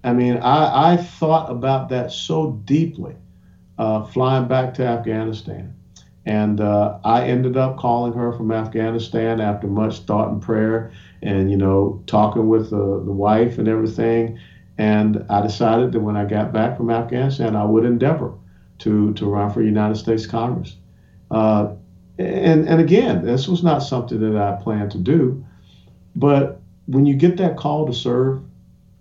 I 0.07 0.13
mean, 0.13 0.37
I, 0.37 0.93
I 0.93 0.97
thought 0.97 1.51
about 1.51 1.89
that 1.89 2.13
so 2.13 2.51
deeply 2.63 3.15
uh, 3.77 4.05
flying 4.05 4.47
back 4.47 4.73
to 4.75 4.85
Afghanistan. 4.85 5.73
And 6.25 6.61
uh, 6.61 6.99
I 7.03 7.25
ended 7.25 7.57
up 7.57 7.77
calling 7.77 8.13
her 8.13 8.31
from 8.33 8.51
Afghanistan 8.51 9.39
after 9.41 9.67
much 9.67 9.99
thought 9.99 10.29
and 10.29 10.41
prayer 10.41 10.91
and, 11.21 11.49
you 11.49 11.57
know, 11.57 12.03
talking 12.05 12.47
with 12.47 12.69
the, 12.69 13.01
the 13.05 13.11
wife 13.11 13.57
and 13.57 13.67
everything. 13.67 14.39
And 14.77 15.25
I 15.29 15.41
decided 15.41 15.91
that 15.91 15.99
when 15.99 16.15
I 16.15 16.25
got 16.25 16.53
back 16.53 16.77
from 16.77 16.89
Afghanistan, 16.89 17.55
I 17.55 17.65
would 17.65 17.85
endeavor 17.85 18.33
to, 18.79 19.13
to 19.13 19.25
run 19.25 19.51
for 19.51 19.61
United 19.61 19.95
States 19.95 20.25
Congress. 20.25 20.77
Uh, 21.31 21.73
and, 22.17 22.67
and 22.67 22.81
again, 22.81 23.25
this 23.25 23.47
was 23.47 23.63
not 23.63 23.79
something 23.79 24.19
that 24.19 24.41
I 24.41 24.61
planned 24.61 24.91
to 24.91 24.97
do. 24.97 25.45
But 26.15 26.59
when 26.87 27.05
you 27.05 27.15
get 27.15 27.37
that 27.37 27.57
call 27.57 27.85
to 27.85 27.93
serve, 27.93 28.41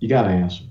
you 0.01 0.09
got 0.09 0.23
to 0.23 0.29
answer 0.29 0.65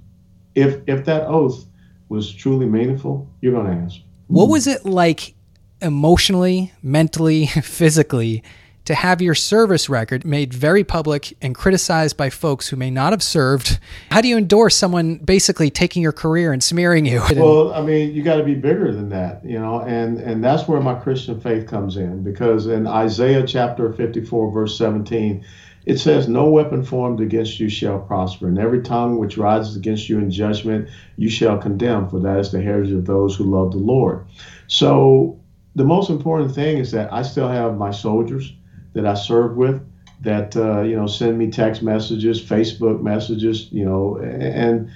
if 0.56 0.80
if 0.88 1.06
that 1.06 1.28
oath 1.28 1.66
was 2.10 2.32
truly 2.32 2.66
meaningful, 2.66 3.30
you're 3.42 3.52
going 3.52 3.68
to 3.68 3.74
answer. 3.74 4.02
What 4.28 4.50
was 4.50 4.68
it 4.68 4.86
like 4.86 5.36
emotionally, 5.82 6.72
mentally, 6.82 7.48
physically 7.64 8.44
to 8.86 8.96
have 8.96 9.22
your 9.22 9.36
service 9.36 9.90
record 9.90 10.26
made 10.26 10.54
very 10.54 10.84
public 10.84 11.36
and 11.42 11.54
criticized 11.54 12.18
by 12.18 12.30
folks 12.30 12.70
who 12.70 12.76
may 12.76 12.90
not 12.90 13.14
have 13.14 13.22
served? 13.22 13.80
How 14.12 14.22
do 14.22 14.28
you 14.28 14.38
endorse 14.38 14.76
someone 14.76 15.18
basically 15.18 15.70
taking 15.70 16.02
your 16.02 16.12
career 16.12 16.54
and 16.54 16.64
smearing 16.64 17.06
you? 17.06 17.22
Well, 17.36 17.74
I 17.74 17.82
mean, 17.82 18.14
you 18.14 18.24
got 18.24 18.38
to 18.38 18.44
be 18.44 18.56
bigger 18.56 18.92
than 18.94 19.10
that, 19.10 19.44
you 19.44 19.60
know, 19.60 19.82
and 19.82 20.20
and 20.20 20.44
that's 20.44 20.68
where 20.68 20.80
my 20.80 20.96
Christian 20.96 21.40
faith 21.40 21.68
comes 21.68 21.98
in 21.98 22.24
because 22.24 22.66
in 22.68 22.88
Isaiah 22.88 23.46
chapter 23.46 23.92
54 23.92 24.52
verse 24.52 24.78
17 24.78 25.44
it 25.86 26.00
says, 26.00 26.28
No 26.28 26.50
weapon 26.50 26.84
formed 26.84 27.22
against 27.22 27.60
you 27.60 27.70
shall 27.70 28.00
prosper, 28.00 28.48
and 28.48 28.58
every 28.58 28.82
tongue 28.82 29.18
which 29.18 29.38
rises 29.38 29.76
against 29.76 30.10
you 30.10 30.18
in 30.18 30.32
judgment 30.32 30.90
you 31.16 31.30
shall 31.30 31.58
condemn, 31.58 32.10
for 32.10 32.20
that 32.20 32.40
is 32.40 32.52
the 32.52 32.62
heritage 32.62 32.94
of 32.94 33.06
those 33.06 33.36
who 33.36 33.44
love 33.44 33.72
the 33.72 33.78
Lord. 33.78 34.26
So, 34.68 35.40
the 35.76 35.84
most 35.84 36.10
important 36.10 36.56
thing 36.56 36.78
is 36.78 36.92
that 36.92 37.14
I 37.14 37.22
still 37.22 37.50
have 37.50 37.78
my 37.78 37.92
soldiers 37.92 38.54
that 38.96 39.06
I 39.06 39.14
serve 39.14 39.56
with 39.56 39.82
that, 40.22 40.56
uh, 40.56 40.82
you 40.82 40.96
know, 40.96 41.08
send 41.08 41.38
me 41.38 41.52
text 41.52 41.84
messages, 41.84 42.42
Facebook 42.42 43.02
messages, 43.02 43.68
you 43.72 43.86
know, 43.86 44.18
and 44.18 44.90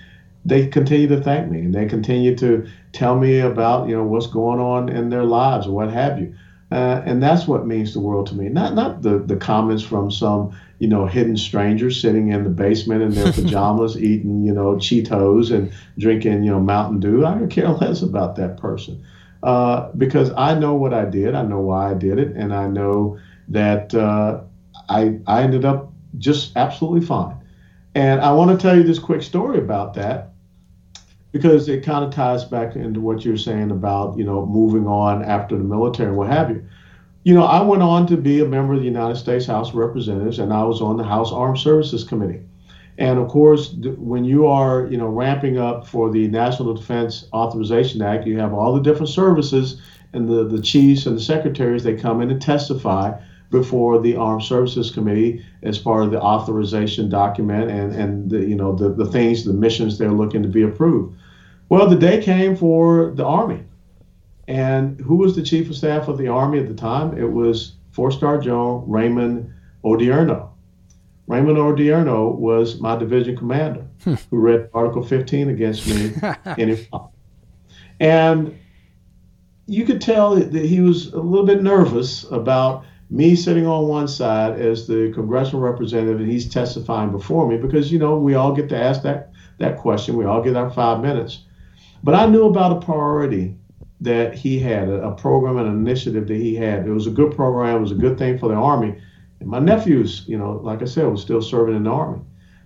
they 0.45 0.67
continue 0.67 1.07
to 1.07 1.21
thank 1.21 1.51
me 1.51 1.59
and 1.59 1.75
they 1.75 1.85
continue 1.85 2.35
to 2.37 2.67
tell 2.93 3.19
me 3.19 3.39
about, 3.39 3.87
you 3.87 3.95
know, 3.95 4.03
what's 4.03 4.27
going 4.27 4.59
on 4.59 4.89
in 4.89 5.09
their 5.09 5.25
lives 5.25 5.67
or 5.67 5.71
what 5.71 5.91
have 5.91 6.19
you. 6.19 6.33
Uh, 6.71 7.01
and 7.05 7.21
that's 7.21 7.47
what 7.47 7.65
means 7.65 7.93
the 7.93 7.99
world 7.99 8.27
to 8.27 8.35
me. 8.35 8.47
Not 8.47 8.75
not 8.75 9.01
the, 9.01 9.17
the 9.19 9.35
comments 9.35 9.83
from 9.83 10.11
some 10.11 10.55
you 10.77 10.87
know 10.87 11.07
hidden 11.07 11.35
stranger 11.35 11.89
sitting 11.89 12.29
in 12.31 12.43
the 12.43 12.49
basement 12.51 13.01
in 13.01 13.11
their 13.11 13.33
pajamas 13.33 13.97
eating 13.97 14.45
you 14.45 14.53
know 14.53 14.75
Cheetos 14.75 15.51
and 15.51 15.71
drinking 15.97 16.43
you 16.43 16.51
know 16.51 16.59
Mountain 16.59 16.99
Dew. 16.99 17.25
I 17.25 17.33
don't 17.33 17.49
care 17.49 17.69
less 17.69 18.03
about 18.03 18.35
that 18.35 18.57
person 18.57 19.03
uh, 19.41 19.89
because 19.97 20.31
I 20.37 20.57
know 20.59 20.75
what 20.75 20.93
I 20.93 21.05
did. 21.05 21.33
I 21.33 21.41
know 21.41 21.59
why 21.59 21.89
I 21.89 21.95
did 21.95 22.19
it, 22.19 22.35
and 22.35 22.53
I 22.53 22.67
know 22.67 23.17
that 23.49 23.93
uh, 23.93 24.41
I 24.87 25.19
I 25.27 25.43
ended 25.43 25.65
up 25.65 25.91
just 26.17 26.55
absolutely 26.55 27.05
fine. 27.05 27.35
And 27.95 28.21
I 28.21 28.31
want 28.31 28.51
to 28.51 28.57
tell 28.57 28.77
you 28.77 28.83
this 28.83 28.99
quick 28.99 29.21
story 29.21 29.57
about 29.57 29.93
that 29.95 30.29
because 31.31 31.67
it 31.69 31.83
kind 31.83 32.05
of 32.05 32.11
ties 32.11 32.45
back 32.45 32.75
into 32.75 32.99
what 32.99 33.25
you're 33.25 33.37
saying 33.37 33.71
about 33.71 34.17
you 34.17 34.23
know 34.23 34.45
moving 34.45 34.87
on 34.87 35.23
after 35.23 35.57
the 35.57 35.63
military 35.63 36.09
and 36.09 36.17
what 36.17 36.29
have 36.29 36.49
you. 36.49 36.65
You 37.23 37.33
know, 37.33 37.43
I 37.43 37.61
went 37.61 37.83
on 37.83 38.07
to 38.07 38.17
be 38.17 38.39
a 38.39 38.45
member 38.45 38.73
of 38.73 38.79
the 38.79 38.85
United 38.85 39.17
States 39.17 39.45
House 39.45 39.69
of 39.69 39.75
Representatives, 39.75 40.39
and 40.39 40.53
I 40.53 40.63
was 40.63 40.81
on 40.81 40.97
the 40.97 41.03
House 41.03 41.31
Armed 41.31 41.59
Services 41.59 42.03
Committee. 42.03 42.41
And 42.97 43.19
of 43.19 43.29
course, 43.29 43.73
when 43.97 44.25
you 44.25 44.47
are, 44.47 44.87
you 44.87 44.97
know, 44.97 45.07
ramping 45.07 45.57
up 45.57 45.87
for 45.87 46.09
the 46.11 46.27
National 46.27 46.73
Defense 46.73 47.25
Authorization 47.31 48.01
Act, 48.01 48.25
you 48.25 48.37
have 48.39 48.53
all 48.53 48.73
the 48.73 48.81
different 48.81 49.09
services 49.09 49.81
and 50.13 50.27
the, 50.27 50.45
the 50.45 50.61
chiefs 50.61 51.05
and 51.05 51.15
the 51.15 51.21
secretaries. 51.21 51.83
They 51.83 51.95
come 51.95 52.21
in 52.21 52.31
and 52.31 52.41
testify 52.41 53.17
before 53.49 53.99
the 53.99 54.15
Armed 54.15 54.43
Services 54.43 54.91
Committee 54.91 55.43
as 55.63 55.77
part 55.77 56.03
of 56.03 56.11
the 56.11 56.21
authorization 56.21 57.09
document 57.09 57.71
and, 57.71 57.93
and 57.93 58.29
the, 58.29 58.39
you 58.39 58.55
know, 58.55 58.75
the, 58.75 58.89
the 58.89 59.05
things, 59.05 59.43
the 59.43 59.53
missions 59.53 59.97
they're 59.97 60.11
looking 60.11 60.43
to 60.43 60.49
be 60.49 60.61
approved. 60.61 61.17
Well, 61.69 61.87
the 61.87 61.95
day 61.95 62.21
came 62.21 62.55
for 62.55 63.11
the 63.11 63.25
Army. 63.25 63.63
And 64.47 64.99
who 65.01 65.15
was 65.15 65.35
the 65.35 65.43
chief 65.43 65.69
of 65.69 65.75
staff 65.75 66.07
of 66.07 66.17
the 66.17 66.27
Army 66.27 66.59
at 66.59 66.67
the 66.67 66.73
time? 66.73 67.17
It 67.17 67.31
was 67.31 67.73
four 67.91 68.11
star 68.11 68.39
general 68.39 68.83
Raymond 68.87 69.53
Odierno. 69.83 70.49
Raymond 71.27 71.57
Odierno 71.57 72.35
was 72.35 72.79
my 72.79 72.95
division 72.95 73.37
commander 73.37 73.85
hmm. 74.03 74.15
who 74.31 74.39
read 74.39 74.69
Article 74.73 75.03
15 75.03 75.49
against 75.49 75.87
me 75.87 76.11
in 76.57 76.69
Iraq. 76.69 77.11
And 77.99 78.57
you 79.67 79.85
could 79.85 80.01
tell 80.01 80.35
that 80.35 80.65
he 80.65 80.81
was 80.81 81.13
a 81.13 81.19
little 81.19 81.45
bit 81.45 81.61
nervous 81.61 82.23
about 82.31 82.83
me 83.09 83.35
sitting 83.35 83.65
on 83.65 83.87
one 83.87 84.07
side 84.07 84.59
as 84.59 84.85
the 84.85 85.11
congressional 85.13 85.61
representative 85.61 86.19
and 86.19 86.29
he's 86.29 86.47
testifying 86.47 87.11
before 87.11 87.47
me 87.47 87.57
because 87.57 87.91
you 87.91 87.97
know 87.97 88.17
we 88.17 88.35
all 88.35 88.53
get 88.53 88.69
to 88.69 88.77
ask 88.77 89.01
that 89.01 89.31
that 89.57 89.77
question. 89.77 90.15
We 90.15 90.25
all 90.25 90.41
get 90.41 90.55
our 90.55 90.69
five 90.69 91.01
minutes. 91.01 91.43
But 92.03 92.15
i 92.15 92.25
knew 92.25 92.45
about 92.45 92.77
a 92.77 92.85
priority 92.85 93.55
that 94.01 94.33
he 94.33 94.59
had 94.59 94.87
a, 94.87 95.09
a 95.09 95.15
program 95.15 95.57
and 95.57 95.67
an 95.67 95.75
initiative 95.75 96.27
that 96.27 96.37
he 96.37 96.55
had. 96.55 96.87
It 96.87 96.91
was 96.91 97.07
a 97.07 97.11
good 97.11 97.35
program. 97.35 97.77
It 97.77 97.81
was 97.81 97.91
a 97.91 97.95
good 97.95 98.17
thing 98.17 98.37
for 98.37 98.47
the 98.47 98.55
army. 98.55 98.95
And 99.39 99.49
my 99.49 99.59
nephews 99.59 100.25
you 100.27 100.37
know 100.37 100.59
like 100.63 100.81
i 100.81 100.85
said 100.85 101.07
was 101.07 101.21
still 101.21 101.41
serving 101.41 101.75
in 101.75 101.83
the 101.83 101.91
army. 101.91 102.21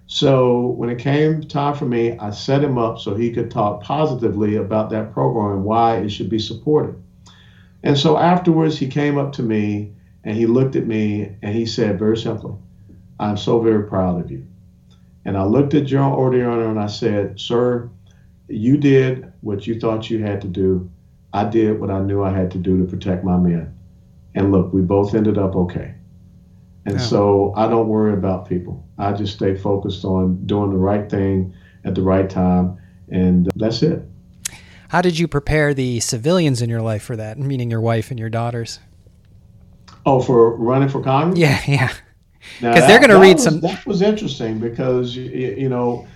So 0.06 0.68
when 0.68 0.90
it 0.90 1.00
came 1.00 1.42
time 1.44 1.76
for 1.76 1.86
me 1.86 2.18
i 2.20 2.32
set 2.32 2.64
him 2.64 2.78
up 2.78 3.00
so 3.00 3.16
he 3.16 3.32
could 3.32 3.50
talk 3.50 3.82
positively 3.82 4.58
about 4.58 4.90
that 4.90 5.14
program 5.14 5.54
and 5.54 5.64
why 5.64 5.98
it 5.98 6.10
should 6.10 6.30
be 6.30 6.40
supported. 6.40 7.02
And 7.82 7.98
so 7.98 8.18
afterwards 8.18 8.78
he 8.78 8.88
came 8.88 9.18
up 9.18 9.32
to 9.34 9.44
me 9.44 9.94
and 10.24 10.38
he 10.38 10.46
looked 10.46 10.76
at 10.76 10.88
me 10.88 11.36
and 11.42 11.54
he 11.54 11.66
said 11.66 12.00
very 12.00 12.18
simply, 12.18 12.54
I'm 13.20 13.38
so 13.38 13.60
very 13.60 13.88
proud 13.88 14.22
of 14.22 14.32
you. 14.32 14.46
And 15.26 15.38
I 15.38 15.44
looked 15.44 15.74
at 15.74 15.86
General 15.86 16.18
Odierno 16.18 16.70
and 16.70 16.80
I 16.80 16.88
said, 16.88 17.40
Sir, 17.40 17.90
you 18.48 18.78
did 18.78 19.32
what 19.42 19.68
you 19.68 19.80
thought 19.80 20.10
you 20.10 20.24
had 20.24 20.42
to 20.42 20.48
do. 20.48 20.90
I 21.34 21.46
did 21.46 21.80
what 21.80 21.90
I 21.90 22.00
knew 22.00 22.24
I 22.24 22.32
had 22.32 22.52
to 22.52 22.58
do 22.58 22.78
to 22.78 22.90
protect 22.90 23.24
my 23.24 23.38
men. 23.38 23.74
And 24.36 24.52
look, 24.52 24.74
we 24.74 24.82
both 24.82 25.16
ended 25.16 25.38
up 25.38 25.56
okay. 25.56 25.96
And 26.86 26.96
yeah. 26.96 27.02
so 27.02 27.54
I 27.56 27.68
don't 27.68 27.88
worry 27.88 28.14
about 28.14 28.48
people. 28.48 28.86
I 28.98 29.14
just 29.14 29.34
stay 29.36 29.56
focused 29.56 30.04
on 30.04 30.46
doing 30.46 30.72
the 30.72 30.78
right 30.78 31.10
thing 31.10 31.54
at 31.86 31.96
the 31.96 32.02
right 32.02 32.30
time. 32.30 32.78
And 33.10 33.50
that's 33.56 33.82
it. 33.82 34.04
How 34.90 35.02
did 35.02 35.18
you 35.18 35.28
prepare 35.28 35.74
the 35.74 36.00
civilians 36.02 36.62
in 36.62 36.70
your 36.70 36.82
life 36.82 37.04
for 37.04 37.16
that, 37.16 37.40
meaning 37.40 37.72
your 37.72 37.82
wife 37.82 38.12
and 38.12 38.20
your 38.20 38.30
daughters? 38.30 38.80
Oh, 40.06 40.22
for 40.22 40.56
running 40.58 40.90
for 40.90 41.02
Congress? 41.02 41.40
Yeah, 41.40 41.62
yeah. 41.68 41.94
Because 42.60 42.88
they're 42.88 43.00
going 43.00 43.10
to 43.10 43.20
read 43.20 43.36
was, 43.36 43.44
some. 43.44 43.62
That 43.62 43.86
was 43.86 44.02
interesting 44.02 44.60
because 44.60 45.16
you, 45.16 45.24
you 45.24 45.70
know, 45.70 46.08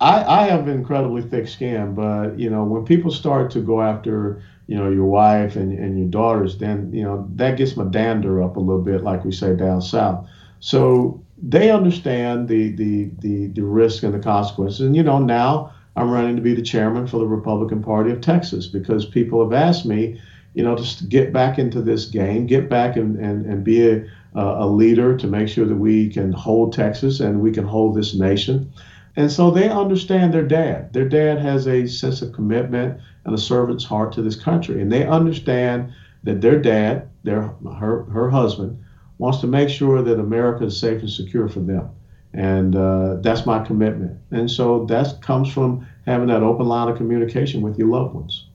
I 0.00 0.24
I 0.24 0.46
have 0.46 0.68
incredibly 0.68 1.22
thick 1.22 1.48
skin, 1.48 1.94
but 1.94 2.38
you 2.38 2.50
know 2.50 2.64
when 2.64 2.84
people 2.84 3.10
start 3.10 3.50
to 3.52 3.60
go 3.60 3.82
after 3.82 4.42
you 4.66 4.76
know 4.76 4.90
your 4.90 5.06
wife 5.06 5.56
and 5.56 5.76
and 5.76 5.98
your 5.98 6.08
daughters, 6.08 6.58
then 6.58 6.92
you 6.92 7.02
know 7.02 7.28
that 7.34 7.56
gets 7.56 7.76
my 7.76 7.84
dander 7.84 8.42
up 8.42 8.56
a 8.56 8.60
little 8.60 8.82
bit, 8.82 9.02
like 9.02 9.24
we 9.24 9.32
say 9.32 9.56
down 9.56 9.82
south. 9.82 10.26
So 10.60 11.20
they 11.36 11.70
understand 11.70 12.48
the 12.48 12.70
the 12.70 13.10
the 13.18 13.48
the 13.48 13.62
risk 13.62 14.02
and 14.04 14.14
the 14.14 14.20
consequences, 14.20 14.80
and 14.80 14.96
you 14.96 15.02
know 15.02 15.18
now. 15.18 15.72
I'm 15.94 16.10
running 16.10 16.36
to 16.36 16.42
be 16.42 16.54
the 16.54 16.62
chairman 16.62 17.06
for 17.06 17.18
the 17.18 17.26
Republican 17.26 17.82
Party 17.82 18.10
of 18.12 18.22
Texas 18.22 18.66
because 18.66 19.04
people 19.04 19.42
have 19.42 19.52
asked 19.52 19.84
me, 19.84 20.18
you 20.54 20.62
know, 20.62 20.76
just 20.76 21.08
get 21.08 21.32
back 21.32 21.58
into 21.58 21.80
this 21.80 22.06
game, 22.06 22.46
get 22.46 22.68
back 22.68 22.96
and, 22.96 23.16
and, 23.16 23.46
and 23.46 23.64
be 23.64 23.88
a, 23.88 24.04
a 24.34 24.66
leader 24.66 25.16
to 25.16 25.26
make 25.26 25.48
sure 25.48 25.66
that 25.66 25.76
we 25.76 26.08
can 26.08 26.32
hold 26.32 26.72
Texas 26.72 27.20
and 27.20 27.40
we 27.40 27.52
can 27.52 27.64
hold 27.64 27.96
this 27.96 28.14
nation. 28.14 28.72
And 29.16 29.30
so 29.30 29.50
they 29.50 29.68
understand 29.68 30.32
their 30.32 30.46
dad. 30.46 30.92
Their 30.92 31.08
dad 31.08 31.38
has 31.38 31.66
a 31.66 31.86
sense 31.86 32.22
of 32.22 32.32
commitment 32.32 33.00
and 33.24 33.34
a 33.34 33.38
servant's 33.38 33.84
heart 33.84 34.12
to 34.14 34.22
this 34.22 34.36
country. 34.36 34.80
And 34.80 34.90
they 34.90 35.06
understand 35.06 35.92
that 36.24 36.40
their 36.40 36.58
dad, 36.58 37.08
their 37.24 37.42
her, 37.78 38.04
her 38.04 38.30
husband, 38.30 38.82
wants 39.18 39.38
to 39.40 39.46
make 39.46 39.68
sure 39.68 40.02
that 40.02 40.18
America 40.18 40.64
is 40.64 40.78
safe 40.78 41.00
and 41.00 41.10
secure 41.10 41.48
for 41.48 41.60
them. 41.60 41.90
And 42.32 42.74
uh, 42.74 43.16
that's 43.16 43.44
my 43.44 43.62
commitment. 43.62 44.18
And 44.30 44.50
so 44.50 44.86
that 44.86 45.20
comes 45.20 45.52
from 45.52 45.86
having 46.06 46.28
that 46.28 46.42
open 46.42 46.66
line 46.66 46.88
of 46.88 46.96
communication 46.96 47.60
with 47.60 47.78
your 47.78 47.88
loved 47.88 48.14
ones 48.14 48.46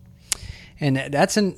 and 0.80 0.98
that's 1.12 1.38
an 1.38 1.56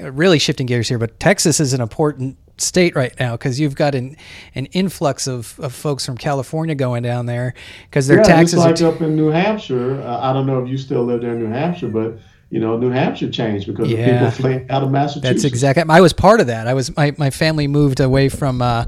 really 0.00 0.38
shifting 0.38 0.66
gears 0.66 0.88
here. 0.88 0.98
But 0.98 1.18
Texas 1.20 1.60
is 1.60 1.72
an 1.72 1.80
important 1.80 2.38
state 2.56 2.94
right 2.94 3.18
now 3.18 3.32
because 3.32 3.58
you've 3.58 3.74
got 3.74 3.94
an 3.94 4.16
an 4.54 4.66
influx 4.66 5.26
of, 5.26 5.58
of 5.60 5.74
folks 5.74 6.06
from 6.06 6.16
California 6.16 6.74
going 6.74 7.02
down 7.02 7.26
there 7.26 7.54
because 7.84 8.06
their 8.06 8.18
yeah, 8.18 8.24
taxes 8.24 8.58
like 8.58 8.74
are 8.74 8.76
t- 8.76 8.84
up 8.84 9.00
in 9.00 9.16
New 9.16 9.28
Hampshire. 9.28 10.00
Uh, 10.00 10.20
I 10.20 10.32
don't 10.32 10.46
know 10.46 10.62
if 10.62 10.68
you 10.68 10.78
still 10.78 11.04
live 11.04 11.22
there 11.22 11.32
in 11.32 11.40
New 11.40 11.50
Hampshire, 11.50 11.88
but 11.88 12.18
you 12.50 12.60
know, 12.60 12.76
New 12.76 12.90
Hampshire 12.90 13.30
changed 13.30 13.66
because 13.66 13.90
yeah. 13.90 13.98
of 13.98 14.06
people 14.06 14.30
fleeing 14.30 14.70
out 14.70 14.84
of 14.84 14.90
Massachusetts. 14.92 15.42
That's 15.42 15.44
exactly. 15.44 15.84
I 15.88 16.00
was 16.00 16.12
part 16.12 16.40
of 16.40 16.46
that. 16.46 16.68
I 16.68 16.74
was 16.74 16.96
my, 16.96 17.12
my 17.18 17.30
family 17.30 17.66
moved 17.66 17.98
away 17.98 18.28
from 18.28 18.62
uh, 18.62 18.84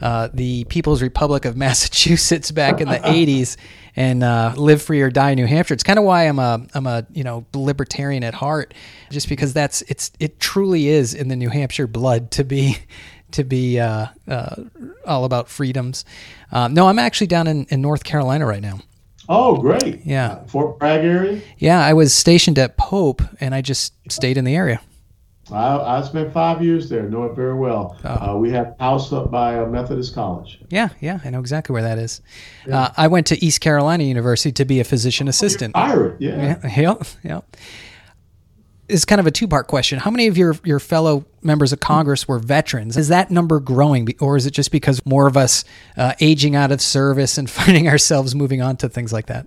uh, 0.00 0.28
the 0.32 0.64
People's 0.64 1.02
Republic 1.02 1.44
of 1.44 1.56
Massachusetts 1.64 2.50
back 2.50 2.80
in 2.80 2.88
the 2.88 2.98
'80s 2.98 3.56
and 3.96 4.22
uh, 4.22 4.54
live 4.56 4.80
free 4.80 5.00
or 5.00 5.10
die 5.10 5.30
in 5.30 5.36
New 5.36 5.46
Hampshire. 5.46 5.74
It's 5.74 5.82
kind 5.82 5.98
of 5.98 6.04
why 6.04 6.24
I'm 6.24 6.38
a 6.38 6.66
I'm 6.74 6.86
a 6.86 7.06
you 7.12 7.24
know 7.24 7.46
libertarian 7.54 8.22
at 8.24 8.34
heart, 8.34 8.74
just 9.10 9.28
because 9.28 9.52
that's 9.52 9.82
it's 9.82 10.12
it 10.20 10.40
truly 10.40 10.88
is 10.88 11.14
in 11.14 11.28
the 11.28 11.36
New 11.36 11.48
Hampshire 11.48 11.86
blood 11.86 12.30
to 12.32 12.44
be 12.44 12.78
to 13.32 13.44
be 13.44 13.78
uh, 13.78 14.06
uh, 14.26 14.56
all 15.06 15.24
about 15.24 15.48
freedoms. 15.48 16.04
Uh, 16.50 16.68
no, 16.68 16.88
I'm 16.88 16.98
actually 16.98 17.26
down 17.26 17.46
in, 17.46 17.66
in 17.70 17.82
North 17.82 18.04
Carolina 18.04 18.46
right 18.46 18.62
now. 18.62 18.80
Oh, 19.28 19.56
great. 19.56 20.06
Yeah. 20.06 20.44
Fort 20.46 20.78
Bragg 20.78 21.04
area? 21.04 21.42
Yeah, 21.58 21.84
I 21.84 21.92
was 21.92 22.14
stationed 22.14 22.58
at 22.58 22.78
Pope 22.78 23.20
and 23.40 23.54
I 23.54 23.60
just 23.60 23.92
stayed 24.10 24.38
in 24.38 24.44
the 24.44 24.56
area. 24.56 24.80
I, 25.50 25.98
I 25.98 26.02
spent 26.02 26.32
five 26.32 26.62
years 26.62 26.88
there, 26.88 27.08
know 27.08 27.24
it 27.24 27.34
very 27.34 27.54
well. 27.54 27.96
Oh. 28.04 28.08
Uh, 28.08 28.36
we 28.36 28.50
have 28.50 28.74
house 28.78 29.12
up 29.12 29.30
by 29.30 29.54
a 29.54 29.66
Methodist 29.66 30.14
College. 30.14 30.60
Yeah, 30.70 30.88
yeah, 31.00 31.20
I 31.24 31.30
know 31.30 31.40
exactly 31.40 31.72
where 31.72 31.82
that 31.82 31.98
is. 31.98 32.20
Yeah. 32.66 32.80
Uh, 32.82 32.92
I 32.96 33.08
went 33.08 33.26
to 33.28 33.44
East 33.44 33.60
Carolina 33.60 34.04
University 34.04 34.52
to 34.52 34.64
be 34.64 34.80
a 34.80 34.84
physician 34.84 35.28
oh, 35.28 35.30
assistant. 35.30 35.74
pirate, 35.74 36.20
yeah. 36.20 36.58
Yeah, 36.66 36.68
is 38.88 39.04
kind 39.04 39.20
of 39.20 39.26
a 39.26 39.30
two 39.30 39.46
part 39.46 39.66
question. 39.66 39.98
How 39.98 40.10
many 40.10 40.26
of 40.26 40.38
your, 40.38 40.56
your 40.64 40.80
fellow 40.80 41.26
members 41.42 41.72
of 41.72 41.80
Congress 41.80 42.26
were 42.26 42.38
veterans? 42.38 42.96
Is 42.96 43.08
that 43.08 43.30
number 43.30 43.60
growing, 43.60 44.08
or 44.20 44.36
is 44.36 44.46
it 44.46 44.52
just 44.52 44.72
because 44.72 45.04
more 45.04 45.26
of 45.26 45.36
us 45.36 45.64
uh, 45.96 46.14
aging 46.20 46.56
out 46.56 46.72
of 46.72 46.80
service 46.80 47.38
and 47.38 47.48
finding 47.58 47.88
ourselves 47.88 48.34
moving 48.34 48.62
on 48.62 48.76
to 48.78 48.88
things 48.88 49.12
like 49.12 49.26
that? 49.26 49.46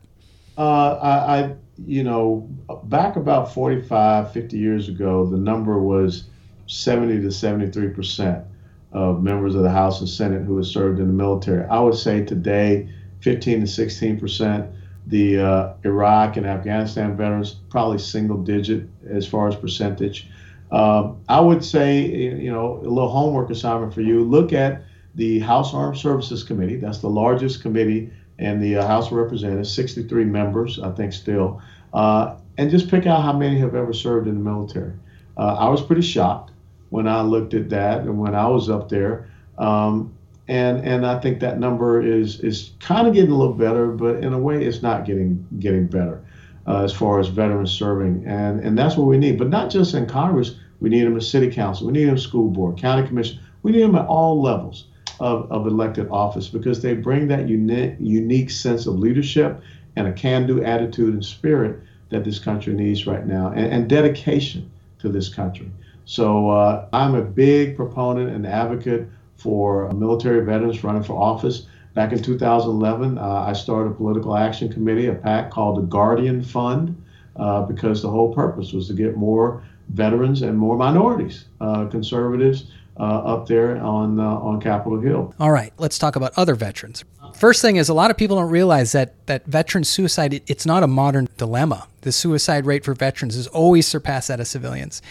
Uh, 0.57 0.99
I, 1.01 1.39
I, 1.39 1.55
you 1.85 2.03
know, 2.03 2.47
back 2.83 3.15
about 3.15 3.53
45, 3.53 4.31
50 4.31 4.57
years 4.57 4.89
ago, 4.89 5.25
the 5.25 5.37
number 5.37 5.79
was 5.79 6.25
70 6.67 7.21
to 7.21 7.31
73 7.31 7.89
percent 7.89 8.45
of 8.91 9.23
members 9.23 9.55
of 9.55 9.63
the 9.63 9.69
House 9.69 9.99
and 9.99 10.09
Senate 10.09 10.43
who 10.43 10.57
had 10.57 10.65
served 10.65 10.99
in 10.99 11.07
the 11.07 11.13
military. 11.13 11.65
I 11.67 11.79
would 11.79 11.95
say 11.95 12.23
today, 12.23 12.89
15 13.21 13.61
to 13.61 13.67
16 13.67 14.19
percent 14.19 14.69
the 15.07 15.39
uh, 15.39 15.73
Iraq 15.83 16.37
and 16.37 16.45
Afghanistan 16.45 17.17
veterans, 17.17 17.55
probably 17.69 17.97
single 17.97 18.37
digit 18.37 18.87
as 19.09 19.27
far 19.27 19.47
as 19.47 19.55
percentage. 19.55 20.29
Uh, 20.71 21.13
I 21.27 21.41
would 21.41 21.65
say, 21.65 22.05
you 22.05 22.51
know, 22.51 22.77
a 22.77 22.87
little 22.87 23.09
homework 23.09 23.49
assignment 23.49 23.93
for 23.93 24.01
you 24.01 24.23
look 24.23 24.53
at 24.53 24.83
the 25.15 25.39
House 25.39 25.73
Armed 25.73 25.97
Services 25.97 26.43
Committee. 26.43 26.77
That's 26.77 26.99
the 26.99 27.09
largest 27.09 27.61
committee 27.61 28.11
in 28.41 28.59
the 28.59 28.77
uh, 28.77 28.87
House 28.87 29.07
of 29.07 29.13
Representatives, 29.13 29.71
63 29.73 30.25
members, 30.25 30.79
I 30.79 30.91
think, 30.91 31.13
still. 31.13 31.61
Uh, 31.93 32.35
and 32.57 32.71
just 32.71 32.89
pick 32.89 33.05
out 33.05 33.21
how 33.21 33.33
many 33.33 33.59
have 33.59 33.75
ever 33.75 33.93
served 33.93 34.27
in 34.27 34.33
the 34.33 34.41
military. 34.41 34.93
Uh, 35.37 35.55
I 35.59 35.69
was 35.69 35.81
pretty 35.81 36.01
shocked 36.01 36.51
when 36.89 37.07
I 37.07 37.21
looked 37.21 37.53
at 37.53 37.69
that 37.69 38.01
and 38.01 38.19
when 38.19 38.35
I 38.35 38.47
was 38.47 38.69
up 38.69 38.89
there. 38.89 39.29
Um, 39.57 40.13
and 40.47 40.85
and 40.85 41.05
I 41.05 41.19
think 41.19 41.39
that 41.39 41.59
number 41.59 42.01
is 42.01 42.39
is 42.41 42.71
kind 42.79 43.07
of 43.07 43.13
getting 43.13 43.31
a 43.31 43.37
little 43.37 43.53
better, 43.53 43.87
but 43.87 44.17
in 44.17 44.33
a 44.33 44.39
way, 44.39 44.65
it's 44.65 44.81
not 44.81 45.05
getting 45.05 45.45
getting 45.59 45.85
better 45.85 46.21
uh, 46.67 46.83
as 46.83 46.91
far 46.91 47.19
as 47.19 47.27
veterans 47.27 47.71
serving, 47.71 48.25
and 48.25 48.59
and 48.59 48.77
that's 48.77 48.97
what 48.97 49.07
we 49.07 49.17
need. 49.17 49.37
But 49.37 49.49
not 49.49 49.69
just 49.69 49.93
in 49.93 50.07
Congress, 50.07 50.55
we 50.81 50.89
need 50.89 51.03
them 51.03 51.13
in 51.13 51.21
City 51.21 51.49
Council, 51.49 51.87
we 51.87 51.93
need 51.93 52.05
them 52.05 52.17
school 52.17 52.49
board, 52.49 52.77
county 52.77 53.07
commission, 53.07 53.39
we 53.61 53.71
need 53.71 53.83
them 53.83 53.95
at 53.95 54.07
all 54.07 54.41
levels 54.41 54.85
of, 55.21 55.49
of 55.51 55.67
elected 55.67 56.09
office 56.09 56.49
because 56.49 56.81
they 56.81 56.95
bring 56.95 57.27
that 57.27 57.47
unique 57.47 57.95
unique 57.99 58.49
sense 58.49 58.87
of 58.87 58.97
leadership 58.97 59.61
and 59.95 60.07
a 60.07 60.13
can-do 60.13 60.63
attitude 60.63 61.13
and 61.13 61.23
spirit 61.23 61.79
that 62.09 62.23
this 62.23 62.39
country 62.39 62.73
needs 62.73 63.05
right 63.05 63.25
now, 63.25 63.49
and, 63.49 63.71
and 63.71 63.89
dedication 63.89 64.69
to 64.99 65.09
this 65.09 65.29
country. 65.29 65.69
So 66.05 66.49
uh, 66.49 66.87
I'm 66.91 67.15
a 67.15 67.21
big 67.21 67.75
proponent 67.75 68.31
and 68.31 68.45
advocate 68.45 69.07
for 69.35 69.91
military 69.91 70.43
veterans 70.43 70.83
running 70.83 71.03
for 71.03 71.13
office. 71.13 71.67
Back 71.93 72.13
in 72.13 72.21
2011, 72.21 73.17
uh, 73.17 73.21
I 73.21 73.53
started 73.53 73.91
a 73.91 73.93
political 73.93 74.35
action 74.35 74.71
committee, 74.71 75.07
a 75.07 75.15
PAC 75.15 75.51
called 75.51 75.77
the 75.77 75.83
Guardian 75.83 76.41
Fund, 76.41 77.01
uh, 77.35 77.61
because 77.63 78.01
the 78.01 78.09
whole 78.09 78.33
purpose 78.33 78.73
was 78.73 78.87
to 78.87 78.93
get 78.93 79.15
more 79.15 79.63
veterans 79.89 80.41
and 80.41 80.57
more 80.57 80.77
minorities, 80.77 81.45
uh, 81.59 81.85
conservatives, 81.85 82.71
up 82.97 83.47
there 83.47 83.81
on 83.81 84.19
uh, 84.19 84.23
on 84.23 84.59
Capitol 84.61 84.99
Hill. 84.99 85.33
All 85.39 85.51
right, 85.51 85.73
let's 85.77 85.97
talk 85.97 86.15
about 86.15 86.33
other 86.37 86.55
veterans. 86.55 87.03
First 87.33 87.61
thing 87.61 87.77
is, 87.77 87.87
a 87.87 87.93
lot 87.93 88.11
of 88.11 88.17
people 88.17 88.35
don't 88.37 88.49
realize 88.49 88.91
that 88.91 89.25
that 89.27 89.45
veteran 89.45 89.83
suicide 89.83 90.33
it, 90.33 90.43
it's 90.47 90.65
not 90.65 90.83
a 90.83 90.87
modern 90.87 91.29
dilemma. 91.37 91.87
The 92.01 92.11
suicide 92.11 92.65
rate 92.65 92.83
for 92.83 92.93
veterans 92.93 93.35
has 93.35 93.47
always 93.47 93.87
surpassed 93.87 94.27
that 94.27 94.39
of 94.39 94.47
civilians, 94.47 95.01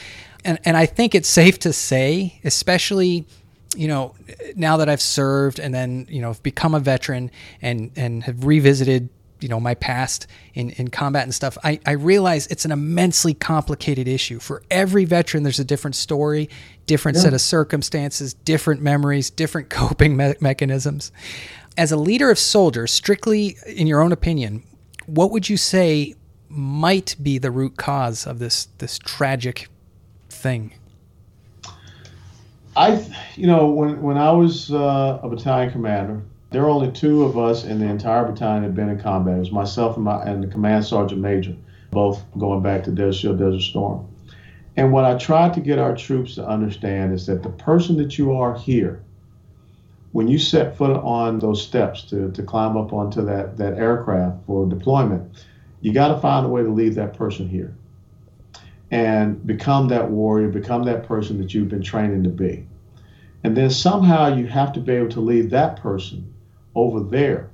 and 0.45 0.59
and 0.64 0.76
I 0.76 0.87
think 0.87 1.14
it's 1.14 1.28
safe 1.28 1.59
to 1.61 1.72
say, 1.72 2.41
especially 2.45 3.26
you 3.76 3.87
know, 3.87 4.14
now 4.57 4.78
that 4.78 4.89
I've 4.89 5.01
served 5.01 5.61
and 5.61 5.72
then, 5.72 6.07
you 6.11 6.20
know, 6.20 6.35
become 6.43 6.74
a 6.74 6.81
veteran 6.81 7.31
and, 7.62 7.93
and 7.95 8.24
have 8.24 8.45
revisited, 8.45 9.09
you 9.41 9.49
know, 9.49 9.61
my 9.61 9.74
past 9.74 10.26
in, 10.55 10.70
in 10.70 10.88
combat 10.88 11.24
and 11.24 11.34
stuff, 11.34 11.57
I, 11.64 11.80
I 11.86 11.93
realize 11.93 12.47
it's 12.49 12.64
an 12.64 12.72
immensely 12.72 13.34
complicated 13.34 14.09
issue. 14.09 14.38
For 14.38 14.62
every 14.70 15.05
veteran, 15.05 15.43
there's 15.43 15.59
a 15.59 15.64
different 15.64 15.97
story, 15.97 16.49
different 16.86 17.16
yeah. 17.16 17.24
set 17.24 17.34
of 17.34 17.41
circumstances, 17.41 18.34
different 18.34 18.82
memories, 18.82 19.30
different 19.30 19.70
coping 19.70 20.16
me- 20.16 20.34
mechanisms. 20.41 21.12
As 21.76 21.93
a 21.93 21.97
leader 21.97 22.30
of 22.30 22.38
soldiers, 22.38 22.91
strictly 22.91 23.57
in 23.66 23.86
your 23.86 24.03
own 24.03 24.12
opinion, 24.12 24.62
what 25.07 25.30
would 25.30 25.49
you 25.49 25.57
say 25.57 26.14
might 26.49 27.16
be 27.22 27.38
the 27.38 27.51
root 27.51 27.76
cause 27.76 28.26
of 28.26 28.38
this 28.38 28.66
this 28.78 28.99
tragic 28.99 29.68
thing? 30.28 30.72
I, 32.76 33.05
you 33.36 33.47
know, 33.47 33.70
when 33.70 34.01
when 34.01 34.16
I 34.16 34.30
was 34.32 34.70
uh, 34.72 35.20
a 35.22 35.28
battalion 35.28 35.70
commander, 35.70 36.22
there 36.51 36.62
were 36.62 36.68
only 36.68 36.90
two 36.90 37.22
of 37.22 37.38
us 37.38 37.64
in 37.64 37.78
the 37.78 37.86
entire 37.86 38.24
battalion 38.24 38.62
that 38.62 38.68
had 38.68 38.76
been 38.76 38.88
in 38.88 39.01
combat. 39.01 39.36
It 39.36 39.40
was 39.40 39.53
myself 39.53 39.96
and 39.96 40.05
my 40.05 40.22
and 40.24 40.42
the 40.42 40.48
command 40.48 40.84
sergeant 40.84 41.20
major, 41.20 41.55
both 41.90 42.24
going 42.38 42.62
back 42.62 42.84
to 42.84 42.90
Desert 42.90 43.20
Shield, 43.20 43.38
Desert 43.38 43.62
Storm. 43.62 44.09
And 44.76 44.92
what 44.92 45.05
I 45.05 45.16
tried 45.16 45.55
to 45.55 45.61
get 45.61 45.78
our 45.78 45.96
troops 45.96 46.34
to 46.36 46.46
understand 46.46 47.12
is 47.12 47.26
that 47.26 47.42
the 47.42 47.51
person 47.51 47.96
that 47.98 48.18
you 48.18 48.32
are 48.32 48.57
here, 48.57 49.01
when 50.12 50.26
you 50.26 50.38
set 50.38 50.76
foot 50.76 50.96
on 50.96 51.38
those 51.38 51.64
steps 51.64 52.03
to, 52.05 52.30
to 52.32 52.42
climb 52.42 52.76
up 52.76 52.92
onto 52.92 53.24
that, 53.26 53.57
that 53.57 53.74
aircraft 53.74 54.44
for 54.46 54.68
deployment, 54.68 55.44
you 55.82 55.92
got 55.92 56.09
to 56.09 56.20
find 56.20 56.46
a 56.46 56.48
way 56.48 56.62
to 56.62 56.68
leave 56.68 56.96
that 56.96 57.16
person 57.16 57.48
here 57.48 57.74
and 58.90 59.46
become 59.46 59.86
that 59.88 60.11
warrior, 60.11 60.48
become 60.48 60.82
that 60.84 61.07
person 61.07 61.38
that 61.38 61.55
you've 61.55 61.68
been 61.68 61.82
training 61.82 62.24
to 62.24 62.28
be. 62.28 62.66
And 63.44 63.57
then 63.57 63.70
somehow 63.70 64.34
you 64.34 64.46
have 64.48 64.72
to 64.72 64.80
be 64.80 64.92
able 64.94 65.11
to 65.11 65.20
leave 65.20 65.51
that 65.51 65.76
person 65.76 66.32
over 66.75 67.01
there 67.01 67.51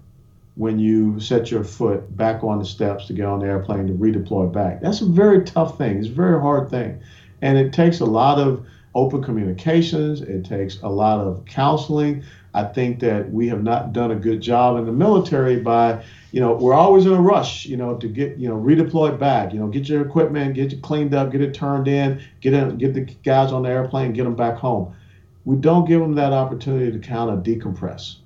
when 0.56 0.78
you 0.78 1.20
set 1.20 1.50
your 1.50 1.64
foot 1.64 2.16
back 2.16 2.42
on 2.42 2.58
the 2.58 2.64
steps 2.64 3.06
to 3.06 3.12
get 3.12 3.26
on 3.26 3.40
the 3.40 3.46
airplane 3.46 3.86
to 3.86 3.92
redeploy 3.92 4.50
back. 4.50 4.80
That's 4.80 5.02
a 5.02 5.06
very 5.06 5.44
tough 5.44 5.76
thing. 5.76 5.98
It's 5.98 6.08
a 6.08 6.12
very 6.12 6.40
hard 6.40 6.70
thing. 6.70 7.00
And 7.42 7.58
it 7.58 7.72
takes 7.72 8.00
a 8.00 8.06
lot 8.06 8.38
of 8.38 8.64
open 8.94 9.22
communications, 9.22 10.22
it 10.22 10.46
takes 10.46 10.80
a 10.82 10.88
lot 10.88 11.20
of 11.20 11.44
counseling. 11.44 12.24
I 12.54 12.64
think 12.64 13.00
that 13.00 13.30
we 13.30 13.48
have 13.48 13.62
not 13.62 13.92
done 13.92 14.10
a 14.10 14.16
good 14.16 14.40
job 14.40 14.78
in 14.78 14.86
the 14.86 14.92
military 14.92 15.60
by, 15.60 16.02
you 16.32 16.40
know, 16.40 16.54
we're 16.54 16.72
always 16.72 17.04
in 17.04 17.12
a 17.12 17.20
rush, 17.20 17.66
you 17.66 17.76
know, 17.76 17.98
to 17.98 18.08
get, 18.08 18.38
you 18.38 18.48
know, 18.48 18.56
redeployed 18.56 19.18
back, 19.18 19.52
you 19.52 19.60
know, 19.60 19.66
get 19.66 19.86
your 19.90 20.00
equipment, 20.00 20.54
get 20.54 20.72
it 20.72 20.80
cleaned 20.80 21.12
up, 21.12 21.30
get 21.30 21.42
it 21.42 21.52
turned 21.52 21.86
in, 21.86 22.22
get 22.40 22.54
in, 22.54 22.78
get 22.78 22.94
the 22.94 23.02
guys 23.02 23.52
on 23.52 23.64
the 23.64 23.68
airplane, 23.68 24.14
get 24.14 24.24
them 24.24 24.34
back 24.34 24.56
home 24.56 24.94
we 25.46 25.56
don't 25.56 25.86
give 25.86 26.00
them 26.00 26.16
that 26.16 26.32
opportunity 26.32 26.92
to 26.92 26.98
kind 26.98 27.30
of 27.30 27.42
decompress. 27.44 28.16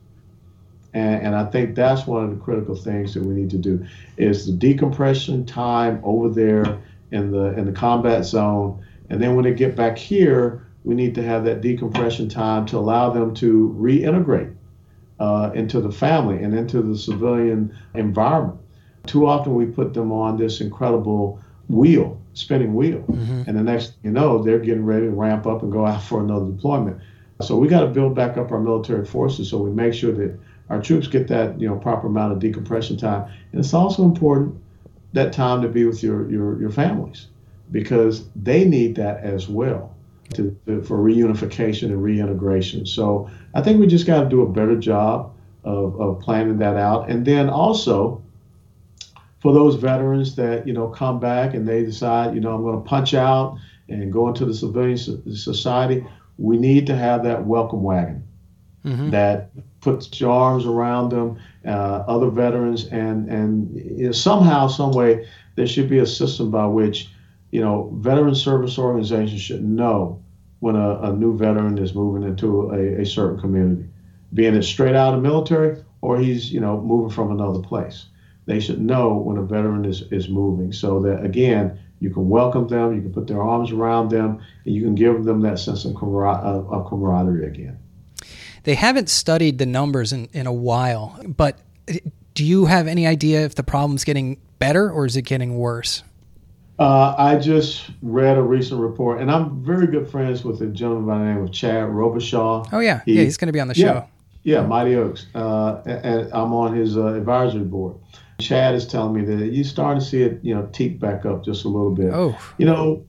And, 0.93 1.26
and, 1.26 1.34
I 1.36 1.45
think 1.45 1.76
that's 1.76 2.07
one 2.07 2.24
of 2.24 2.30
the 2.30 2.36
critical 2.36 2.74
things 2.74 3.14
that 3.14 3.22
we 3.22 3.32
need 3.32 3.51
to 3.51 3.59
do 3.59 3.86
is 4.16 4.47
the 4.47 4.53
decompression 4.53 5.47
time 5.47 6.01
over 6.03 6.28
there 6.28 6.80
in 7.12 7.30
the 7.30 7.57
in 7.57 7.64
the 7.64 7.72
combat 7.72 8.24
zone, 8.24 8.84
and 9.09 9.22
then 9.22 9.36
when 9.36 9.45
they 9.45 9.55
get 9.55 9.76
back 9.76 9.97
here, 9.97 10.66
we 10.84 10.95
need 10.95 11.14
to 11.14 11.22
have 11.22 11.45
that 11.45 11.61
decompression 11.61 12.28
time 12.28 12.66
to 12.66 12.78
allow 12.78 13.11
them 13.11 13.34
to 13.34 13.74
reintegrate 13.78 14.55
uh, 15.18 15.51
into 15.55 15.80
the 15.80 15.93
family 15.93 16.43
and 16.43 16.55
into 16.55 16.82
the 16.82 16.97
civilian 16.97 17.76
environment. 17.95 18.59
Too 19.07 19.26
often 19.26 19.55
we 19.55 19.66
put 19.66 19.95
them 19.95 20.12
on 20.12 20.36
this 20.36 20.61
incredible 20.61 21.41
wheel, 21.68 22.20
spinning 22.34 22.74
wheel, 22.74 23.01
mm-hmm. 23.01 23.43
and 23.47 23.57
the 23.57 23.62
next 23.62 23.95
you 24.03 24.11
know 24.11 24.43
they're 24.43 24.59
getting 24.59 24.84
ready 24.84 25.07
to 25.07 25.12
ramp 25.12 25.47
up 25.47 25.62
and 25.62 25.70
go 25.70 25.86
out 25.86 26.03
for 26.03 26.20
another 26.20 26.47
deployment. 26.47 27.01
So 27.41 27.57
we 27.57 27.68
got 27.68 27.80
to 27.80 27.86
build 27.86 28.14
back 28.14 28.36
up 28.36 28.53
our 28.53 28.61
military 28.61 29.05
forces 29.05 29.49
so 29.49 29.59
we 29.59 29.70
make 29.70 29.95
sure 29.95 30.12
that 30.12 30.38
our 30.70 30.80
troops 30.80 31.06
get 31.06 31.28
that 31.28 31.60
you 31.60 31.68
know 31.68 31.76
proper 31.76 32.06
amount 32.06 32.32
of 32.32 32.38
decompression 32.38 32.96
time. 32.96 33.30
And 33.52 33.60
it's 33.60 33.74
also 33.74 34.04
important 34.04 34.60
that 35.12 35.32
time 35.32 35.60
to 35.62 35.68
be 35.68 35.84
with 35.84 36.02
your 36.02 36.30
your, 36.30 36.60
your 36.60 36.70
families 36.70 37.26
because 37.70 38.28
they 38.34 38.64
need 38.64 38.96
that 38.96 39.22
as 39.22 39.48
well 39.48 39.94
to, 40.34 40.56
to, 40.66 40.82
for 40.82 40.98
reunification 40.98 41.84
and 41.84 42.02
reintegration. 42.02 42.86
So 42.86 43.30
I 43.54 43.62
think 43.62 43.78
we 43.78 43.86
just 43.86 44.06
got 44.06 44.22
to 44.22 44.28
do 44.28 44.42
a 44.42 44.48
better 44.48 44.76
job 44.76 45.32
of, 45.62 46.00
of 46.00 46.20
planning 46.20 46.58
that 46.58 46.76
out. 46.76 47.10
And 47.10 47.24
then 47.24 47.48
also 47.48 48.22
for 49.40 49.52
those 49.52 49.76
veterans 49.76 50.36
that 50.36 50.66
you 50.66 50.72
know 50.72 50.88
come 50.88 51.18
back 51.18 51.54
and 51.54 51.66
they 51.66 51.82
decide 51.84 52.34
you 52.34 52.40
know 52.40 52.54
I'm 52.54 52.62
going 52.62 52.82
to 52.82 52.88
punch 52.88 53.14
out 53.14 53.58
and 53.88 54.12
go 54.12 54.28
into 54.28 54.44
the 54.44 54.54
civilian 54.54 54.96
society 54.96 56.06
we 56.38 56.56
need 56.56 56.86
to 56.86 56.96
have 56.96 57.24
that 57.24 57.44
welcome 57.44 57.82
wagon 57.82 58.26
mm-hmm. 58.85 59.11
that 59.11 59.51
puts 59.81 60.20
your 60.20 60.31
arms 60.31 60.66
around 60.66 61.11
them, 61.11 61.39
uh, 61.66 62.05
other 62.07 62.31
veterans, 62.31 62.87
and 62.87 63.28
and 63.28 63.74
you 63.99 64.07
know, 64.07 64.12
somehow, 64.12 64.66
some 64.68 64.93
way, 64.93 65.26
there 65.57 65.66
should 65.66 65.89
be 65.89 65.99
a 65.99 66.07
system 66.07 66.51
by 66.51 66.66
which 66.66 67.09
you 67.51 67.61
know 67.61 67.91
veteran 67.97 68.35
service 68.35 68.78
organizations 68.78 69.41
should 69.41 69.64
know 69.64 70.22
when 70.61 70.76
a, 70.76 71.01
a 71.01 71.12
new 71.12 71.37
veteran 71.37 71.78
is 71.78 71.95
moving 71.95 72.22
into 72.22 72.70
a, 72.70 73.03
a 73.03 73.07
certain 73.07 73.41
community, 73.41 73.89
being 74.35 74.55
it 74.55 74.62
straight 74.62 74.95
out 74.95 75.14
of 75.14 75.22
military 75.22 75.83
or 76.03 76.18
he's 76.18 76.53
you 76.53 76.61
know 76.61 76.81
moving 76.81 77.11
from 77.11 77.31
another 77.31 77.61
place. 77.61 78.07
They 78.47 78.61
should 78.61 78.81
know 78.81 79.14
when 79.14 79.37
a 79.37 79.43
veteran 79.43 79.85
is, 79.85 80.03
is 80.11 80.28
moving 80.28 80.72
so 80.72 81.01
that 81.01 81.24
again 81.24 81.78
you 82.01 82.11
can 82.11 82.28
welcome 82.28 82.66
them, 82.66 82.95
you 82.95 83.03
can 83.03 83.12
put 83.12 83.26
their 83.26 83.43
arms 83.43 83.70
around 83.70 84.11
them, 84.11 84.41
and 84.64 84.74
you 84.74 84.83
can 84.83 84.95
give 84.95 85.24
them 85.24 85.43
that 85.43 85.59
sense 85.59 85.85
of, 85.85 85.95
camar- 85.95 86.26
of 86.26 86.89
camaraderie 86.89 87.47
again. 87.47 87.78
They 88.64 88.74
haven't 88.74 89.08
studied 89.08 89.58
the 89.58 89.66
numbers 89.66 90.12
in, 90.12 90.28
in 90.32 90.46
a 90.46 90.52
while, 90.52 91.18
but 91.26 91.58
do 92.34 92.44
you 92.44 92.66
have 92.66 92.86
any 92.86 93.06
idea 93.06 93.44
if 93.44 93.54
the 93.54 93.62
problem's 93.62 94.04
getting 94.04 94.40
better 94.58 94.90
or 94.90 95.06
is 95.06 95.16
it 95.16 95.22
getting 95.22 95.58
worse? 95.58 96.02
Uh, 96.78 97.14
I 97.18 97.36
just 97.36 97.90
read 98.00 98.38
a 98.38 98.42
recent 98.42 98.80
report, 98.80 99.20
and 99.20 99.30
I'm 99.30 99.62
very 99.62 99.86
good 99.86 100.11
friends 100.11 100.44
with 100.44 100.62
a 100.62 100.66
gentleman 100.66 101.06
by 101.06 101.18
the 101.18 101.24
name 101.24 101.42
of 101.44 101.52
Chad 101.52 101.88
Robichaud. 101.88 102.68
Oh 102.72 102.78
yeah, 102.78 103.02
he, 103.04 103.14
yeah, 103.14 103.22
he's 103.24 103.36
going 103.36 103.48
to 103.48 103.52
be 103.52 103.61
on 103.61 103.68
the 103.68 103.74
show. 103.74 104.06
Yeah, 104.42 104.61
yeah 104.61 104.66
Mighty 104.66 104.94
Oaks, 104.94 105.26
uh, 105.34 105.82
and 105.84 106.32
I'm 106.32 106.54
on 106.54 106.74
his 106.74 106.96
uh, 106.96 107.08
advisory 107.08 107.64
board. 107.64 107.96
Chad 108.40 108.74
is 108.74 108.86
telling 108.86 109.12
me 109.12 109.26
that 109.26 109.52
you're 109.52 109.64
starting 109.64 110.00
to 110.00 110.06
see 110.06 110.22
it, 110.22 110.40
you 110.42 110.54
know, 110.54 110.70
teak 110.72 110.98
back 110.98 111.26
up 111.26 111.44
just 111.44 111.66
a 111.66 111.68
little 111.68 111.94
bit. 111.94 112.14
Oh, 112.14 112.38
you 112.56 112.64
know, 112.64 113.04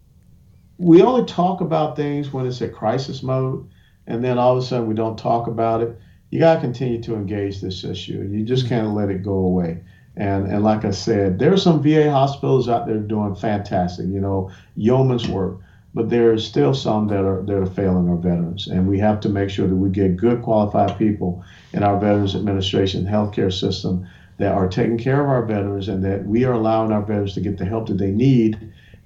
we 0.77 1.01
only 1.01 1.25
talk 1.25 1.61
about 1.61 1.95
things 1.95 2.33
when 2.33 2.45
it's 2.45 2.61
at 2.61 2.73
crisis 2.73 3.23
mode, 3.23 3.69
and 4.11 4.21
then 4.21 4.37
all 4.37 4.57
of 4.57 4.61
a 4.61 4.65
sudden 4.65 4.87
we 4.87 4.93
don't 4.93 5.17
talk 5.17 5.47
about 5.47 5.81
it. 5.81 5.97
You 6.31 6.39
got 6.39 6.55
to 6.55 6.61
continue 6.61 7.01
to 7.03 7.15
engage 7.15 7.61
this 7.61 7.83
issue. 7.85 8.27
You 8.29 8.43
just 8.43 8.65
mm-hmm. 8.65 8.75
can't 8.75 8.93
let 8.93 9.09
it 9.09 9.23
go 9.23 9.33
away. 9.33 9.79
And 10.17 10.47
and 10.47 10.63
like 10.63 10.83
I 10.83 10.91
said, 10.91 11.39
there 11.39 11.53
are 11.53 11.57
some 11.57 11.81
VA 11.81 12.11
hospitals 12.11 12.67
out 12.67 12.85
there 12.85 12.97
doing 12.97 13.35
fantastic, 13.35 14.07
you 14.07 14.19
know, 14.19 14.51
yeoman's 14.75 15.27
work. 15.29 15.59
But 15.93 16.09
there 16.09 16.31
are 16.31 16.37
still 16.37 16.73
some 16.73 17.07
that 17.07 17.23
are 17.23 17.41
that 17.43 17.55
are 17.55 17.65
failing 17.65 18.09
our 18.09 18.17
veterans, 18.17 18.67
and 18.67 18.87
we 18.87 18.99
have 18.99 19.19
to 19.21 19.29
make 19.29 19.49
sure 19.49 19.67
that 19.67 19.75
we 19.75 19.89
get 19.89 20.17
good 20.17 20.41
qualified 20.41 20.97
people 20.97 21.43
in 21.73 21.83
our 21.83 21.99
Veterans 21.99 22.35
Administration 22.35 23.05
healthcare 23.05 23.51
system 23.51 24.07
that 24.37 24.53
are 24.53 24.69
taking 24.69 24.97
care 24.97 25.21
of 25.21 25.27
our 25.27 25.45
veterans, 25.45 25.87
and 25.89 26.03
that 26.03 26.25
we 26.25 26.45
are 26.45 26.53
allowing 26.53 26.91
our 26.91 27.01
veterans 27.01 27.33
to 27.33 27.41
get 27.41 27.57
the 27.57 27.65
help 27.65 27.87
that 27.87 27.97
they 27.97 28.11
need, 28.11 28.57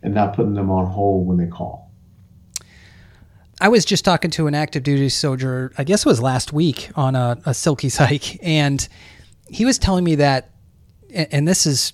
and 0.03 0.13
not 0.13 0.35
putting 0.35 0.53
them 0.53 0.69
on 0.69 0.85
hold 0.85 1.25
when 1.27 1.37
they 1.37 1.47
call. 1.47 1.84
I 3.61 3.69
was 3.69 3.85
just 3.85 4.03
talking 4.03 4.31
to 4.31 4.47
an 4.47 4.55
active 4.55 4.83
duty 4.83 5.09
soldier, 5.09 5.71
I 5.77 5.83
guess 5.83 6.05
it 6.05 6.09
was 6.09 6.21
last 6.21 6.51
week 6.51 6.89
on 6.95 7.15
a, 7.15 7.37
a 7.45 7.53
Silky's 7.53 7.97
hike, 7.97 8.37
and 8.43 8.87
he 9.49 9.65
was 9.65 9.77
telling 9.77 10.03
me 10.03 10.15
that 10.15 10.51
and 11.15 11.47
this 11.47 11.65
is, 11.65 11.93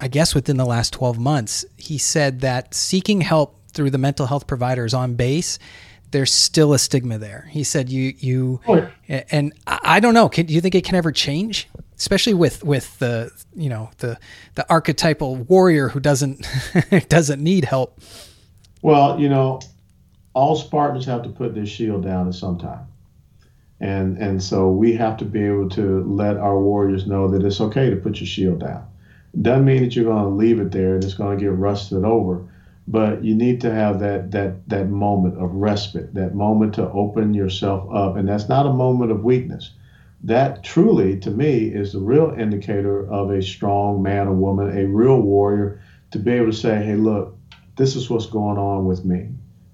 I 0.00 0.08
guess, 0.08 0.34
within 0.34 0.56
the 0.56 0.66
last 0.66 0.92
12 0.92 1.18
months, 1.18 1.64
he 1.76 1.96
said 1.96 2.40
that 2.40 2.74
seeking 2.74 3.20
help 3.20 3.70
through 3.72 3.90
the 3.90 3.98
mental 3.98 4.26
health 4.26 4.46
providers 4.46 4.94
on 4.94 5.14
base, 5.14 5.58
there's 6.10 6.32
still 6.32 6.72
a 6.72 6.78
stigma 6.78 7.18
there. 7.18 7.48
He 7.50 7.62
said 7.62 7.90
you 7.90 8.14
you 8.18 8.60
oh, 8.66 8.88
and 9.08 9.52
I 9.66 10.00
don't 10.00 10.14
know. 10.14 10.28
Can, 10.28 10.46
do 10.46 10.54
you 10.54 10.60
think 10.62 10.74
it 10.74 10.82
can 10.82 10.94
ever 10.94 11.12
change, 11.12 11.68
especially 11.98 12.32
with 12.32 12.64
with 12.64 12.98
the 12.98 13.30
you 13.54 13.68
know 13.68 13.90
the 13.98 14.18
the 14.54 14.66
archetypal 14.70 15.36
warrior 15.36 15.88
who 15.88 16.00
doesn't 16.00 16.46
doesn't 17.08 17.42
need 17.42 17.66
help? 17.66 18.00
Well, 18.80 19.20
you 19.20 19.28
know, 19.28 19.60
all 20.38 20.54
Spartans 20.54 21.06
have 21.06 21.22
to 21.22 21.28
put 21.40 21.54
their 21.54 21.66
shield 21.66 22.02
down 22.02 22.28
at 22.28 22.34
some 22.34 22.58
time 22.58 22.86
and 23.80 24.18
and 24.18 24.42
so 24.42 24.68
we 24.70 24.94
have 24.94 25.16
to 25.18 25.24
be 25.24 25.42
able 25.42 25.68
to 25.68 26.02
let 26.04 26.36
our 26.36 26.58
warriors 26.60 27.06
know 27.06 27.28
that 27.28 27.44
it's 27.44 27.60
okay 27.60 27.90
to 27.90 27.96
put 27.96 28.20
your 28.20 28.26
shield 28.26 28.60
down. 28.60 28.84
Doesn't 29.40 29.64
mean 29.64 29.82
that 29.82 29.94
you're 29.94 30.04
going 30.04 30.24
to 30.24 30.30
leave 30.30 30.60
it 30.60 30.72
there 30.72 30.94
and 30.94 31.04
it's 31.04 31.14
going 31.14 31.38
to 31.38 31.44
get 31.44 31.52
rusted 31.52 32.04
over, 32.04 32.44
but 32.88 33.22
you 33.22 33.34
need 33.34 33.60
to 33.60 33.72
have 33.72 34.00
that 34.00 34.30
that 34.32 34.68
that 34.68 34.88
moment 34.88 35.38
of 35.38 35.54
respite, 35.54 36.14
that 36.14 36.34
moment 36.34 36.74
to 36.74 36.90
open 36.90 37.34
yourself 37.34 37.88
up, 37.92 38.16
and 38.16 38.28
that's 38.28 38.48
not 38.48 38.66
a 38.66 38.72
moment 38.72 39.12
of 39.12 39.22
weakness. 39.22 39.72
That 40.24 40.64
truly, 40.64 41.16
to 41.20 41.30
me, 41.30 41.66
is 41.66 41.92
the 41.92 42.00
real 42.00 42.34
indicator 42.36 43.08
of 43.08 43.30
a 43.30 43.40
strong 43.40 44.02
man 44.02 44.26
or 44.26 44.34
woman, 44.34 44.76
a 44.76 44.84
real 44.84 45.20
warrior, 45.20 45.80
to 46.10 46.18
be 46.18 46.32
able 46.32 46.50
to 46.50 46.56
say, 46.56 46.84
"Hey, 46.84 46.96
look, 46.96 47.36
this 47.76 47.94
is 47.94 48.10
what's 48.10 48.26
going 48.26 48.58
on 48.58 48.86
with 48.86 49.04
me. 49.04 49.28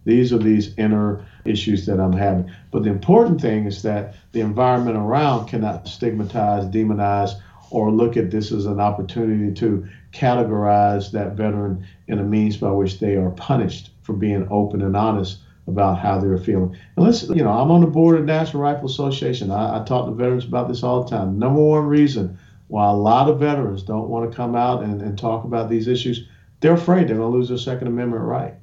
These 0.05 0.33
are 0.33 0.39
these 0.39 0.77
inner 0.79 1.25
issues 1.45 1.87
that 1.87 2.01
I'm 2.01 2.13
having. 2.13 2.51
But 2.71 2.85
the 2.85 2.91
important 2.91 3.41
thing 3.41 3.67
is 3.67 3.83
that 3.83 4.15
the 4.33 4.41
environment 4.41 4.97
around 4.97 5.49
cannot 5.49 5.89
stigmatize, 5.89 6.65
demonize, 6.67 7.41
or 7.71 7.91
look 7.91 8.17
at 8.17 8.31
this 8.31 8.53
as 8.53 8.67
an 8.67 8.81
opportunity 8.81 9.53
to 9.55 9.87
categorize 10.13 11.11
that 11.13 11.33
veteran 11.33 11.85
in 12.07 12.19
a 12.19 12.25
means 12.25 12.57
by 12.57 12.71
which 12.71 13.01
they 13.01 13.17
are 13.17 13.31
punished 13.31 13.91
for 14.03 14.13
being 14.13 14.47
open 14.51 14.83
and 14.83 14.97
honest 14.97 15.39
about 15.67 15.99
how 15.99 16.19
they're 16.19 16.39
feeling. 16.39 16.77
And 16.97 17.07
let's, 17.07 17.23
you 17.23 17.43
know, 17.43 17.51
I'm 17.51 17.71
on 17.71 17.81
the 17.81 17.87
board 17.87 18.19
of 18.19 18.25
National 18.25 18.63
Rifle 18.63 18.87
Association. 18.87 19.51
I, 19.51 19.81
I 19.81 19.85
talk 19.85 20.07
to 20.07 20.13
veterans 20.13 20.45
about 20.45 20.69
this 20.69 20.83
all 20.83 21.03
the 21.03 21.11
time. 21.11 21.39
Number 21.39 21.61
one 21.61 21.87
reason 21.87 22.39
why 22.69 22.89
a 22.89 22.95
lot 22.95 23.29
of 23.29 23.41
veterans 23.41 23.83
don't 23.83 24.09
want 24.09 24.31
to 24.31 24.37
come 24.37 24.55
out 24.55 24.83
and, 24.83 25.01
and 25.01 25.19
talk 25.19 25.45
about 25.45 25.71
these 25.71 25.89
issues, 25.89 26.27
they're 26.61 26.75
afraid 26.75 27.09
they're 27.09 27.17
going 27.17 27.31
to 27.31 27.37
lose 27.37 27.49
their 27.49 27.59
Second 27.59 27.89
Amendment 27.89 28.23
right. 28.23 28.55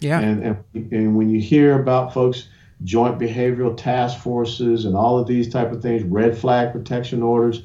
Yeah. 0.00 0.20
And, 0.20 0.42
and, 0.74 0.92
and 0.92 1.16
when 1.16 1.30
you 1.30 1.40
hear 1.40 1.80
about 1.80 2.12
folks, 2.12 2.48
joint 2.84 3.18
behavioral 3.18 3.76
task 3.76 4.18
forces 4.18 4.84
and 4.84 4.94
all 4.94 5.18
of 5.18 5.26
these 5.26 5.48
type 5.48 5.72
of 5.72 5.82
things, 5.82 6.02
red 6.02 6.36
flag 6.36 6.72
protection 6.72 7.22
orders, 7.22 7.62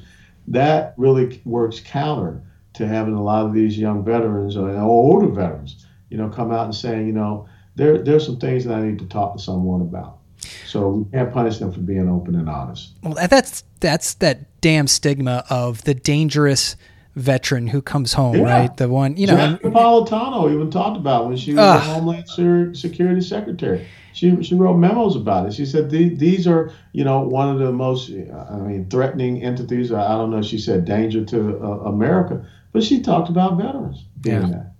that 0.48 0.94
really 0.96 1.40
works 1.44 1.80
counter 1.80 2.42
to 2.74 2.86
having 2.86 3.14
a 3.14 3.22
lot 3.22 3.44
of 3.44 3.52
these 3.52 3.78
young 3.78 4.04
veterans 4.04 4.56
or 4.56 4.70
older 4.78 5.28
veterans, 5.28 5.86
you 6.08 6.16
know, 6.16 6.28
come 6.28 6.50
out 6.50 6.64
and 6.64 6.74
saying, 6.74 7.06
you 7.06 7.12
know, 7.12 7.46
there 7.74 7.98
there's 7.98 8.24
some 8.24 8.38
things 8.38 8.64
that 8.64 8.74
I 8.74 8.82
need 8.82 8.98
to 8.98 9.06
talk 9.06 9.36
to 9.36 9.42
someone 9.42 9.82
about. 9.82 10.18
So 10.66 10.88
we 10.88 11.10
can't 11.12 11.32
punish 11.32 11.58
them 11.58 11.72
for 11.72 11.80
being 11.80 12.08
open 12.08 12.34
and 12.34 12.48
honest. 12.48 12.92
Well, 13.02 13.14
that's 13.28 13.64
that's 13.80 14.14
that 14.14 14.60
damn 14.60 14.86
stigma 14.86 15.44
of 15.50 15.84
the 15.84 15.94
dangerous 15.94 16.76
veteran 17.14 17.66
who 17.66 17.82
comes 17.82 18.14
home, 18.14 18.36
yeah. 18.36 18.42
right? 18.60 18.76
The 18.76 18.88
one, 18.88 19.16
you 19.16 19.26
know. 19.26 19.36
Janet 19.36 19.62
Napolitano 19.62 20.52
even 20.52 20.70
talked 20.70 20.96
about 20.96 21.28
when 21.28 21.36
she 21.36 21.52
was 21.52 21.60
uh, 21.60 21.74
the 21.74 21.80
Homeland 21.80 22.76
Security 22.76 23.20
Secretary. 23.20 23.86
She, 24.14 24.42
she 24.42 24.54
wrote 24.54 24.76
memos 24.76 25.16
about 25.16 25.46
it. 25.46 25.54
She 25.54 25.64
said 25.64 25.90
these 25.90 26.46
are, 26.46 26.72
you 26.92 27.04
know, 27.04 27.20
one 27.20 27.48
of 27.48 27.58
the 27.58 27.72
most, 27.72 28.10
I 28.10 28.56
mean, 28.56 28.88
threatening 28.90 29.42
entities. 29.42 29.92
I 29.92 30.08
don't 30.08 30.30
know. 30.30 30.42
She 30.42 30.58
said 30.58 30.84
danger 30.84 31.24
to 31.24 31.58
uh, 31.62 31.66
America, 31.88 32.46
but 32.72 32.82
she 32.82 33.00
talked 33.00 33.28
about 33.28 33.56
veterans 33.56 34.04
yeah. 34.24 34.40
that. 34.40 34.72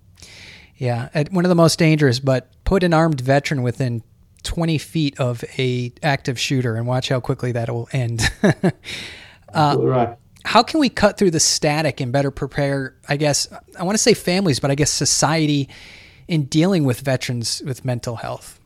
Yeah, 0.77 1.23
one 1.31 1.45
of 1.45 1.49
the 1.49 1.55
most 1.55 1.79
dangerous. 1.79 2.19
But 2.19 2.49
put 2.63 2.83
an 2.83 2.93
armed 2.93 3.21
veteran 3.21 3.63
within 3.63 4.03
20 4.43 4.77
feet 4.77 5.19
of 5.19 5.43
a 5.57 5.93
active 6.01 6.39
shooter, 6.39 6.75
and 6.75 6.85
watch 6.85 7.09
how 7.09 7.19
quickly 7.19 7.51
that 7.53 7.69
will 7.69 7.87
end. 7.91 8.29
uh, 9.53 9.77
right 9.79 10.17
how 10.45 10.61
can 10.61 10.79
we 10.79 10.89
cut 10.89 11.17
through 11.17 11.31
the 11.31 11.39
static 11.39 12.01
and 12.01 12.11
better 12.11 12.31
prepare 12.31 12.95
i 13.09 13.15
guess 13.15 13.47
i 13.79 13.83
want 13.83 13.95
to 13.95 14.01
say 14.01 14.13
families 14.13 14.59
but 14.59 14.71
i 14.71 14.75
guess 14.75 14.91
society 14.91 15.69
in 16.27 16.45
dealing 16.45 16.83
with 16.83 17.01
veterans 17.01 17.61
with 17.65 17.83
mental 17.85 18.15
health? 18.15 18.59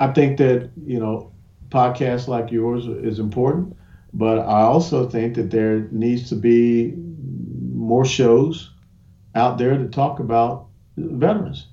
I 0.00 0.12
think 0.12 0.38
that 0.38 0.70
you 0.84 0.98
know 0.98 1.32
podcasts 1.68 2.28
like 2.28 2.50
yours 2.50 2.86
is 2.86 3.18
important 3.18 3.76
but 4.12 4.38
i 4.38 4.60
also 4.62 5.08
think 5.08 5.34
that 5.34 5.50
there 5.50 5.88
needs 5.90 6.28
to 6.28 6.36
be 6.36 6.94
more 7.74 8.04
shows 8.04 8.70
out 9.34 9.58
there 9.58 9.76
to 9.76 9.88
talk 9.88 10.20
about 10.20 10.66
veterans. 10.96 11.66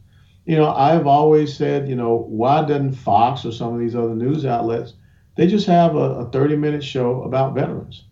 You 0.45 0.57
know 0.57 0.73
i've 0.73 1.05
always 1.05 1.55
said 1.55 1.87
you 1.87 1.95
know 1.95 2.25
why 2.29 2.61
doesn't 2.61 2.93
fox 2.93 3.45
or 3.45 3.51
some 3.51 3.73
of 3.73 3.79
these 3.79 3.95
other 3.95 4.15
news 4.15 4.45
outlets 4.45 4.93
they 5.35 5.47
just 5.47 5.67
have 5.67 5.95
a, 5.95 6.25
a 6.25 6.29
30 6.31 6.55
minute 6.55 6.83
show 6.83 7.23
about 7.23 7.53
veterans 7.53 8.05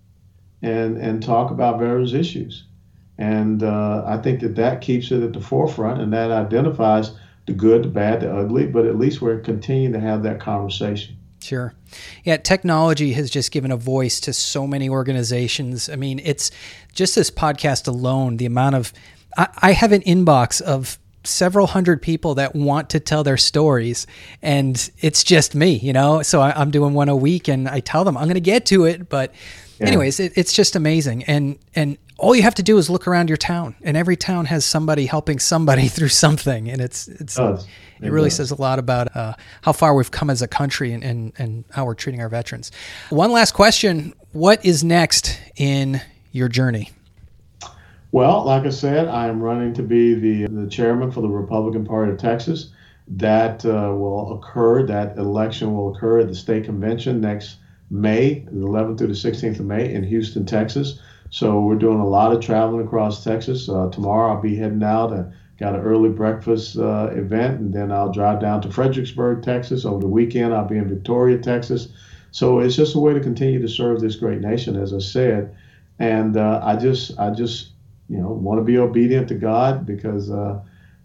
and 0.62 0.98
and 0.98 1.24
talk 1.24 1.52
about 1.52 1.80
various 1.80 2.14
issues. 2.14 2.64
And 3.18 3.64
uh, 3.64 4.04
I 4.06 4.18
think 4.18 4.40
that 4.42 4.56
that 4.56 4.82
keeps 4.82 5.12
it 5.12 5.22
at 5.22 5.34
the 5.34 5.42
forefront, 5.42 6.02
and 6.02 6.14
that 6.14 6.32
identifies 6.32 7.12
the 7.48 7.54
good, 7.54 7.84
the 7.84 7.90
bad, 7.90 8.22
the 8.22 8.34
ugly. 8.34 8.66
But 8.66 8.86
at 8.86 8.98
least 8.98 9.22
we're 9.22 9.40
continuing 9.40 9.94
to 9.94 10.00
have 10.00 10.24
that 10.24 10.40
conversation. 10.40 11.18
Sure. 11.42 11.74
Yeah, 12.24 12.38
technology 12.38 13.14
has 13.14 13.30
just 13.30 13.52
given 13.52 13.72
a 13.72 13.78
voice 13.78 14.20
to 14.22 14.34
so 14.34 14.68
many 14.68 14.90
organizations. 14.90 15.90
I 15.90 15.96
mean, 15.96 16.20
it's 16.24 16.52
just 16.94 17.16
this 17.16 17.32
podcast 17.32 17.88
alone, 17.88 18.38
the 18.38 18.46
amount 18.46 18.76
of. 18.76 18.94
I, 19.38 19.48
I 19.58 19.72
have 19.74 19.92
an 19.92 20.02
inbox 20.02 20.62
of 20.62 20.98
several 21.24 21.68
hundred 21.68 22.02
people 22.02 22.36
that 22.36 22.56
want 22.56 22.90
to 22.92 23.00
tell 23.00 23.24
their 23.24 23.38
stories 23.38 24.08
and 24.42 24.90
it's 25.00 25.22
just 25.22 25.54
me 25.54 25.74
you 25.74 25.92
know 25.92 26.22
so 26.22 26.40
I, 26.40 26.60
am 26.62 26.72
doing 26.72 26.94
one 26.94 27.10
a 27.10 27.16
week 27.16 27.50
and 27.50 27.68
i 27.68 27.82
tell 27.82 28.06
them 28.06 28.16
i'm 28.16 28.24
going 28.24 28.36
to 28.36 28.42
get 28.42 28.66
to 28.68 28.86
it 28.86 29.10
but 29.10 29.34
yeah. 29.80 29.88
anyways, 29.88 30.20
it, 30.20 30.34
it's 30.36 30.54
just 30.54 30.76
amazing. 30.76 31.24
And 31.24 31.58
and 31.76 31.98
all 32.18 32.36
you 32.36 32.44
have 32.44 32.56
to 32.56 32.64
do 32.64 32.78
is 32.78 32.90
look 32.90 33.08
around 33.08 33.30
your 33.30 33.38
town, 33.38 33.76
and 33.82 33.96
every 33.96 34.18
town 34.18 34.46
has 34.46 34.66
somebody 34.66 35.06
helping 35.06 35.40
somebody 35.40 35.88
through 35.90 36.10
something, 36.10 36.70
and 36.70 36.82
it's 36.82 37.08
it's. 37.08 37.40
Oh, 37.40 37.60
it 38.02 38.12
really 38.12 38.30
says 38.30 38.52
a 38.52 38.62
lot 38.62 38.80
about 38.80 39.16
uh, 39.16 39.34
how 39.62 39.74
far 39.74 39.94
we've 39.94 40.12
come 40.12 40.30
as 40.30 40.42
a 40.42 40.48
country 40.48 40.94
and, 40.94 41.04
and, 41.04 41.34
and 41.38 41.66
how 41.72 41.86
we're 41.86 41.96
treating 41.96 42.22
our 42.22 42.30
veterans. 42.30 42.72
One 43.10 43.32
last 43.32 43.54
question 43.54 44.14
What 44.32 44.66
is 44.66 44.84
next 44.84 45.40
in 45.58 46.02
your 46.32 46.48
journey? 46.48 46.92
Well, 48.12 48.44
like 48.44 48.66
I 48.66 48.70
said, 48.70 49.08
I 49.08 49.28
am 49.28 49.42
running 49.42 49.74
to 49.76 49.84
be 49.84 50.16
the, 50.16 50.48
the 50.48 50.70
chairman 50.70 51.12
for 51.12 51.22
the 51.22 51.28
Republican 51.28 51.86
Party 51.86 52.12
of 52.12 52.18
Texas. 52.18 52.72
That 53.08 53.66
uh, 53.66 53.94
will 53.96 54.38
occur, 54.38 54.86
that 54.86 55.18
election 55.18 55.76
will 55.76 55.96
occur 55.96 56.20
at 56.20 56.28
the 56.28 56.36
state 56.36 56.66
convention 56.66 57.22
next 57.22 57.58
May, 57.90 58.46
the 58.52 58.66
11th 58.66 58.98
through 59.00 59.08
the 59.08 59.14
16th 59.14 59.60
of 59.60 59.66
May 59.66 59.94
in 59.94 60.04
Houston, 60.04 60.46
Texas. 60.46 61.00
So 61.32 61.62
we're 61.62 61.76
doing 61.76 62.00
a 62.00 62.08
lot 62.08 62.34
of 62.34 62.42
traveling 62.42 62.86
across 62.86 63.24
Texas. 63.24 63.70
Uh, 63.70 63.90
tomorrow 63.90 64.34
I'll 64.34 64.42
be 64.42 64.56
heading 64.56 64.84
out. 64.84 65.14
and 65.14 65.34
got 65.60 65.76
an 65.76 65.82
early 65.82 66.10
breakfast 66.10 66.78
uh, 66.78 67.10
event, 67.12 67.60
and 67.60 67.74
then 67.74 67.92
I'll 67.92 68.12
drive 68.12 68.40
down 68.40 68.62
to 68.62 68.72
Fredericksburg, 68.72 69.44
Texas. 69.44 69.86
Over 69.86 70.00
the 70.00 70.08
weekend 70.08 70.54
I'll 70.54 70.68
be 70.68 70.78
in 70.78 70.88
Victoria, 70.88 71.38
Texas. 71.38 71.90
So 72.32 72.60
it's 72.60 72.76
just 72.76 72.96
a 72.96 73.00
way 73.00 73.14
to 73.14 73.20
continue 73.20 73.62
to 73.62 73.68
serve 73.68 74.00
this 74.00 74.16
great 74.16 74.40
nation, 74.40 74.76
as 74.78 74.94
I 74.94 75.00
said. 75.00 75.56
And 76.00 76.38
uh, 76.38 76.62
I 76.64 76.78
just, 76.78 77.20
I 77.20 77.32
just, 77.32 77.72
you 78.08 78.18
know, 78.18 78.30
want 78.30 78.60
to 78.60 78.64
be 78.64 78.78
obedient 78.78 79.28
to 79.30 79.36
God 79.36 79.86
because 79.86 80.32
uh, 80.32 80.62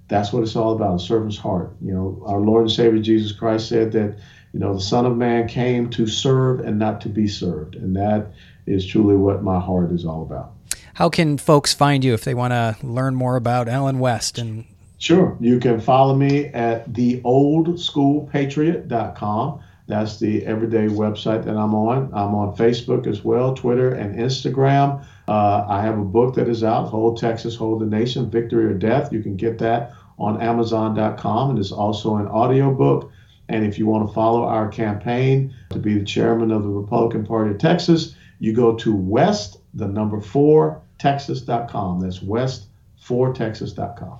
that's 0.06 0.32
what 0.32 0.42
it's 0.44 0.54
all 0.54 0.76
about, 0.76 0.96
a 0.96 0.98
servant's 1.00 1.38
heart. 1.38 1.74
You 1.82 1.92
know, 1.92 2.22
our 2.24 2.38
Lord 2.38 2.62
and 2.62 2.70
Savior 2.70 3.00
Jesus 3.02 3.32
Christ 3.32 3.68
said 3.68 3.90
that, 3.92 4.16
you 4.54 4.60
know, 4.60 4.72
the 4.72 4.80
Son 4.80 5.04
of 5.04 5.16
Man 5.16 5.48
came 5.48 5.90
to 5.90 6.06
serve 6.06 6.60
and 6.60 6.78
not 6.78 7.00
to 7.02 7.08
be 7.08 7.26
served. 7.26 7.74
And 7.74 7.96
that 7.96 8.28
is 8.66 8.86
truly 8.86 9.16
what 9.16 9.42
my 9.42 9.58
heart 9.58 9.90
is 9.90 10.04
all 10.06 10.22
about. 10.22 10.52
How 10.94 11.08
can 11.10 11.38
folks 11.38 11.74
find 11.74 12.04
you 12.04 12.14
if 12.14 12.22
they 12.22 12.34
want 12.34 12.52
to 12.52 12.76
learn 12.86 13.16
more 13.16 13.34
about 13.34 13.68
Allen 13.68 13.98
West 13.98 14.38
and 14.38 14.64
Sure. 14.98 15.36
You 15.38 15.58
can 15.58 15.80
follow 15.80 16.14
me 16.14 16.46
at 16.46 16.90
theoldschoolpatriot.com. 16.92 19.60
That's 19.86 20.18
the 20.18 20.46
everyday 20.46 20.86
website 20.86 21.44
that 21.44 21.58
I'm 21.58 21.74
on. 21.74 22.10
I'm 22.14 22.34
on 22.34 22.56
Facebook 22.56 23.06
as 23.06 23.22
well, 23.22 23.52
Twitter 23.52 23.92
and 23.92 24.18
Instagram. 24.18 25.04
Uh, 25.28 25.66
I 25.68 25.82
have 25.82 25.98
a 25.98 26.04
book 26.04 26.34
that 26.36 26.48
is 26.48 26.64
out, 26.64 26.86
Hold 26.86 27.18
Texas, 27.18 27.54
Hold 27.54 27.82
the 27.82 27.86
Nation, 27.86 28.30
Victory 28.30 28.64
or 28.64 28.72
Death. 28.72 29.12
You 29.12 29.22
can 29.22 29.36
get 29.36 29.58
that 29.58 29.92
on 30.18 30.40
Amazon.com. 30.40 31.50
And 31.50 31.58
it's 31.58 31.72
also 31.72 32.16
an 32.16 32.28
audiobook. 32.28 33.12
And 33.48 33.64
if 33.66 33.78
you 33.78 33.86
want 33.86 34.08
to 34.08 34.14
follow 34.14 34.44
our 34.44 34.68
campaign 34.68 35.54
to 35.70 35.78
be 35.78 35.98
the 35.98 36.04
chairman 36.04 36.50
of 36.50 36.62
the 36.62 36.68
Republican 36.68 37.26
Party 37.26 37.50
of 37.50 37.58
Texas, 37.58 38.14
you 38.38 38.52
go 38.52 38.74
to 38.76 38.94
West, 38.94 39.58
the 39.74 39.86
number 39.86 40.20
four, 40.20 40.80
Texas.com. 40.98 42.00
That's 42.00 42.20
West4Texas.com. 42.20 44.18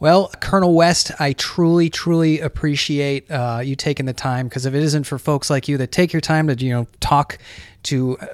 Well, 0.00 0.30
Colonel 0.40 0.74
West, 0.74 1.12
I 1.20 1.34
truly, 1.34 1.88
truly 1.88 2.40
appreciate 2.40 3.30
uh, 3.30 3.60
you 3.64 3.76
taking 3.76 4.06
the 4.06 4.12
time 4.12 4.48
because 4.48 4.66
if 4.66 4.74
it 4.74 4.82
isn't 4.82 5.04
for 5.04 5.18
folks 5.18 5.50
like 5.50 5.68
you 5.68 5.78
that 5.78 5.92
take 5.92 6.12
your 6.12 6.20
time 6.20 6.48
to, 6.48 6.54
you 6.54 6.72
know, 6.72 6.86
talk 7.00 7.38
to, 7.84 8.18
uh, 8.18 8.26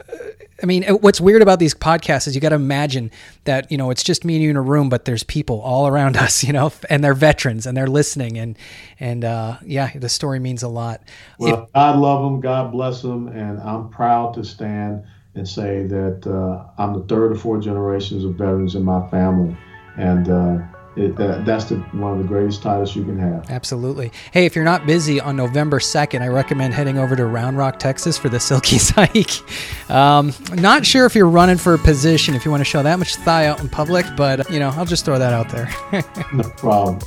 I 0.62 0.66
mean, 0.66 0.84
what's 0.84 1.20
weird 1.20 1.42
about 1.42 1.58
these 1.58 1.74
podcasts 1.74 2.26
is 2.26 2.34
you 2.34 2.40
got 2.40 2.50
to 2.50 2.54
imagine 2.56 3.11
that, 3.44 3.70
you 3.70 3.78
know, 3.78 3.90
it's 3.90 4.02
just 4.02 4.24
me 4.24 4.34
and 4.34 4.42
you 4.42 4.50
in 4.50 4.56
a 4.56 4.62
room, 4.62 4.88
but 4.88 5.04
there's 5.04 5.22
people 5.22 5.61
all 5.61 5.86
around 5.86 6.16
us, 6.18 6.44
you 6.44 6.52
know, 6.52 6.72
and 6.88 7.02
they're 7.02 7.14
veterans 7.14 7.66
and 7.66 7.76
they're 7.76 7.86
listening. 7.86 8.38
And, 8.38 8.58
and 8.98 9.24
uh, 9.24 9.58
yeah, 9.64 9.90
the 9.94 10.08
story 10.08 10.38
means 10.38 10.62
a 10.62 10.68
lot. 10.68 11.02
Well, 11.38 11.64
if, 11.64 11.72
God 11.72 11.98
love 11.98 12.22
them, 12.22 12.40
God 12.40 12.72
bless 12.72 13.02
them. 13.02 13.28
And 13.28 13.61
I'm 13.61 13.88
proud 13.88 14.34
to 14.34 14.44
stand 14.44 15.04
and 15.34 15.48
say 15.48 15.86
that 15.86 16.26
uh, 16.26 16.82
I'm 16.82 16.92
the 16.94 17.04
third 17.04 17.32
or 17.32 17.36
fourth 17.36 17.64
generations 17.64 18.24
of 18.24 18.34
veterans 18.34 18.74
in 18.74 18.82
my 18.82 19.08
family. 19.08 19.56
And, 19.96 20.28
uh, 20.28 20.58
it, 20.97 21.14
that, 21.16 21.45
that's 21.45 21.66
the, 21.66 21.76
one 21.93 22.12
of 22.12 22.18
the 22.18 22.24
greatest 22.24 22.62
titles 22.62 22.97
you 22.97 23.05
can 23.05 23.16
have. 23.18 23.49
Absolutely. 23.49 24.11
Hey, 24.32 24.45
if 24.45 24.57
you're 24.57 24.64
not 24.64 24.86
busy 24.86 25.20
on 25.20 25.36
November 25.36 25.78
2nd, 25.78 26.20
I 26.20 26.26
recommend 26.26 26.74
heading 26.74 26.99
over 26.99 27.14
to 27.14 27.26
Round 27.26 27.57
Rock, 27.57 27.78
Texas 27.78 28.18
for 28.18 28.28
the 28.28 28.41
Silky 28.41 28.76
hike. 28.80 29.91
Um, 29.91 30.32
not 30.55 30.84
sure 30.84 31.07
if 31.07 31.14
you're 31.14 31.28
running 31.28 31.59
for 31.59 31.74
a 31.74 31.78
position 31.78 32.34
if 32.34 32.45
you 32.45 32.51
want 32.51 32.61
to 32.61 32.64
show 32.64 32.82
that 32.82 32.99
much 32.99 33.14
thigh 33.16 33.47
out 33.47 33.61
in 33.61 33.68
public, 33.68 34.05
but, 34.16 34.51
you 34.51 34.59
know, 34.59 34.70
I'll 34.70 34.84
just 34.84 35.05
throw 35.05 35.18
that 35.18 35.32
out 35.32 35.49
there. 35.49 35.72
no 36.34 36.49
problem. 36.57 36.99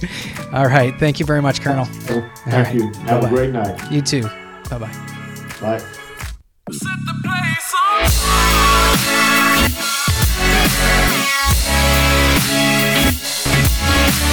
All 0.54 0.68
right. 0.68 0.98
Thank 0.98 1.20
you 1.20 1.26
very 1.26 1.42
much, 1.42 1.60
Colonel. 1.60 1.86
Thank 1.86 2.48
right. 2.48 2.74
you. 2.76 2.86
Have 3.04 3.22
Bye-bye. 3.22 3.28
a 3.28 3.30
great 3.30 3.52
night. 3.52 3.92
You 3.92 4.02
too. 4.02 4.24
Bye-bye. 4.70 4.92
Bye. 5.60 5.84
We'll 13.86 14.24